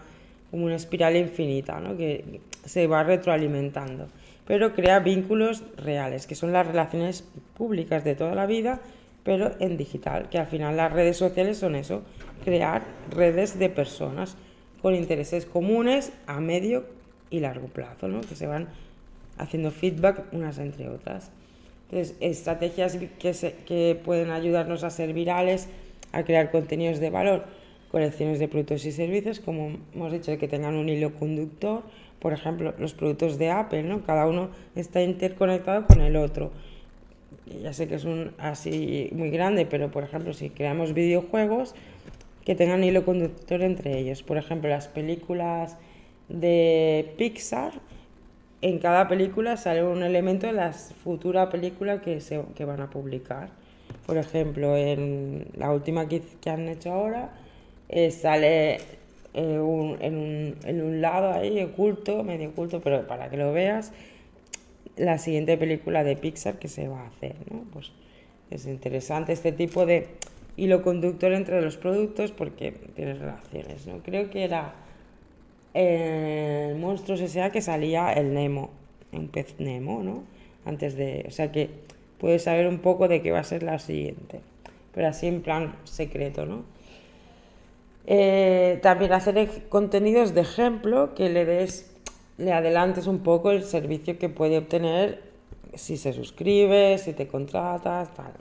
como 0.50 0.64
una 0.64 0.76
espiral 0.76 1.16
infinita, 1.16 1.80
¿no? 1.80 1.96
Que, 1.96 2.40
se 2.64 2.86
va 2.86 3.02
retroalimentando, 3.02 4.08
pero 4.46 4.74
crea 4.74 4.98
vínculos 4.98 5.62
reales, 5.78 6.26
que 6.26 6.34
son 6.34 6.52
las 6.52 6.66
relaciones 6.66 7.26
públicas 7.56 8.04
de 8.04 8.14
toda 8.14 8.34
la 8.34 8.44
vida, 8.44 8.80
pero 9.24 9.52
en 9.58 9.78
digital, 9.78 10.28
que 10.28 10.38
al 10.38 10.46
final 10.46 10.76
las 10.76 10.92
redes 10.92 11.16
sociales 11.16 11.56
son 11.56 11.74
eso, 11.76 12.02
crear 12.44 12.82
redes 13.10 13.58
de 13.58 13.70
personas 13.70 14.36
con 14.82 14.94
intereses 14.94 15.46
comunes 15.46 16.12
a 16.26 16.40
medio 16.40 16.84
y 17.30 17.40
largo 17.40 17.68
plazo, 17.68 18.06
¿no? 18.08 18.20
que 18.20 18.34
se 18.34 18.46
van 18.46 18.68
haciendo 19.38 19.70
feedback 19.70 20.24
unas 20.32 20.58
entre 20.58 20.88
otras. 20.88 21.30
Entonces, 21.90 22.16
estrategias 22.20 22.98
que, 23.18 23.54
que 23.66 24.00
pueden 24.04 24.30
ayudarnos 24.30 24.84
a 24.84 24.90
ser 24.90 25.12
virales, 25.12 25.68
a 26.12 26.22
crear 26.22 26.50
contenidos 26.50 27.00
de 27.00 27.10
valor, 27.10 27.44
colecciones 27.90 28.38
de 28.38 28.48
productos 28.48 28.84
y 28.84 28.92
servicios, 28.92 29.40
como 29.40 29.78
hemos 29.94 30.12
dicho, 30.12 30.36
que 30.36 30.48
tengan 30.48 30.74
un 30.74 30.88
hilo 30.88 31.14
conductor, 31.14 31.82
por 32.18 32.32
ejemplo, 32.32 32.74
los 32.78 32.94
productos 32.94 33.38
de 33.38 33.50
Apple, 33.50 33.84
¿no? 33.84 34.02
Cada 34.04 34.26
uno 34.26 34.50
está 34.74 35.02
interconectado 35.02 35.86
con 35.86 36.00
el 36.00 36.16
otro. 36.16 36.50
ya 37.62 37.72
sé 37.72 37.88
que 37.88 37.94
es 37.94 38.04
un 38.04 38.32
así 38.38 39.08
muy 39.12 39.30
grande, 39.30 39.64
pero 39.64 39.90
por 39.90 40.04
ejemplo, 40.04 40.34
si 40.34 40.50
creamos 40.50 40.92
videojuegos 40.92 41.74
que 42.44 42.54
tengan 42.54 42.82
hilo 42.82 43.04
conductor 43.04 43.62
entre 43.62 43.98
ellos. 43.98 44.22
Por 44.22 44.38
ejemplo, 44.38 44.70
las 44.70 44.88
películas 44.88 45.76
de 46.28 47.14
Pixar, 47.18 47.72
en 48.60 48.78
cada 48.78 49.08
película 49.08 49.56
sale 49.56 49.84
un 49.84 50.02
elemento 50.02 50.46
de 50.46 50.52
la 50.52 50.72
futura 50.72 51.48
película 51.48 52.00
que, 52.00 52.20
se, 52.20 52.42
que 52.54 52.64
van 52.64 52.80
a 52.80 52.90
publicar. 52.90 53.50
Por 54.06 54.16
ejemplo, 54.16 54.76
en 54.76 55.46
la 55.56 55.72
última 55.72 56.08
que, 56.08 56.22
que 56.40 56.50
han 56.50 56.68
hecho 56.68 56.92
ahora, 56.92 57.30
eh, 57.88 58.10
sale 58.10 58.74
eh, 58.74 58.80
en, 59.34 59.60
un, 59.60 60.56
en, 60.64 60.82
un, 60.82 61.00
lado 61.00 61.32
ahí 61.32 61.62
oculto, 61.62 62.22
medio 62.24 62.48
oculto, 62.50 62.80
pero 62.80 63.06
para 63.06 63.30
que 63.30 63.36
lo 63.36 63.52
veas, 63.52 63.92
la 64.96 65.18
siguiente 65.18 65.56
película 65.56 66.02
de 66.04 66.16
Pixar 66.16 66.58
que 66.58 66.68
se 66.68 66.88
va 66.88 67.02
a 67.02 67.06
hacer, 67.06 67.36
¿no? 67.50 67.64
Pues 67.72 67.92
es 68.50 68.66
interesante 68.66 69.32
este 69.32 69.52
tipo 69.52 69.86
de 69.86 70.08
hilo 70.56 70.82
conductor 70.82 71.32
entre 71.32 71.62
los 71.62 71.76
productos 71.76 72.32
porque 72.32 72.72
tiene 72.96 73.14
relaciones, 73.14 73.86
¿no? 73.86 73.98
Creo 74.02 74.30
que 74.30 74.42
era 74.42 74.74
en 75.78 76.80
Monstruos 76.80 77.20
S.A. 77.20 77.52
que 77.52 77.62
salía 77.62 78.12
el 78.12 78.34
Nemo, 78.34 78.70
un 79.12 79.28
pez 79.28 79.54
Nemo, 79.60 80.02
¿no? 80.02 80.24
Antes 80.64 80.96
de... 80.96 81.24
O 81.28 81.30
sea 81.30 81.52
que 81.52 81.70
puedes 82.18 82.42
saber 82.42 82.66
un 82.66 82.78
poco 82.80 83.06
de 83.06 83.22
qué 83.22 83.30
va 83.30 83.38
a 83.38 83.44
ser 83.44 83.62
la 83.62 83.78
siguiente, 83.78 84.40
pero 84.92 85.06
así 85.06 85.28
en 85.28 85.40
plan 85.40 85.76
secreto, 85.84 86.46
¿no? 86.46 86.64
Eh, 88.06 88.80
también 88.82 89.12
hacer 89.12 89.68
contenidos 89.68 90.34
de 90.34 90.40
ejemplo 90.40 91.14
que 91.14 91.28
le 91.28 91.44
des, 91.44 91.94
le 92.38 92.52
adelantes 92.52 93.06
un 93.06 93.20
poco 93.20 93.52
el 93.52 93.62
servicio 93.62 94.18
que 94.18 94.28
puede 94.28 94.58
obtener 94.58 95.22
si 95.74 95.96
se 95.96 96.12
suscribe, 96.12 96.98
si 96.98 97.12
te 97.12 97.28
contratas, 97.28 98.12
tal. 98.14 98.32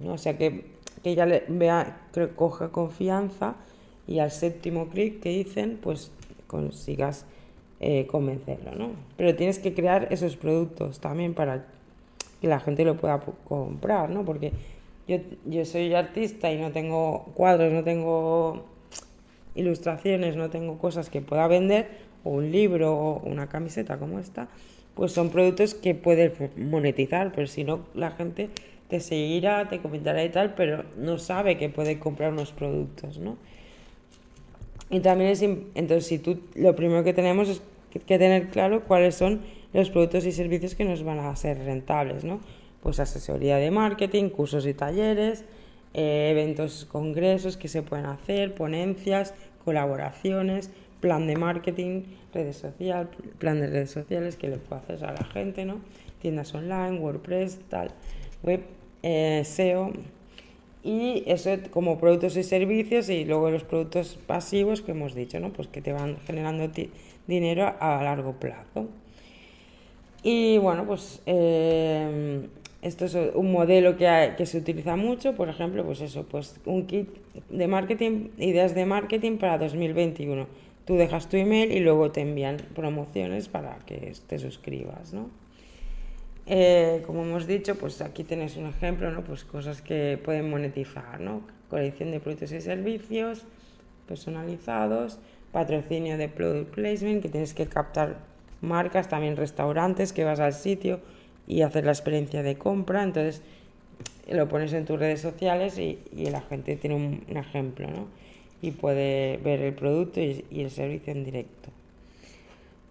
¿no? 0.00 0.14
O 0.14 0.18
sea 0.18 0.36
que, 0.36 0.64
que 1.04 1.10
ella 1.10 1.26
le 1.26 1.44
vea, 1.46 2.00
coja 2.34 2.70
confianza 2.70 3.54
y 4.08 4.18
al 4.18 4.32
séptimo 4.32 4.88
clic 4.88 5.20
que 5.20 5.28
dicen, 5.28 5.78
pues 5.80 6.10
consigas 6.50 7.26
eh, 7.78 8.06
convencerlo, 8.08 8.72
¿no? 8.72 8.90
Pero 9.16 9.36
tienes 9.36 9.60
que 9.60 9.72
crear 9.72 10.08
esos 10.10 10.36
productos 10.36 10.98
también 10.98 11.32
para 11.32 11.66
que 12.40 12.48
la 12.48 12.58
gente 12.58 12.84
lo 12.84 12.96
pueda 12.96 13.20
comprar, 13.44 14.10
¿no? 14.10 14.24
Porque 14.24 14.52
yo, 15.06 15.18
yo 15.46 15.64
soy 15.64 15.94
artista 15.94 16.50
y 16.50 16.58
no 16.58 16.72
tengo 16.72 17.30
cuadros, 17.34 17.72
no 17.72 17.84
tengo 17.84 18.64
ilustraciones, 19.54 20.34
no 20.34 20.50
tengo 20.50 20.76
cosas 20.78 21.08
que 21.08 21.20
pueda 21.20 21.46
vender, 21.46 21.88
o 22.24 22.30
un 22.30 22.50
libro 22.50 22.92
o 22.92 23.28
una 23.28 23.48
camiseta 23.48 23.98
como 23.98 24.18
esta, 24.18 24.48
pues 24.94 25.12
son 25.12 25.30
productos 25.30 25.74
que 25.74 25.94
puedes 25.94 26.32
monetizar, 26.58 27.32
pero 27.32 27.46
si 27.46 27.62
no, 27.62 27.80
la 27.94 28.10
gente 28.10 28.50
te 28.88 28.98
seguirá, 28.98 29.68
te 29.68 29.78
comentará 29.78 30.24
y 30.24 30.30
tal, 30.30 30.54
pero 30.54 30.84
no 30.96 31.18
sabe 31.18 31.56
que 31.56 31.68
puede 31.68 32.00
comprar 32.00 32.32
unos 32.32 32.52
productos, 32.52 33.18
¿no? 33.18 33.36
Y 34.90 35.00
también 35.00 35.30
es, 35.30 35.42
entonces, 35.42 36.06
si 36.06 36.18
tú, 36.18 36.40
lo 36.54 36.74
primero 36.74 37.04
que 37.04 37.12
tenemos 37.14 37.48
es 37.48 37.62
que 37.90 38.18
tener 38.18 38.48
claro 38.48 38.84
cuáles 38.84 39.14
son 39.14 39.40
los 39.72 39.90
productos 39.90 40.26
y 40.26 40.32
servicios 40.32 40.74
que 40.74 40.84
nos 40.84 41.04
van 41.04 41.20
a 41.20 41.34
ser 41.36 41.58
rentables, 41.58 42.24
¿no? 42.24 42.40
Pues 42.82 42.98
asesoría 42.98 43.56
de 43.56 43.70
marketing, 43.70 44.30
cursos 44.30 44.66
y 44.66 44.74
talleres, 44.74 45.44
eh, 45.94 46.30
eventos, 46.32 46.86
congresos 46.90 47.56
que 47.56 47.68
se 47.68 47.82
pueden 47.82 48.06
hacer, 48.06 48.54
ponencias, 48.54 49.34
colaboraciones, 49.64 50.70
plan 51.00 51.26
de 51.26 51.36
marketing, 51.36 52.02
redes 52.32 52.56
sociales, 52.56 53.08
plan 53.38 53.60
de 53.60 53.68
redes 53.68 53.90
sociales 53.90 54.36
que 54.36 54.48
le 54.48 54.56
puede 54.58 54.82
hacer 54.82 55.04
a 55.04 55.12
la 55.12 55.24
gente, 55.24 55.64
¿no? 55.64 55.80
Tiendas 56.20 56.54
online, 56.54 56.98
WordPress, 56.98 57.60
tal, 57.68 57.90
web, 58.42 58.62
eh, 59.02 59.42
SEO 59.44 59.92
y 60.82 61.24
eso 61.26 61.50
como 61.70 61.98
productos 61.98 62.36
y 62.36 62.42
servicios 62.42 63.10
y 63.10 63.24
luego 63.24 63.50
los 63.50 63.64
productos 63.64 64.18
pasivos 64.26 64.80
que 64.80 64.92
hemos 64.92 65.14
dicho, 65.14 65.38
¿no? 65.40 65.52
Pues 65.52 65.68
que 65.68 65.82
te 65.82 65.92
van 65.92 66.16
generando 66.26 66.70
dinero 67.26 67.74
a 67.78 68.02
largo 68.02 68.32
plazo. 68.32 68.88
Y 70.22 70.58
bueno, 70.58 70.86
pues 70.86 71.22
eh, 71.26 72.46
esto 72.82 73.04
es 73.04 73.16
un 73.34 73.52
modelo 73.52 73.96
que, 73.96 74.34
que, 74.36 74.46
se 74.46 74.58
utiliza 74.58 74.96
mucho, 74.96 75.34
por 75.34 75.48
ejemplo, 75.48 75.84
pues 75.84 76.00
eso, 76.00 76.24
pues 76.24 76.60
un 76.64 76.86
kit 76.86 77.08
de 77.50 77.68
marketing, 77.68 78.28
ideas 78.38 78.74
de 78.74 78.86
marketing 78.86 79.36
para 79.36 79.58
2021. 79.58 80.46
Tú 80.86 80.96
dejas 80.96 81.28
tu 81.28 81.36
email 81.36 81.72
y 81.72 81.80
luego 81.80 82.10
te 82.10 82.22
envían 82.22 82.56
promociones 82.74 83.48
para 83.48 83.78
que 83.86 84.12
te 84.26 84.38
suscribas, 84.38 85.12
¿no? 85.12 85.28
Eh, 86.52 87.04
como 87.06 87.22
hemos 87.22 87.46
dicho, 87.46 87.76
pues 87.76 88.00
aquí 88.00 88.24
tenéis 88.24 88.56
un 88.56 88.66
ejemplo, 88.66 89.08
¿no? 89.12 89.22
Pues 89.22 89.44
cosas 89.44 89.82
que 89.82 90.18
pueden 90.24 90.50
monetizar, 90.50 91.20
¿no? 91.20 91.42
Colección 91.68 92.10
de 92.10 92.18
productos 92.18 92.50
y 92.50 92.60
servicios 92.60 93.44
personalizados, 94.08 95.20
patrocinio 95.52 96.18
de 96.18 96.28
product 96.28 96.74
placement, 96.74 97.22
que 97.22 97.28
tienes 97.28 97.54
que 97.54 97.66
captar 97.66 98.16
marcas, 98.62 99.08
también 99.08 99.36
restaurantes, 99.36 100.12
que 100.12 100.24
vas 100.24 100.40
al 100.40 100.52
sitio, 100.52 100.98
y 101.46 101.62
hacer 101.62 101.84
la 101.84 101.92
experiencia 101.92 102.42
de 102.42 102.58
compra. 102.58 103.04
Entonces 103.04 103.42
lo 104.28 104.48
pones 104.48 104.72
en 104.72 104.86
tus 104.86 104.98
redes 104.98 105.20
sociales 105.20 105.78
y, 105.78 106.00
la 106.16 106.40
gente 106.40 106.74
tiene 106.74 106.96
un, 106.96 107.36
ejemplo, 107.36 107.86
¿no? 107.88 108.08
Y 108.60 108.72
puede 108.72 109.36
ver 109.36 109.60
el 109.60 109.74
producto 109.74 110.18
y, 110.18 110.44
el 110.50 110.72
servicio 110.72 111.12
en 111.12 111.24
directo. 111.24 111.70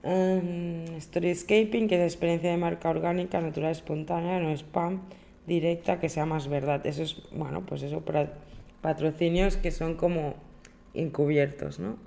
Um, 0.01 0.99
storyscaping, 0.99 1.89
que 1.89 1.95
es 1.95 2.13
experiencia 2.13 2.51
de 2.51 2.57
marca 2.57 2.89
orgánica, 2.89 3.41
natural, 3.41 3.71
espontánea, 3.71 4.39
no 4.39 4.49
spam, 4.51 5.01
directa, 5.45 5.99
que 5.99 6.07
sea 6.07 6.25
más 6.25 6.47
verdad. 6.47 6.85
Eso 6.85 7.03
es, 7.03 7.21
bueno, 7.31 7.65
pues 7.65 7.83
eso, 7.83 7.99
para 8.01 8.31
patrocinios 8.81 9.57
que 9.57 9.71
son 9.71 9.95
como 9.95 10.35
encubiertos, 10.93 11.79
¿no? 11.79 11.97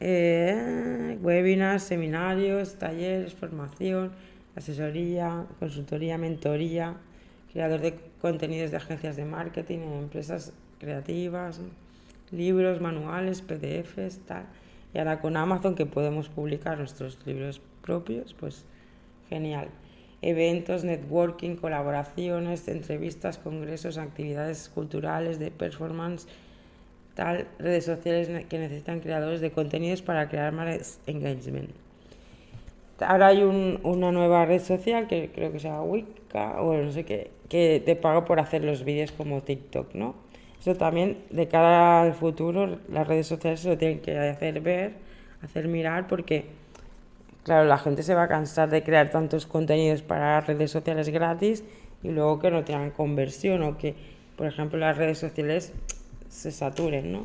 Eh, 0.00 1.18
webinars, 1.22 1.82
seminarios, 1.82 2.76
talleres, 2.76 3.34
formación, 3.34 4.12
asesoría, 4.56 5.46
consultoría, 5.58 6.18
mentoría, 6.18 6.96
creador 7.52 7.80
de 7.80 7.94
contenidos 8.20 8.70
de 8.70 8.76
agencias 8.78 9.16
de 9.16 9.24
marketing 9.24 9.78
empresas 9.78 10.52
creativas, 10.78 11.60
libros, 12.30 12.80
manuales, 12.80 13.42
PDFs, 13.42 14.20
tal. 14.26 14.44
Y 14.92 14.98
ahora 14.98 15.20
con 15.20 15.36
Amazon 15.36 15.74
que 15.74 15.86
podemos 15.86 16.28
publicar 16.28 16.78
nuestros 16.78 17.18
libros 17.26 17.60
propios, 17.82 18.34
pues 18.34 18.64
genial. 19.28 19.68
Eventos, 20.22 20.84
networking, 20.84 21.56
colaboraciones, 21.56 22.68
entrevistas, 22.68 23.38
congresos, 23.38 23.96
actividades 23.96 24.68
culturales, 24.68 25.38
de 25.38 25.50
performance, 25.50 26.26
tal, 27.14 27.46
redes 27.58 27.86
sociales 27.86 28.28
que 28.46 28.58
necesitan 28.58 29.00
creadores 29.00 29.40
de 29.40 29.50
contenidos 29.50 30.02
para 30.02 30.28
crear 30.28 30.52
más 30.52 31.00
engagement. 31.06 31.70
Ahora 33.00 33.28
hay 33.28 33.42
una 33.42 34.12
nueva 34.12 34.44
red 34.44 34.60
social 34.60 35.06
que 35.06 35.30
creo 35.34 35.52
que 35.52 35.58
se 35.58 35.68
llama 35.68 35.84
Wicca 35.84 36.60
o 36.60 36.76
no 36.76 36.92
sé 36.92 37.04
qué, 37.04 37.30
que 37.48 37.82
te 37.84 37.96
paga 37.96 38.26
por 38.26 38.40
hacer 38.40 38.62
los 38.62 38.84
vídeos 38.84 39.10
como 39.12 39.40
TikTok, 39.40 39.94
¿no? 39.94 40.14
Eso 40.60 40.74
también, 40.74 41.16
de 41.30 41.48
cara 41.48 42.02
al 42.02 42.12
futuro, 42.12 42.78
las 42.92 43.08
redes 43.08 43.26
sociales 43.26 43.60
se 43.60 43.68
lo 43.70 43.78
tienen 43.78 44.00
que 44.00 44.18
hacer 44.18 44.60
ver, 44.60 44.92
hacer 45.42 45.68
mirar, 45.68 46.06
porque, 46.06 46.44
claro, 47.44 47.64
la 47.64 47.78
gente 47.78 48.02
se 48.02 48.14
va 48.14 48.24
a 48.24 48.28
cansar 48.28 48.68
de 48.68 48.82
crear 48.82 49.10
tantos 49.10 49.46
contenidos 49.46 50.02
para 50.02 50.40
redes 50.42 50.70
sociales 50.70 51.08
gratis 51.08 51.64
y 52.02 52.10
luego 52.10 52.38
que 52.38 52.50
no 52.50 52.62
tengan 52.62 52.90
conversión 52.90 53.62
o 53.62 53.78
que, 53.78 53.94
por 54.36 54.46
ejemplo, 54.46 54.78
las 54.78 54.98
redes 54.98 55.18
sociales 55.18 55.72
se 56.28 56.50
saturen, 56.50 57.10
¿no? 57.10 57.24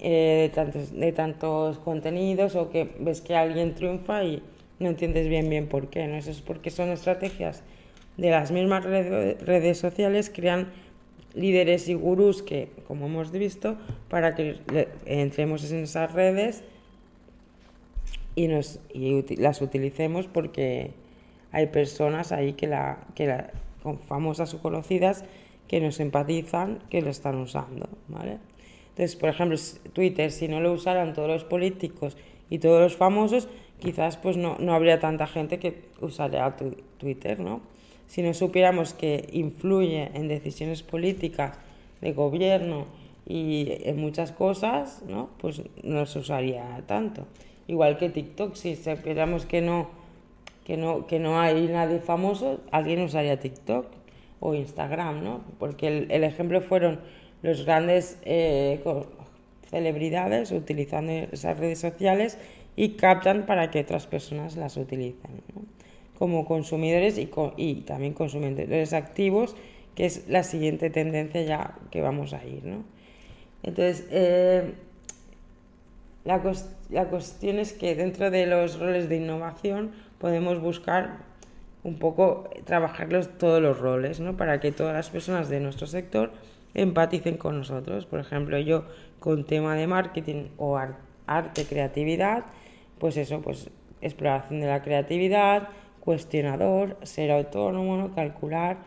Eh, 0.00 0.40
de, 0.42 0.48
tantos, 0.54 0.92
de 0.92 1.12
tantos 1.12 1.78
contenidos 1.78 2.54
o 2.54 2.68
que 2.68 2.96
ves 2.98 3.22
que 3.22 3.34
alguien 3.34 3.74
triunfa 3.74 4.24
y 4.24 4.42
no 4.78 4.88
entiendes 4.88 5.28
bien 5.28 5.48
bien 5.48 5.68
por 5.68 5.88
qué, 5.88 6.06
¿no? 6.06 6.16
Eso 6.16 6.32
es 6.32 6.42
porque 6.42 6.70
son 6.70 6.90
estrategias 6.90 7.62
de 8.16 8.30
las 8.30 8.50
mismas 8.50 8.84
redes 8.84 9.78
sociales, 9.78 10.30
crean 10.34 10.68
líderes 11.36 11.88
y 11.88 11.94
gurús 11.94 12.42
que, 12.42 12.70
como 12.88 13.06
hemos 13.06 13.30
visto, 13.30 13.76
para 14.08 14.34
que 14.34 14.58
entremos 15.04 15.70
en 15.70 15.84
esas 15.84 16.12
redes 16.12 16.64
y, 18.34 18.48
nos, 18.48 18.80
y 18.92 19.36
las 19.36 19.60
utilicemos 19.62 20.26
porque 20.26 20.92
hay 21.52 21.66
personas 21.66 22.32
ahí 22.32 22.54
que 22.54 22.66
la, 22.66 23.06
que 23.14 23.26
la, 23.26 23.50
famosas 24.08 24.54
o 24.54 24.60
conocidas 24.60 25.24
que 25.68 25.80
nos 25.80 26.00
empatizan 26.00 26.80
que 26.90 27.02
lo 27.02 27.10
están 27.10 27.36
usando, 27.36 27.88
¿vale? 28.08 28.38
Entonces, 28.90 29.16
por 29.16 29.28
ejemplo, 29.28 29.58
Twitter, 29.92 30.32
si 30.32 30.48
no 30.48 30.60
lo 30.60 30.72
usaran 30.72 31.12
todos 31.12 31.28
los 31.28 31.44
políticos 31.44 32.16
y 32.48 32.58
todos 32.58 32.80
los 32.80 32.96
famosos, 32.96 33.48
quizás 33.78 34.16
pues 34.16 34.36
no, 34.36 34.56
no 34.58 34.74
habría 34.74 35.00
tanta 35.00 35.26
gente 35.26 35.58
que 35.58 35.82
usaría 36.00 36.56
Twitter, 36.98 37.40
¿no? 37.40 37.60
Si 38.06 38.22
no 38.22 38.34
supiéramos 38.34 38.94
que 38.94 39.28
influye 39.32 40.10
en 40.14 40.28
decisiones 40.28 40.82
políticas 40.82 41.58
de 42.00 42.12
gobierno 42.12 42.86
y 43.26 43.66
en 43.84 44.00
muchas 44.00 44.32
cosas, 44.32 45.02
¿no? 45.08 45.30
Pues 45.38 45.62
no 45.82 46.06
se 46.06 46.20
usaría 46.20 46.82
tanto. 46.86 47.26
Igual 47.66 47.98
que 47.98 48.08
TikTok, 48.08 48.54
si 48.54 48.76
supiéramos 48.76 49.46
que 49.46 49.60
no 49.60 50.06
que 50.66 50.76
no, 50.76 51.06
que 51.06 51.20
no 51.20 51.38
hay 51.40 51.68
nadie 51.68 52.00
famoso, 52.00 52.60
alguien 52.72 53.00
usaría 53.00 53.38
TikTok 53.38 53.86
o 54.40 54.54
Instagram, 54.54 55.22
¿no? 55.22 55.44
Porque 55.60 55.86
el, 55.86 56.10
el 56.10 56.24
ejemplo 56.24 56.60
fueron 56.60 56.98
los 57.42 57.64
grandes 57.64 58.18
eh, 58.24 58.82
celebridades 59.70 60.50
utilizando 60.50 61.12
esas 61.12 61.56
redes 61.56 61.78
sociales 61.78 62.36
y 62.74 62.90
captan 62.90 63.46
para 63.46 63.70
que 63.70 63.80
otras 63.80 64.08
personas 64.08 64.56
las 64.56 64.76
utilicen. 64.76 65.42
Como 66.18 66.46
consumidores 66.46 67.18
y, 67.18 67.74
también 67.82 68.14
consumidores 68.14 68.92
activos, 68.92 69.56
que 69.94 70.06
es 70.06 70.28
la 70.28 70.42
siguiente 70.42 70.90
tendencia 70.90 71.42
ya 71.42 71.74
que 71.90 72.00
vamos 72.02 72.32
a 72.32 72.44
ir. 72.44 72.64
¿no? 72.64 72.84
Entonces, 73.62 74.06
eh, 74.10 74.74
la 76.24 76.40
cuestión 77.08 77.58
es 77.58 77.72
que 77.72 77.94
dentro 77.94 78.30
de 78.30 78.46
los 78.46 78.78
roles 78.78 79.08
de 79.08 79.16
innovación 79.16 79.92
podemos 80.18 80.60
buscar 80.60 81.18
un 81.86 81.98
poco 82.00 82.50
trabajarlos 82.64 83.38
todos 83.38 83.62
los 83.62 83.78
roles, 83.78 84.18
¿no? 84.18 84.36
Para 84.36 84.58
que 84.58 84.72
todas 84.72 84.92
las 84.92 85.08
personas 85.08 85.48
de 85.48 85.60
nuestro 85.60 85.86
sector 85.86 86.32
empaticen 86.74 87.36
con 87.36 87.58
nosotros. 87.58 88.06
Por 88.06 88.18
ejemplo, 88.18 88.58
yo 88.58 88.86
con 89.20 89.44
tema 89.44 89.76
de 89.76 89.86
marketing 89.86 90.48
o 90.56 90.76
arte, 91.26 91.64
creatividad, 91.64 92.44
pues 92.98 93.16
eso, 93.16 93.40
pues 93.40 93.70
exploración 94.00 94.60
de 94.60 94.66
la 94.66 94.82
creatividad, 94.82 95.68
cuestionador, 96.06 96.96
ser 97.02 97.32
autónomo, 97.32 97.96
¿no? 97.96 98.14
calcular, 98.14 98.78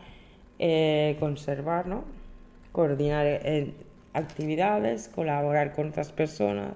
eh, 0.58 1.16
conservar, 1.20 1.84
coordinar 2.72 3.26
eh, 3.26 3.74
actividades, 4.14 5.08
colaborar 5.08 5.74
con 5.74 5.90
otras 5.90 6.12
personas, 6.12 6.72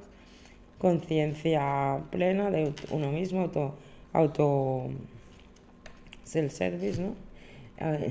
conciencia 0.79 1.99
plena 2.11 2.51
de 2.51 2.75
uno 2.91 3.11
mismo, 3.11 3.41
auto, 3.41 3.75
auto 4.13 4.89
self-service, 6.25 7.01
¿no? 7.01 7.15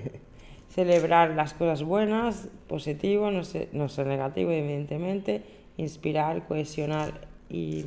celebrar 0.69 1.35
las 1.35 1.53
cosas 1.53 1.83
buenas, 1.83 2.47
positivo, 2.67 3.29
no 3.29 3.43
ser, 3.43 3.69
no 3.73 3.89
ser 3.89 4.07
negativo, 4.07 4.49
evidentemente, 4.49 5.43
inspirar, 5.77 6.47
cohesionar 6.47 7.27
y 7.47 7.85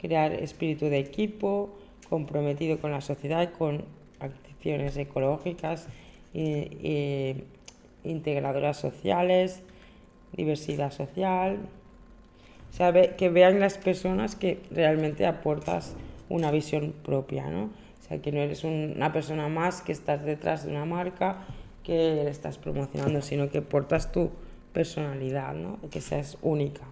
crear 0.00 0.32
espíritu 0.32 0.86
de 0.86 1.00
equipo, 1.00 1.70
comprometido 2.08 2.78
con 2.78 2.90
la 2.90 3.00
sociedad, 3.00 3.52
con 3.52 3.84
acciones 4.20 4.96
ecológicas, 4.96 5.88
integradoras 8.04 8.76
sociales, 8.76 9.62
diversidad 10.32 10.92
social. 10.92 11.58
O 12.70 13.16
que 13.16 13.28
vean 13.30 13.60
las 13.60 13.78
personas 13.78 14.36
que 14.36 14.60
realmente 14.70 15.26
aportas 15.26 15.96
una 16.28 16.50
visión 16.50 16.92
propia, 17.04 17.48
¿no? 17.48 17.64
O 17.64 18.08
sea, 18.08 18.20
que 18.20 18.30
no 18.32 18.40
eres 18.40 18.64
una 18.64 19.12
persona 19.12 19.48
más 19.48 19.80
que 19.82 19.92
estás 19.92 20.24
detrás 20.24 20.64
de 20.64 20.70
una 20.70 20.84
marca 20.84 21.46
que 21.82 22.22
le 22.24 22.30
estás 22.30 22.58
promocionando, 22.58 23.22
sino 23.22 23.50
que 23.50 23.62
portas 23.62 24.12
tu 24.12 24.30
personalidad, 24.72 25.54
¿no? 25.54 25.78
Que 25.90 26.00
seas 26.00 26.36
única. 26.42 26.82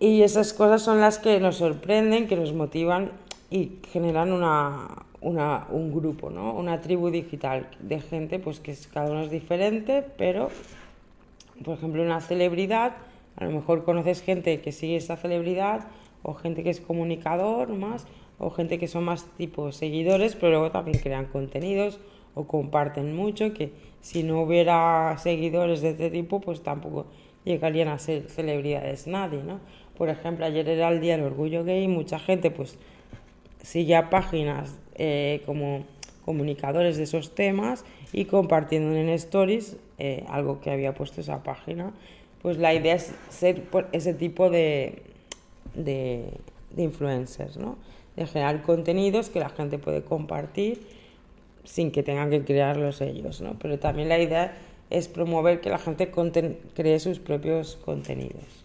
Y 0.00 0.22
esas 0.22 0.52
cosas 0.52 0.82
son 0.82 1.00
las 1.00 1.18
que 1.18 1.38
nos 1.40 1.56
sorprenden, 1.56 2.26
que 2.26 2.36
nos 2.36 2.52
motivan 2.52 3.12
y 3.50 3.78
generan 3.92 4.32
una, 4.32 4.88
una, 5.20 5.66
un 5.70 5.94
grupo, 5.94 6.30
¿no? 6.30 6.52
Una 6.54 6.80
tribu 6.80 7.10
digital 7.10 7.68
de 7.80 8.00
gente, 8.00 8.38
pues 8.38 8.60
que 8.60 8.76
cada 8.92 9.10
uno 9.10 9.22
es 9.22 9.30
diferente, 9.30 10.04
pero, 10.18 10.48
por 11.64 11.78
ejemplo, 11.78 12.02
una 12.02 12.20
celebridad, 12.20 12.92
a 13.36 13.44
lo 13.44 13.50
mejor 13.50 13.84
conoces 13.84 14.22
gente 14.22 14.60
que 14.60 14.72
sigue 14.72 14.96
esa 14.96 15.16
celebridad 15.16 15.86
o 16.22 16.34
gente 16.34 16.62
que 16.62 16.70
es 16.70 16.80
comunicador 16.80 17.68
más, 17.68 18.06
o 18.38 18.50
gente 18.50 18.78
que 18.78 18.88
son 18.88 19.04
más 19.04 19.26
tipo 19.36 19.70
seguidores, 19.72 20.34
pero 20.34 20.50
luego 20.50 20.70
también 20.70 20.98
crean 20.98 21.26
contenidos 21.26 22.00
o 22.34 22.44
comparten 22.44 23.14
mucho, 23.14 23.54
que 23.54 23.72
si 24.00 24.22
no 24.22 24.42
hubiera 24.42 25.16
seguidores 25.18 25.82
de 25.82 25.90
este 25.90 26.10
tipo, 26.10 26.40
pues 26.40 26.62
tampoco 26.62 27.06
llegarían 27.44 27.88
a 27.88 27.98
ser 27.98 28.28
celebridades 28.28 29.06
nadie, 29.06 29.42
¿no? 29.42 29.60
Por 29.96 30.08
ejemplo, 30.08 30.44
ayer 30.44 30.68
era 30.68 30.88
el 30.88 31.00
Día 31.00 31.16
del 31.16 31.26
Orgullo 31.26 31.64
Gay 31.64 31.88
mucha 31.88 32.18
gente 32.18 32.50
pues 32.50 32.76
sigue 33.62 33.96
a 33.96 34.10
páginas 34.10 34.76
eh, 34.96 35.42
como 35.46 35.84
comunicadores 36.24 36.96
de 36.96 37.04
esos 37.04 37.34
temas 37.34 37.84
y 38.12 38.24
compartiendo 38.24 38.94
en 38.96 39.08
stories 39.10 39.76
eh, 39.98 40.24
algo 40.28 40.60
que 40.60 40.70
había 40.70 40.94
puesto 40.94 41.20
esa 41.20 41.42
página. 41.42 41.92
Pues 42.42 42.58
la 42.58 42.74
idea 42.74 42.94
es 42.94 43.14
ser 43.30 43.62
ese 43.92 44.14
tipo 44.14 44.50
de, 44.50 45.02
de, 45.74 46.24
de 46.70 46.82
influencers, 46.82 47.56
¿no? 47.56 47.76
de 48.16 48.26
generar 48.26 48.62
contenidos 48.62 49.28
que 49.28 49.40
la 49.40 49.48
gente 49.48 49.78
puede 49.78 50.02
compartir 50.02 50.80
sin 51.64 51.90
que 51.90 52.02
tengan 52.02 52.30
que 52.30 52.44
crearlos 52.44 53.00
ellos, 53.00 53.40
¿no? 53.40 53.58
Pero 53.58 53.78
también 53.78 54.08
la 54.08 54.18
idea 54.18 54.56
es 54.90 55.08
promover 55.08 55.60
que 55.60 55.70
la 55.70 55.78
gente 55.78 56.10
cree 56.74 57.00
sus 57.00 57.18
propios 57.18 57.76
contenidos. 57.84 58.63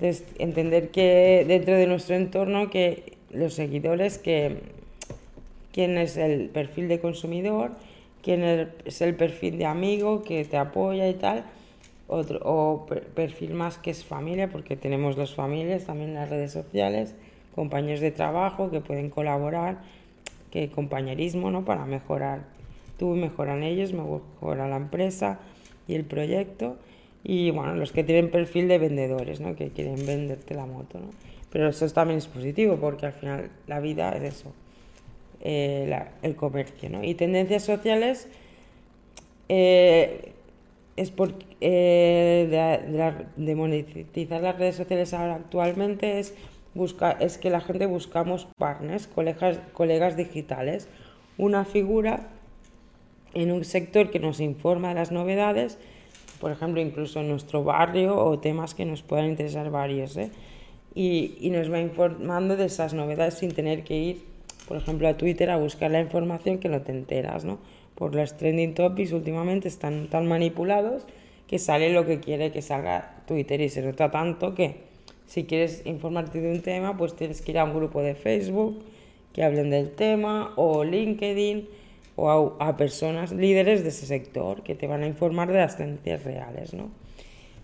Entender 0.00 0.90
que 0.90 1.44
dentro 1.46 1.74
de 1.74 1.86
nuestro 1.86 2.16
entorno, 2.16 2.68
que 2.68 3.16
los 3.30 3.54
seguidores, 3.54 4.18
que 4.18 4.58
quién 5.72 5.98
es 5.98 6.16
el 6.16 6.48
perfil 6.50 6.88
de 6.88 7.00
consumidor, 7.00 7.72
quién 8.22 8.42
es 8.42 9.00
el 9.00 9.14
perfil 9.14 9.58
de 9.58 9.66
amigo 9.66 10.22
que 10.22 10.44
te 10.44 10.56
apoya 10.56 11.08
y 11.08 11.14
tal, 11.14 11.44
otro, 12.06 12.38
o 12.44 12.86
perfil 12.86 13.54
más 13.54 13.78
que 13.78 13.90
es 13.90 14.04
familia, 14.04 14.50
porque 14.50 14.76
tenemos 14.76 15.16
las 15.16 15.34
familias 15.34 15.84
también 15.84 16.14
las 16.14 16.28
redes 16.28 16.52
sociales, 16.52 17.14
compañeros 17.54 18.00
de 18.00 18.10
trabajo 18.10 18.70
que 18.70 18.80
pueden 18.80 19.10
colaborar, 19.10 19.78
que 20.50 20.70
compañerismo, 20.70 21.50
¿no? 21.50 21.64
Para 21.64 21.86
mejorar, 21.86 22.44
tú 22.98 23.08
mejoran 23.10 23.62
ellos, 23.62 23.92
mejora 23.92 24.68
la 24.68 24.76
empresa 24.76 25.38
y 25.88 25.94
el 25.94 26.04
proyecto. 26.04 26.76
Y 27.24 27.50
bueno, 27.50 27.74
los 27.74 27.90
que 27.90 28.04
tienen 28.04 28.30
perfil 28.30 28.68
de 28.68 28.78
vendedores, 28.78 29.40
¿no? 29.40 29.56
Que 29.56 29.70
quieren 29.70 30.06
venderte 30.06 30.54
la 30.54 30.66
moto, 30.66 31.00
¿no? 31.00 31.10
Pero 31.50 31.68
eso 31.68 31.88
también 31.88 32.18
es 32.18 32.26
positivo 32.26 32.76
porque 32.76 33.06
al 33.06 33.12
final 33.12 33.50
la 33.66 33.80
vida 33.80 34.10
es 34.16 34.34
eso, 34.34 34.52
eh, 35.40 36.04
el 36.22 36.36
comercio, 36.36 36.90
¿no? 36.90 37.02
Y 37.02 37.14
tendencias 37.14 37.62
sociales 37.62 38.28
eh, 39.48 40.32
es 40.96 41.10
por 41.10 41.34
eh, 41.60 43.26
de, 43.36 43.54
monetizar 43.54 44.42
las 44.42 44.58
redes 44.58 44.76
sociales 44.76 45.12
actualmente 45.12 46.18
es 46.18 46.34
busca, 46.74 47.12
es 47.12 47.38
que 47.38 47.50
la 47.50 47.60
gente 47.60 47.86
buscamos 47.86 48.46
partners, 48.58 49.06
colegas, 49.06 49.58
colegas 49.72 50.16
digitales, 50.16 50.88
una 51.38 51.64
figura 51.64 52.28
en 53.32 53.50
un 53.50 53.64
sector 53.64 54.10
que 54.10 54.20
nos 54.20 54.40
informa 54.40 54.88
de 54.90 54.94
las 54.94 55.10
novedades, 55.10 55.78
por 56.44 56.52
ejemplo, 56.52 56.78
incluso 56.82 57.20
en 57.20 57.30
nuestro 57.30 57.64
barrio 57.64 58.22
o 58.22 58.38
temas 58.38 58.74
que 58.74 58.84
nos 58.84 59.00
puedan 59.00 59.30
interesar 59.30 59.70
varios, 59.70 60.14
¿eh? 60.18 60.30
y, 60.94 61.38
y, 61.40 61.48
nos 61.48 61.72
va 61.72 61.80
informando 61.80 62.58
de 62.58 62.66
esas 62.66 62.92
novedades 62.92 63.32
sin 63.32 63.52
tener 63.52 63.82
que 63.82 63.96
ir, 63.96 64.24
por 64.68 64.76
ejemplo, 64.76 65.08
a 65.08 65.16
Twitter 65.16 65.50
a 65.50 65.56
buscar 65.56 65.90
la 65.90 66.00
información 66.00 66.58
que 66.58 66.68
no 66.68 66.82
te 66.82 66.92
enteras, 66.92 67.46
¿no? 67.46 67.60
Por 67.94 68.14
los 68.14 68.36
trending 68.36 68.74
topics 68.74 69.12
últimamente 69.12 69.68
están 69.68 70.08
tan 70.08 70.26
manipulados 70.26 71.06
que 71.46 71.58
sale 71.58 71.90
lo 71.94 72.04
que 72.04 72.20
quiere 72.20 72.52
que 72.52 72.60
salga 72.60 73.22
Twitter 73.26 73.62
y 73.62 73.70
se 73.70 73.80
nota 73.80 74.10
tanto 74.10 74.54
que 74.54 74.82
si 75.26 75.44
quieres 75.44 75.80
informarte 75.86 76.42
de 76.42 76.52
un 76.52 76.60
tema, 76.60 76.98
pues 76.98 77.16
tienes 77.16 77.40
que 77.40 77.52
ir 77.52 77.58
a 77.58 77.64
un 77.64 77.72
grupo 77.72 78.02
de 78.02 78.14
Facebook 78.14 78.84
que 79.32 79.44
hablen 79.44 79.70
del 79.70 79.92
tema 79.92 80.52
o 80.56 80.84
LinkedIn 80.84 81.68
o 82.16 82.56
a, 82.60 82.76
personas 82.76 83.32
líderes 83.32 83.82
de 83.82 83.88
ese 83.88 84.06
sector 84.06 84.62
que 84.62 84.74
te 84.74 84.86
van 84.86 85.02
a 85.02 85.06
informar 85.06 85.50
de 85.50 85.58
las 85.58 85.76
tendencias 85.76 86.24
reales. 86.24 86.74
¿no? 86.74 86.90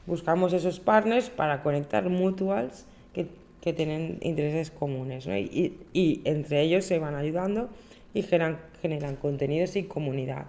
Buscamos 0.06 0.52
esos 0.52 0.80
partners 0.80 1.30
para 1.30 1.62
conectar 1.62 2.08
mutuals 2.08 2.86
que, 3.14 3.26
que 3.60 3.72
tienen 3.72 4.18
intereses 4.22 4.70
comunes 4.70 5.26
¿no? 5.26 5.36
y, 5.36 5.78
y, 5.92 6.22
entre 6.24 6.62
ellos 6.62 6.84
se 6.84 6.98
van 6.98 7.14
ayudando 7.14 7.68
y 8.12 8.22
generan, 8.22 8.58
generan 8.82 9.16
contenidos 9.16 9.76
y 9.76 9.84
comunidad. 9.84 10.46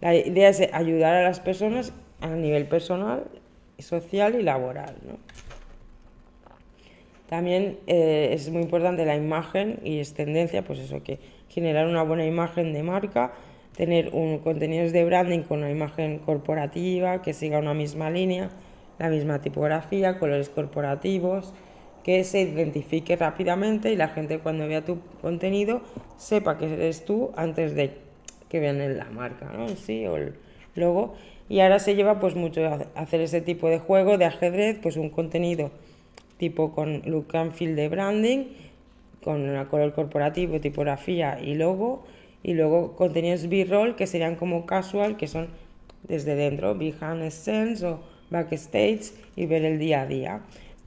La 0.00 0.14
idea 0.14 0.48
es 0.48 0.60
ayudar 0.72 1.14
a 1.14 1.22
las 1.22 1.40
personas 1.40 1.92
a 2.20 2.28
nivel 2.28 2.66
personal, 2.66 3.24
social 3.78 4.34
y 4.34 4.42
laboral. 4.42 4.96
¿no? 5.06 5.18
También 7.28 7.78
eh, 7.86 8.30
es 8.32 8.48
muy 8.50 8.62
importante 8.62 9.04
la 9.04 9.14
imagen 9.14 9.80
y 9.84 9.98
es 9.98 10.14
tendencia, 10.14 10.64
pues 10.64 10.78
eso, 10.78 11.02
que 11.02 11.18
generar 11.48 11.86
una 11.86 12.02
buena 12.02 12.24
imagen 12.24 12.72
de 12.72 12.82
marca, 12.82 13.32
tener 13.76 14.10
un, 14.12 14.38
contenidos 14.38 14.92
de 14.92 15.04
branding 15.04 15.40
con 15.40 15.58
una 15.58 15.70
imagen 15.70 16.18
corporativa 16.18 17.22
que 17.22 17.32
siga 17.32 17.58
una 17.58 17.74
misma 17.74 18.10
línea, 18.10 18.50
la 18.98 19.08
misma 19.08 19.40
tipografía, 19.40 20.18
colores 20.18 20.48
corporativos, 20.48 21.54
que 22.02 22.24
se 22.24 22.42
identifique 22.42 23.16
rápidamente 23.16 23.92
y 23.92 23.96
la 23.96 24.08
gente 24.08 24.38
cuando 24.38 24.66
vea 24.66 24.84
tu 24.84 24.98
contenido 25.20 25.82
sepa 26.16 26.58
que 26.58 26.72
eres 26.72 27.04
tú 27.04 27.32
antes 27.36 27.74
de 27.74 27.92
que 28.48 28.60
vean 28.60 28.96
la 28.96 29.04
marca, 29.10 29.52
¿no? 29.52 29.68
Sí, 29.68 30.06
o 30.06 30.16
el 30.16 30.34
logo. 30.74 31.14
Y 31.48 31.60
ahora 31.60 31.78
se 31.78 31.94
lleva 31.94 32.20
pues 32.20 32.34
mucho 32.34 32.64
a 32.64 32.86
hacer 32.94 33.20
ese 33.20 33.40
tipo 33.40 33.68
de 33.68 33.78
juego 33.78 34.18
de 34.18 34.24
ajedrez, 34.24 34.78
pues 34.82 34.96
un 34.96 35.10
contenido 35.10 35.70
tipo 36.38 36.72
con 36.72 37.02
look 37.04 37.36
and 37.36 37.52
feel 37.52 37.76
de 37.76 37.88
branding, 37.88 38.46
con 39.28 39.46
el 39.46 39.66
color 39.66 39.92
corporativo, 39.92 40.58
tipografía 40.58 41.38
y 41.38 41.54
logo, 41.54 42.02
y 42.42 42.54
luego 42.54 42.96
contenidos 42.96 43.50
B-roll 43.50 43.94
que 43.94 44.06
serían 44.06 44.36
como 44.36 44.64
casual, 44.64 45.18
que 45.18 45.26
son 45.26 45.48
desde 46.04 46.34
dentro, 46.34 46.74
behind 46.74 47.30
scenes 47.30 47.82
o 47.82 48.00
backstage 48.30 49.12
y 49.36 49.44
ver 49.44 49.66
el 49.66 49.78
día 49.78 50.00
a 50.00 50.06
día. 50.06 50.40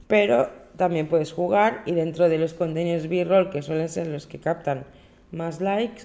Pero 0.08 0.50
también 0.76 1.06
puedes 1.06 1.30
jugar 1.30 1.82
y 1.86 1.92
dentro 1.92 2.28
de 2.28 2.38
los 2.38 2.52
contenidos 2.52 3.06
B-roll, 3.06 3.50
que 3.50 3.62
suelen 3.62 3.88
ser 3.88 4.08
los 4.08 4.26
que 4.26 4.40
captan 4.40 4.86
más 5.30 5.60
likes, 5.60 6.02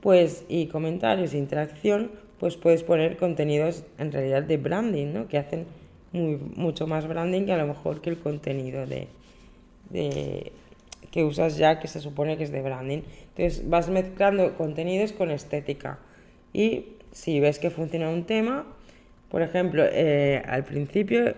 pues 0.00 0.44
y 0.48 0.66
comentarios 0.66 1.34
e 1.34 1.38
interacción, 1.38 2.12
pues 2.38 2.56
puedes 2.56 2.84
poner 2.84 3.16
contenidos 3.16 3.82
en 3.98 4.12
realidad 4.12 4.44
de 4.44 4.58
branding, 4.58 5.12
¿no? 5.12 5.26
Que 5.26 5.38
hacen 5.38 5.66
mucho 6.12 6.86
más 6.86 7.08
branding 7.08 7.46
que 7.46 7.52
a 7.52 7.58
lo 7.58 7.66
mejor 7.66 8.00
que 8.00 8.10
el 8.10 8.18
contenido 8.18 8.86
de, 8.86 9.08
que 11.10 11.24
usas 11.24 11.56
ya 11.56 11.80
que 11.80 11.88
se 11.88 12.00
supone 12.00 12.36
que 12.36 12.44
es 12.44 12.52
de 12.52 12.62
branding. 12.62 13.02
Entonces 13.36 13.68
vas 13.68 13.88
mezclando 13.88 14.56
contenidos 14.56 15.12
con 15.12 15.30
estética 15.30 15.98
y 16.52 16.84
si 17.12 17.40
ves 17.40 17.58
que 17.58 17.70
funciona 17.70 18.08
un 18.08 18.24
tema, 18.24 18.66
por 19.30 19.42
ejemplo, 19.42 19.84
eh, 19.84 20.42
al 20.46 20.64
principio 20.64 21.34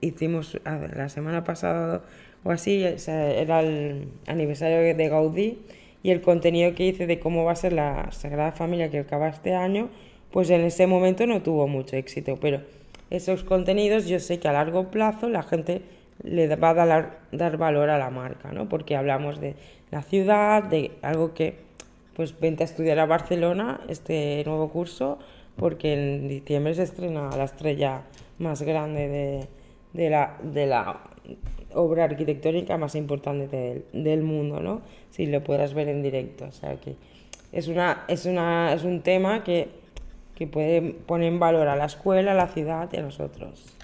hicimos 0.00 0.58
la 0.64 1.08
semana 1.08 1.44
pasada 1.44 2.02
o 2.44 2.50
así, 2.50 2.84
era 2.84 3.60
el 3.60 4.08
aniversario 4.26 4.96
de 4.96 5.08
Gaudí 5.08 5.58
y 6.02 6.10
el 6.10 6.20
contenido 6.20 6.74
que 6.74 6.86
hice 6.86 7.06
de 7.06 7.18
cómo 7.18 7.44
va 7.44 7.52
a 7.52 7.56
ser 7.56 7.72
la 7.72 8.12
Sagrada 8.12 8.52
Familia 8.52 8.90
que 8.90 9.00
acaba 9.00 9.28
este 9.28 9.54
año, 9.54 9.88
pues 10.30 10.50
en 10.50 10.60
ese 10.60 10.86
momento 10.86 11.26
no 11.26 11.42
tuvo 11.42 11.66
mucho 11.66 11.96
éxito, 11.96 12.38
pero 12.40 12.60
esos 13.10 13.42
contenidos 13.42 14.06
yo 14.06 14.20
sé 14.20 14.38
que 14.38 14.46
a 14.46 14.52
largo 14.52 14.90
plazo 14.90 15.28
la 15.28 15.42
gente 15.42 15.82
le 16.22 16.54
va 16.56 16.70
a 16.70 16.74
dar, 16.74 17.18
dar 17.32 17.56
valor 17.56 17.90
a 17.90 17.98
la 17.98 18.10
marca, 18.10 18.52
¿no? 18.52 18.68
Porque 18.68 18.96
hablamos 18.96 19.40
de 19.40 19.54
la 19.90 20.02
ciudad, 20.02 20.62
de 20.62 20.92
algo 21.02 21.34
que, 21.34 21.58
pues 22.14 22.38
vente 22.38 22.64
a 22.64 22.66
estudiar 22.66 22.98
a 22.98 23.06
Barcelona 23.06 23.80
este 23.88 24.42
nuevo 24.46 24.70
curso, 24.70 25.18
porque 25.56 25.94
en 25.94 26.28
diciembre 26.28 26.74
se 26.74 26.82
estrena 26.82 27.30
la 27.36 27.44
estrella 27.44 28.02
más 28.38 28.62
grande 28.62 29.08
de, 29.08 29.48
de, 29.92 30.10
la, 30.10 30.36
de 30.42 30.66
la 30.66 31.00
obra 31.74 32.04
arquitectónica 32.04 32.76
más 32.78 32.94
importante 32.94 33.84
del, 33.92 34.22
mundo, 34.22 34.60
¿no? 34.60 34.82
Si 35.10 35.26
lo 35.26 35.42
puedas 35.42 35.74
ver 35.74 35.88
en 35.88 36.02
directo, 36.02 36.46
o 36.46 36.52
sea 36.52 36.76
que 36.76 36.96
es, 37.52 37.68
una, 37.68 38.04
es, 38.08 38.26
una, 38.26 38.72
es 38.72 38.84
un 38.84 39.02
tema 39.02 39.44
que, 39.44 39.68
que 40.34 40.46
puede 40.46 40.82
poner 40.82 41.28
en 41.28 41.38
valor 41.38 41.68
a 41.68 41.76
la 41.76 41.86
escuela, 41.86 42.32
a 42.32 42.34
la 42.34 42.48
ciudad 42.48 42.88
y 42.92 42.96
a 42.96 43.02
nosotros. 43.02 43.75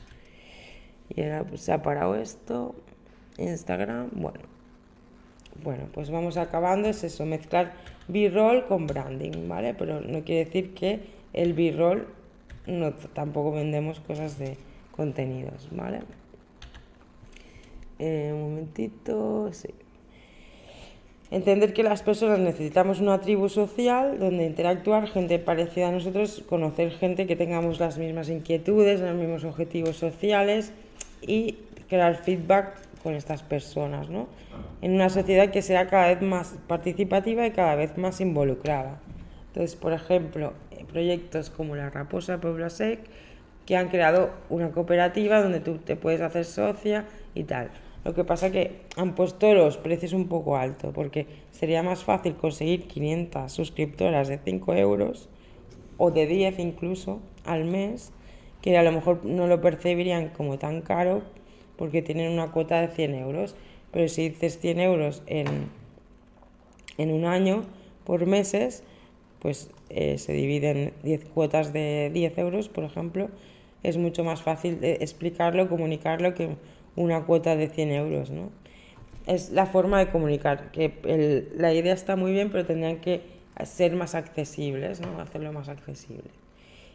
Y 1.14 1.22
ahora 1.22 1.44
pues, 1.44 1.60
se 1.60 1.72
ha 1.72 1.82
parado 1.82 2.14
esto. 2.14 2.74
Instagram, 3.38 4.10
bueno. 4.12 4.40
Bueno, 5.62 5.84
pues 5.92 6.10
vamos 6.10 6.38
acabando, 6.38 6.88
es 6.88 7.04
eso, 7.04 7.26
mezclar 7.26 7.74
B-roll 8.08 8.64
con 8.64 8.86
branding, 8.86 9.48
¿vale? 9.48 9.74
Pero 9.74 10.00
no 10.00 10.24
quiere 10.24 10.46
decir 10.46 10.74
que 10.74 11.00
el 11.32 11.52
B-roll 11.52 12.06
no, 12.66 12.92
tampoco 12.92 13.52
vendemos 13.52 14.00
cosas 14.00 14.38
de 14.38 14.56
contenidos, 14.92 15.68
¿vale? 15.70 16.00
Eh, 17.98 18.30
un 18.32 18.42
momentito, 18.42 19.52
sí. 19.52 19.68
Entender 21.30 21.72
que 21.72 21.82
las 21.82 22.02
personas 22.02 22.38
necesitamos 22.40 23.00
una 23.00 23.20
tribu 23.20 23.48
social 23.48 24.18
donde 24.18 24.44
interactuar, 24.44 25.06
gente 25.06 25.38
parecida 25.38 25.88
a 25.88 25.92
nosotros, 25.92 26.44
conocer 26.46 26.90
gente 26.90 27.26
que 27.26 27.36
tengamos 27.36 27.80
las 27.80 27.96
mismas 27.96 28.28
inquietudes, 28.28 29.00
los 29.00 29.14
mismos 29.14 29.44
objetivos 29.44 29.96
sociales 29.96 30.72
y 31.22 31.58
crear 31.88 32.16
feedback 32.16 32.74
con 33.02 33.14
estas 33.14 33.42
personas, 33.42 34.08
¿no? 34.08 34.28
En 34.80 34.92
una 34.92 35.10
sociedad 35.10 35.50
que 35.50 35.62
sea 35.62 35.88
cada 35.88 36.08
vez 36.08 36.22
más 36.22 36.54
participativa 36.66 37.46
y 37.46 37.50
cada 37.50 37.74
vez 37.74 37.98
más 37.98 38.20
involucrada. 38.20 39.00
Entonces, 39.48 39.76
por 39.76 39.92
ejemplo, 39.92 40.52
eh, 40.70 40.84
proyectos 40.90 41.50
como 41.50 41.76
la 41.76 41.90
Raposa 41.90 42.40
Puebla 42.40 42.70
Sec, 42.70 43.00
que 43.66 43.76
han 43.76 43.88
creado 43.88 44.30
una 44.48 44.70
cooperativa 44.70 45.40
donde 45.40 45.60
tú 45.60 45.78
te 45.78 45.96
puedes 45.96 46.20
hacer 46.20 46.44
socia 46.44 47.04
y 47.34 47.44
tal. 47.44 47.70
Lo 48.04 48.14
que 48.14 48.24
pasa 48.24 48.50
que 48.50 48.80
han 48.96 49.14
puesto 49.14 49.54
los 49.54 49.76
precios 49.76 50.12
un 50.12 50.26
poco 50.28 50.56
altos, 50.56 50.92
porque 50.92 51.26
sería 51.52 51.82
más 51.82 52.02
fácil 52.02 52.34
conseguir 52.34 52.88
500 52.88 53.52
suscriptoras 53.52 54.26
de 54.26 54.38
5 54.38 54.74
euros 54.74 55.28
o 55.98 56.10
de 56.10 56.26
10 56.26 56.58
incluso 56.58 57.20
al 57.44 57.64
mes 57.64 58.12
que 58.62 58.78
a 58.78 58.82
lo 58.82 58.92
mejor 58.92 59.24
no 59.24 59.48
lo 59.48 59.60
percibirían 59.60 60.28
como 60.28 60.56
tan 60.56 60.80
caro 60.80 61.22
porque 61.76 62.00
tienen 62.00 62.32
una 62.32 62.52
cuota 62.52 62.80
de 62.80 62.88
100 62.88 63.14
euros. 63.16 63.56
Pero 63.90 64.08
si 64.08 64.30
dices 64.30 64.58
100 64.60 64.80
euros 64.80 65.22
en, 65.26 65.68
en 66.96 67.10
un 67.10 67.26
año 67.26 67.64
por 68.04 68.24
meses, 68.26 68.84
pues 69.40 69.70
eh, 69.90 70.16
se 70.16 70.32
dividen 70.32 70.94
10 71.02 71.24
cuotas 71.26 71.72
de 71.72 72.10
10 72.14 72.38
euros, 72.38 72.68
por 72.68 72.84
ejemplo, 72.84 73.28
es 73.82 73.96
mucho 73.98 74.22
más 74.22 74.42
fácil 74.42 74.78
explicarlo, 74.82 75.68
comunicarlo 75.68 76.34
que 76.34 76.56
una 76.94 77.24
cuota 77.24 77.56
de 77.56 77.68
100 77.68 77.90
euros, 77.90 78.30
¿no? 78.30 78.50
Es 79.26 79.50
la 79.50 79.66
forma 79.66 79.98
de 79.98 80.10
comunicar, 80.10 80.70
que 80.70 81.50
la 81.56 81.72
idea 81.72 81.94
está 81.94 82.16
muy 82.16 82.32
bien, 82.32 82.50
pero 82.50 82.64
tendrían 82.64 83.00
que 83.00 83.22
ser 83.64 83.94
más 83.94 84.14
accesibles, 84.14 85.00
¿no? 85.00 85.20
Hacerlo 85.20 85.52
más 85.52 85.68
accesible 85.68 86.41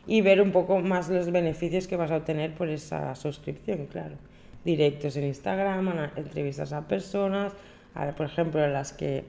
y 0.07 0.21
ver 0.21 0.41
un 0.41 0.51
poco 0.51 0.79
más 0.79 1.09
los 1.09 1.29
beneficios 1.31 1.85
que 1.85 1.97
vas 1.97 2.09
a 2.11 2.17
obtener 2.17 2.53
por 2.53 2.69
esa 2.69 3.13
suscripción, 3.15 3.87
claro. 3.87 4.15
Directos 4.63 5.17
en 5.17 5.25
Instagram, 5.25 6.09
entrevistas 6.15 6.73
a 6.73 6.87
personas, 6.87 7.53
por 8.15 8.25
ejemplo, 8.25 8.65
las 8.67 8.93
que 8.93 9.25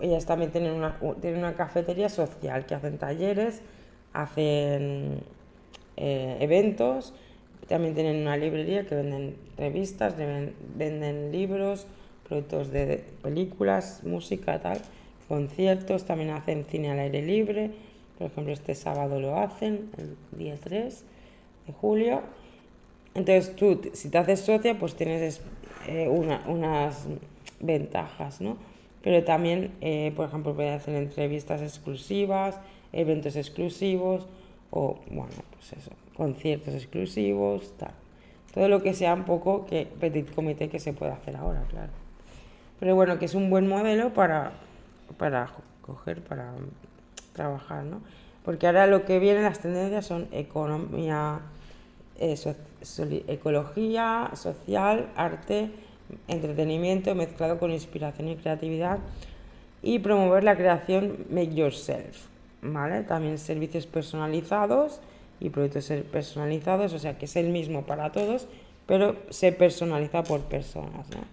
ellas 0.00 0.26
también 0.26 0.50
tienen 0.50 0.72
una, 0.72 0.98
tienen 1.20 1.40
una 1.40 1.54
cafetería 1.54 2.08
social 2.08 2.66
que 2.66 2.74
hacen 2.74 2.98
talleres, 2.98 3.62
hacen 4.12 5.20
eh, 5.96 6.36
eventos, 6.40 7.14
también 7.68 7.94
tienen 7.94 8.22
una 8.22 8.36
librería 8.36 8.86
que 8.86 8.94
venden 8.94 9.36
revistas, 9.56 10.14
venden 10.16 11.32
libros, 11.32 11.86
productos 12.28 12.70
de 12.70 13.04
películas, 13.22 14.02
música, 14.04 14.60
tal, 14.60 14.80
conciertos, 15.28 16.04
también 16.04 16.30
hacen 16.30 16.64
cine 16.64 16.90
al 16.90 16.98
aire 16.98 17.22
libre 17.22 17.70
por 18.18 18.28
ejemplo, 18.28 18.52
este 18.52 18.74
sábado 18.74 19.20
lo 19.20 19.38
hacen, 19.38 19.90
el 19.98 20.16
día 20.38 20.56
3 20.62 21.04
de 21.66 21.72
julio. 21.72 22.22
Entonces 23.14 23.54
tú, 23.56 23.80
si 23.92 24.08
te 24.08 24.18
haces 24.18 24.40
socia, 24.40 24.78
pues 24.78 24.94
tienes 24.94 25.40
eh, 25.86 26.08
unas 26.08 27.06
ventajas, 27.60 28.40
¿no? 28.40 28.56
Pero 29.02 29.22
también, 29.22 29.72
eh, 29.80 30.12
por 30.16 30.28
ejemplo, 30.28 30.54
puedes 30.54 30.80
hacer 30.80 30.94
entrevistas 30.94 31.60
exclusivas, 31.60 32.58
eventos 32.92 33.36
exclusivos 33.36 34.26
o, 34.70 34.98
bueno, 35.10 35.32
pues 35.52 35.72
eso, 35.74 35.90
conciertos 36.16 36.74
exclusivos, 36.74 37.74
tal. 37.76 37.92
Todo 38.54 38.68
lo 38.68 38.82
que 38.82 38.94
sea 38.94 39.14
un 39.14 39.24
poco 39.24 39.66
que 39.66 39.86
petit 39.86 40.32
comité 40.32 40.68
que 40.68 40.78
se 40.78 40.92
puede 40.92 41.12
hacer 41.12 41.36
ahora, 41.36 41.64
claro. 41.68 41.92
Pero 42.80 42.94
bueno, 42.94 43.18
que 43.18 43.26
es 43.26 43.34
un 43.34 43.50
buen 43.50 43.68
modelo 43.68 44.14
para, 44.14 44.52
para 45.18 45.50
coger, 45.82 46.22
para 46.22 46.52
trabajar, 47.34 47.84
¿no? 47.84 48.00
Porque 48.44 48.66
ahora 48.66 48.86
lo 48.86 49.04
que 49.04 49.18
viene, 49.18 49.42
las 49.42 49.60
tendencias 49.60 50.06
son 50.06 50.28
economía, 50.32 51.40
eh, 52.18 52.36
ecología, 53.26 54.30
social, 54.34 55.10
arte, 55.16 55.70
entretenimiento 56.28 57.14
mezclado 57.14 57.58
con 57.58 57.70
inspiración 57.70 58.28
y 58.28 58.36
creatividad 58.36 58.98
y 59.82 59.98
promover 59.98 60.44
la 60.44 60.56
creación 60.56 61.26
make 61.30 61.54
yourself, 61.54 62.26
¿vale? 62.62 63.02
También 63.02 63.38
servicios 63.38 63.86
personalizados 63.86 65.00
y 65.40 65.50
productos 65.50 65.90
personalizados, 66.10 66.92
o 66.92 66.98
sea 66.98 67.18
que 67.18 67.24
es 67.24 67.36
el 67.36 67.48
mismo 67.48 67.84
para 67.84 68.12
todos, 68.12 68.46
pero 68.86 69.16
se 69.30 69.52
personaliza 69.52 70.22
por 70.22 70.42
personas, 70.42 71.08
¿no? 71.10 71.24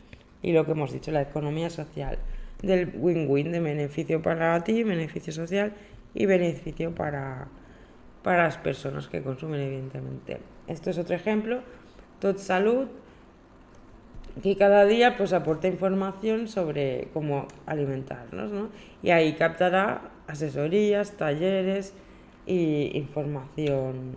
Y 0.41 0.53
lo 0.53 0.65
que 0.65 0.71
hemos 0.71 0.91
dicho, 0.91 1.11
la 1.11 1.21
economía 1.21 1.69
social 1.69 2.17
del 2.61 2.91
win-win, 2.95 3.51
de 3.51 3.59
beneficio 3.59 4.21
para 4.21 4.63
ti, 4.63 4.83
beneficio 4.83 5.33
social 5.33 5.73
y 6.13 6.25
beneficio 6.25 6.93
para, 6.93 7.47
para 8.23 8.43
las 8.43 8.57
personas 8.57 9.07
que 9.07 9.21
consumen, 9.21 9.61
evidentemente. 9.61 10.39
Esto 10.67 10.89
es 10.89 10.97
otro 10.97 11.15
ejemplo. 11.15 11.61
Tot 12.19 12.37
Salud, 12.37 12.87
que 14.41 14.55
cada 14.55 14.85
día 14.85 15.17
pues 15.17 15.33
aporta 15.33 15.67
información 15.67 16.47
sobre 16.47 17.09
cómo 17.13 17.47
alimentarnos, 17.65 18.51
¿no? 18.51 18.69
Y 19.01 19.09
ahí 19.09 19.33
captará 19.33 20.11
asesorías, 20.27 21.17
talleres 21.17 21.93
e 22.47 22.91
información. 22.93 24.15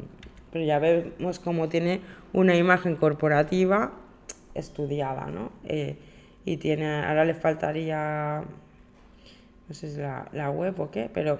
Pero 0.52 0.64
ya 0.64 0.78
vemos 0.78 1.40
cómo 1.40 1.68
tiene 1.68 2.00
una 2.32 2.56
imagen 2.56 2.96
corporativa 2.96 3.92
estudiada, 4.54 5.26
¿no? 5.26 5.50
Eh, 5.64 5.96
y 6.44 6.58
tiene, 6.58 7.04
ahora 7.04 7.24
le 7.24 7.34
faltaría, 7.34 8.44
no 9.68 9.74
sé 9.74 9.90
si 9.90 10.00
la, 10.00 10.28
la 10.32 10.50
web 10.50 10.78
o 10.78 10.90
qué, 10.90 11.10
pero 11.12 11.38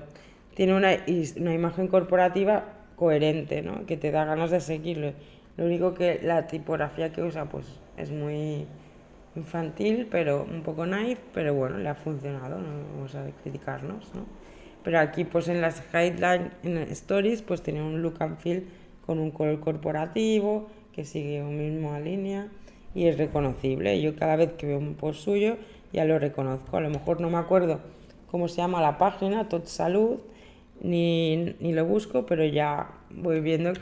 tiene 0.55 0.74
una, 0.74 0.96
una 1.36 1.55
imagen 1.55 1.88
corporativa 1.88 2.64
coherente, 2.96 3.62
¿no? 3.62 3.86
que 3.86 3.96
te 3.96 4.11
da 4.11 4.24
ganas 4.24 4.50
de 4.50 4.61
seguirlo. 4.61 5.12
Lo 5.57 5.66
único 5.66 5.94
que 5.94 6.20
la 6.22 6.46
tipografía 6.46 7.12
que 7.12 7.22
usa 7.22 7.46
pues 7.46 7.66
es 7.96 8.11
muy 8.11 8.66
infantil, 9.36 10.09
pero 10.11 10.46
un 10.50 10.62
poco 10.62 10.86
naive, 10.86 11.20
pero 11.32 11.55
bueno, 11.55 11.78
le 11.78 11.88
ha 11.88 11.94
funcionado, 11.94 12.59
no 12.59 12.68
vamos 12.94 13.14
a 13.14 13.26
criticarnos, 13.42 14.14
¿no? 14.14 14.24
Pero 14.82 14.98
aquí 15.00 15.24
pues 15.24 15.48
en 15.48 15.61
las 15.61 15.82
guidelines, 15.92 16.52
en 16.62 16.78
stories, 16.78 17.42
pues 17.42 17.62
tiene 17.62 17.82
un 17.82 18.02
look 18.02 18.16
and 18.20 18.38
feel 18.38 18.66
con 19.07 19.18
un 19.18 19.30
color 19.30 19.61
corporativo, 19.61 20.68
que 20.92 21.05
sigue 21.05 21.42
una 21.42 21.62
misma 21.62 21.98
línea 22.00 22.48
y 22.94 23.07
es 23.07 23.18
reconocible. 23.18 24.00
Yo 24.00 24.14
cada 24.14 24.36
vez 24.36 24.52
que 24.52 24.66
veo 24.66 24.78
un 24.78 24.94
post 24.94 25.20
suyo 25.20 25.57
ya 25.92 26.05
lo 26.05 26.18
reconozco. 26.18 26.76
A 26.76 26.80
lo 26.80 26.90
mejor 26.90 27.20
no 27.20 27.30
me 27.30 27.38
acuerdo 27.38 27.80
cómo 28.30 28.48
se 28.48 28.57
llama 28.57 28.80
la 28.80 28.98
página, 28.98 29.48
Tot 29.48 29.66
Salud, 29.66 30.18
ni, 30.85 31.57
ni 31.61 31.72
lo 31.72 31.85
busco, 31.87 32.26
pero 32.26 32.45
ya 32.45 32.91
voy 33.11 33.41
viendo, 33.41 33.72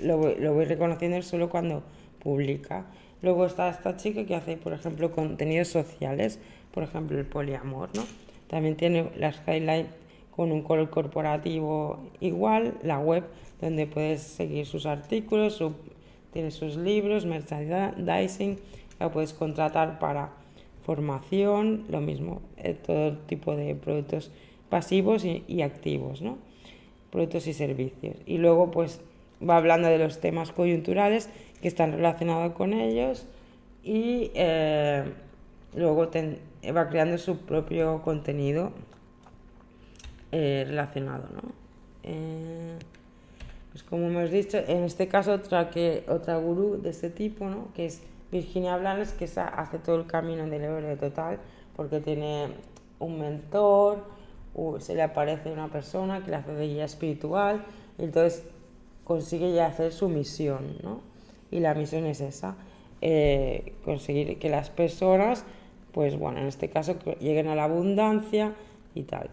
lo 0.00 0.34
lo 0.36 0.54
voy 0.54 0.64
reconociendo 0.64 1.20
solo 1.22 1.50
cuando 1.50 1.82
publica. 2.18 2.86
Luego 3.20 3.46
está 3.46 3.68
esta 3.68 3.96
chica 3.96 4.24
que 4.24 4.34
hace, 4.34 4.56
por 4.56 4.72
ejemplo, 4.72 5.12
contenidos 5.12 5.68
sociales, 5.68 6.40
por 6.72 6.82
ejemplo, 6.82 7.18
el 7.18 7.26
poliamor, 7.26 7.90
¿no? 7.94 8.02
También 8.48 8.76
tiene 8.76 9.10
las 9.16 9.40
highlights 9.46 9.94
con 10.34 10.50
un 10.50 10.62
color 10.62 10.88
corporativo 10.90 12.00
igual, 12.20 12.74
la 12.82 12.98
web 12.98 13.24
donde 13.60 13.86
puedes 13.86 14.22
seguir 14.22 14.66
sus 14.66 14.86
artículos, 14.86 15.62
tiene 16.32 16.50
sus 16.50 16.76
libros, 16.76 17.26
merchandising, 17.26 18.58
la 18.98 19.12
puedes 19.12 19.34
contratar 19.34 19.98
para 19.98 20.30
formación, 20.84 21.84
lo 21.90 22.00
mismo, 22.00 22.40
eh, 22.56 22.74
todo 22.74 23.18
tipo 23.18 23.54
de 23.54 23.74
productos 23.74 24.32
pasivos 24.72 25.22
y, 25.26 25.60
activos, 25.60 26.22
¿no? 26.22 26.38
Productos 27.10 27.46
y 27.46 27.52
servicios. 27.52 28.16
Y 28.24 28.38
luego, 28.38 28.70
pues, 28.70 29.02
va 29.46 29.58
hablando 29.58 29.88
de 29.88 29.98
los 29.98 30.18
temas 30.18 30.50
coyunturales 30.50 31.28
que 31.60 31.68
están 31.68 31.92
relacionados 31.92 32.54
con 32.54 32.72
ellos 32.72 33.26
y 33.84 34.30
eh, 34.34 35.04
luego 35.74 36.08
va 36.74 36.88
creando 36.88 37.18
su 37.18 37.40
propio 37.40 38.00
contenido 38.00 38.72
eh, 40.32 40.64
relacionado, 40.66 41.24
¿no? 41.34 41.52
Eh, 42.04 42.78
pues 43.72 43.84
como 43.84 44.06
hemos 44.06 44.30
dicho, 44.30 44.56
en 44.56 44.84
este 44.84 45.06
caso 45.06 45.34
otra, 45.34 45.68
que, 45.68 46.04
otra 46.08 46.38
gurú 46.38 46.80
de 46.80 46.88
este 46.88 47.10
tipo, 47.10 47.46
¿no? 47.46 47.68
que 47.74 47.84
es 47.84 48.00
Virginia 48.30 48.78
Blanes, 48.78 49.12
que 49.12 49.26
hace 49.36 49.78
todo 49.78 49.96
el 49.96 50.06
camino 50.06 50.46
del 50.46 50.62
héroe 50.62 50.96
total, 50.96 51.38
porque 51.76 52.00
tiene 52.00 52.48
un 52.98 53.18
mentor, 53.18 54.21
se 54.80 54.94
le 54.94 55.02
aparece 55.02 55.50
una 55.50 55.68
persona 55.68 56.22
que 56.22 56.30
le 56.30 56.36
hace 56.36 56.52
de 56.52 56.68
guía 56.68 56.84
espiritual, 56.84 57.64
y 57.98 58.04
entonces 58.04 58.44
consigue 59.04 59.52
ya 59.52 59.66
hacer 59.66 59.92
su 59.92 60.08
misión, 60.08 60.76
¿no? 60.82 61.00
Y 61.50 61.60
la 61.60 61.74
misión 61.74 62.06
es 62.06 62.20
esa, 62.20 62.56
eh, 63.00 63.74
conseguir 63.84 64.38
que 64.38 64.48
las 64.48 64.70
personas, 64.70 65.44
pues 65.92 66.18
bueno, 66.18 66.40
en 66.40 66.46
este 66.46 66.70
caso, 66.70 66.96
lleguen 67.20 67.48
a 67.48 67.54
la 67.54 67.64
abundancia 67.64 68.54
y 68.94 69.02
tal. 69.02 69.30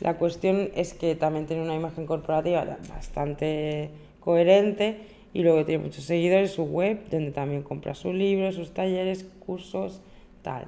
La 0.00 0.16
cuestión 0.16 0.70
es 0.74 0.94
que 0.94 1.14
también 1.14 1.46
tiene 1.46 1.62
una 1.62 1.74
imagen 1.74 2.06
corporativa 2.06 2.78
bastante 2.88 3.90
coherente 4.18 5.02
y 5.34 5.42
luego 5.42 5.64
tiene 5.64 5.84
muchos 5.84 6.04
seguidores, 6.04 6.52
su 6.52 6.64
web, 6.64 7.00
donde 7.10 7.32
también 7.32 7.62
compra 7.62 7.94
sus 7.94 8.14
libros, 8.14 8.54
sus 8.54 8.72
talleres, 8.72 9.26
cursos, 9.44 10.00
tal. 10.42 10.64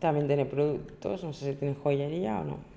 También 0.00 0.26
tiene 0.26 0.44
productos, 0.44 1.24
no 1.24 1.32
sé 1.32 1.52
si 1.52 1.58
tiene 1.58 1.74
joyería 1.74 2.40
o 2.40 2.44
no. 2.44 2.74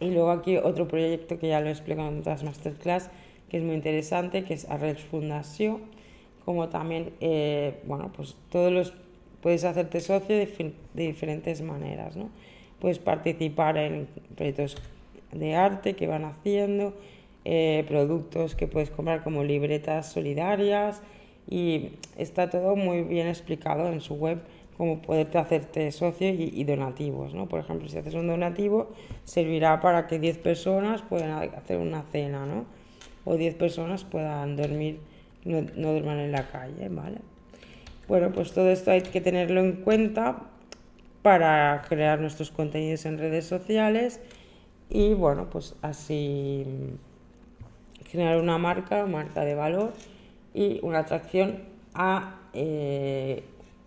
Y 0.00 0.10
luego 0.10 0.30
aquí 0.30 0.56
otro 0.56 0.88
proyecto 0.88 1.38
que 1.38 1.48
ya 1.48 1.60
lo 1.60 1.68
he 1.68 1.72
explicado 1.72 2.08
en 2.08 2.20
otras 2.20 2.42
masterclass, 2.42 3.10
que 3.50 3.58
es 3.58 3.62
muy 3.62 3.74
interesante, 3.74 4.44
que 4.44 4.54
es 4.54 4.68
Arrels 4.70 5.02
Fundación, 5.02 5.82
como 6.44 6.68
también, 6.68 7.12
eh, 7.20 7.80
bueno, 7.84 8.10
pues 8.16 8.34
todos 8.50 8.72
los, 8.72 8.94
puedes 9.42 9.64
hacerte 9.64 10.00
socio 10.00 10.36
de, 10.36 10.72
diferentes 10.94 11.60
maneras, 11.60 12.16
¿no? 12.16 12.30
Puedes 12.80 12.98
participar 12.98 13.76
en 13.76 14.08
proyectos 14.36 14.76
de 15.32 15.54
arte 15.54 15.94
que 15.94 16.06
van 16.06 16.24
haciendo, 16.24 16.94
eh, 17.44 17.84
productos 17.86 18.54
que 18.54 18.66
puedes 18.66 18.90
comprar 18.90 19.22
como 19.22 19.44
libretas 19.44 20.10
solidarias 20.12 21.02
y 21.48 21.90
está 22.16 22.48
todo 22.48 22.76
muy 22.76 23.02
bien 23.02 23.26
explicado 23.26 23.88
en 23.92 24.00
su 24.00 24.14
web 24.14 24.38
cómo 24.80 25.02
poderte 25.02 25.36
hacerte 25.36 25.92
socio 25.92 26.30
y, 26.30 26.64
donativos. 26.64 27.34
¿no? 27.34 27.50
Por 27.50 27.60
ejemplo, 27.60 27.86
si 27.86 27.98
haces 27.98 28.14
un 28.14 28.28
donativo, 28.28 28.88
servirá 29.24 29.78
para 29.82 30.06
que 30.06 30.18
10 30.18 30.38
personas 30.38 31.02
puedan 31.02 31.32
hacer 31.54 31.76
una 31.76 32.00
cena 32.10 32.46
¿no? 32.46 32.64
o 33.26 33.36
10 33.36 33.56
personas 33.56 34.04
puedan 34.04 34.56
dormir, 34.56 34.98
no, 35.44 35.60
no 35.76 35.90
duerman 35.90 36.20
en 36.20 36.32
la 36.32 36.48
calle. 36.48 36.88
¿vale? 36.88 37.18
Bueno, 38.08 38.32
pues 38.32 38.52
todo 38.54 38.70
esto 38.70 38.90
hay 38.90 39.02
que 39.02 39.20
tenerlo 39.20 39.60
en 39.60 39.72
cuenta 39.82 40.44
para 41.20 41.82
crear 41.86 42.18
nuestros 42.18 42.50
contenidos 42.50 43.04
en 43.04 43.18
redes 43.18 43.44
sociales 43.44 44.22
y 44.88 45.12
bueno, 45.12 45.50
pues 45.50 45.74
así 45.82 46.64
generar 48.06 48.40
una 48.40 48.56
marca, 48.56 49.04
marca 49.04 49.44
de 49.44 49.54
valor 49.54 49.92
y 50.54 50.80
una 50.82 51.00
atracción 51.00 51.64
a 51.92 52.38
eh, 52.54 53.44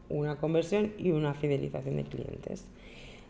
una 0.10 0.38
conversión 0.38 0.94
y 0.98 1.12
una 1.12 1.34
fidelización 1.34 1.98
de 1.98 2.04
clientes. 2.04 2.66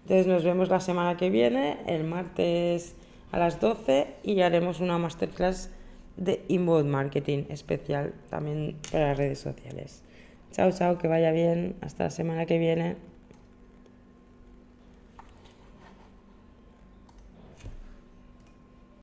Entonces 0.03 0.27
nos 0.27 0.43
vemos 0.43 0.69
la 0.69 0.79
semana 0.79 1.17
que 1.17 1.29
viene, 1.29 1.77
el 1.87 2.03
martes 2.03 2.95
a 3.31 3.39
las 3.39 3.59
12 3.59 4.07
y 4.23 4.41
haremos 4.41 4.79
una 4.79 4.97
masterclass 4.97 5.69
de 6.17 6.43
inbound 6.47 6.89
marketing 6.89 7.45
especial 7.49 8.13
también 8.29 8.75
para 8.91 9.13
redes 9.13 9.39
sociales. 9.39 10.03
Chao, 10.51 10.71
chao, 10.71 10.97
que 10.97 11.07
vaya 11.07 11.31
bien. 11.31 11.75
Hasta 11.81 12.05
la 12.05 12.09
semana 12.11 12.45
que 12.45 12.59
viene. 12.59 13.12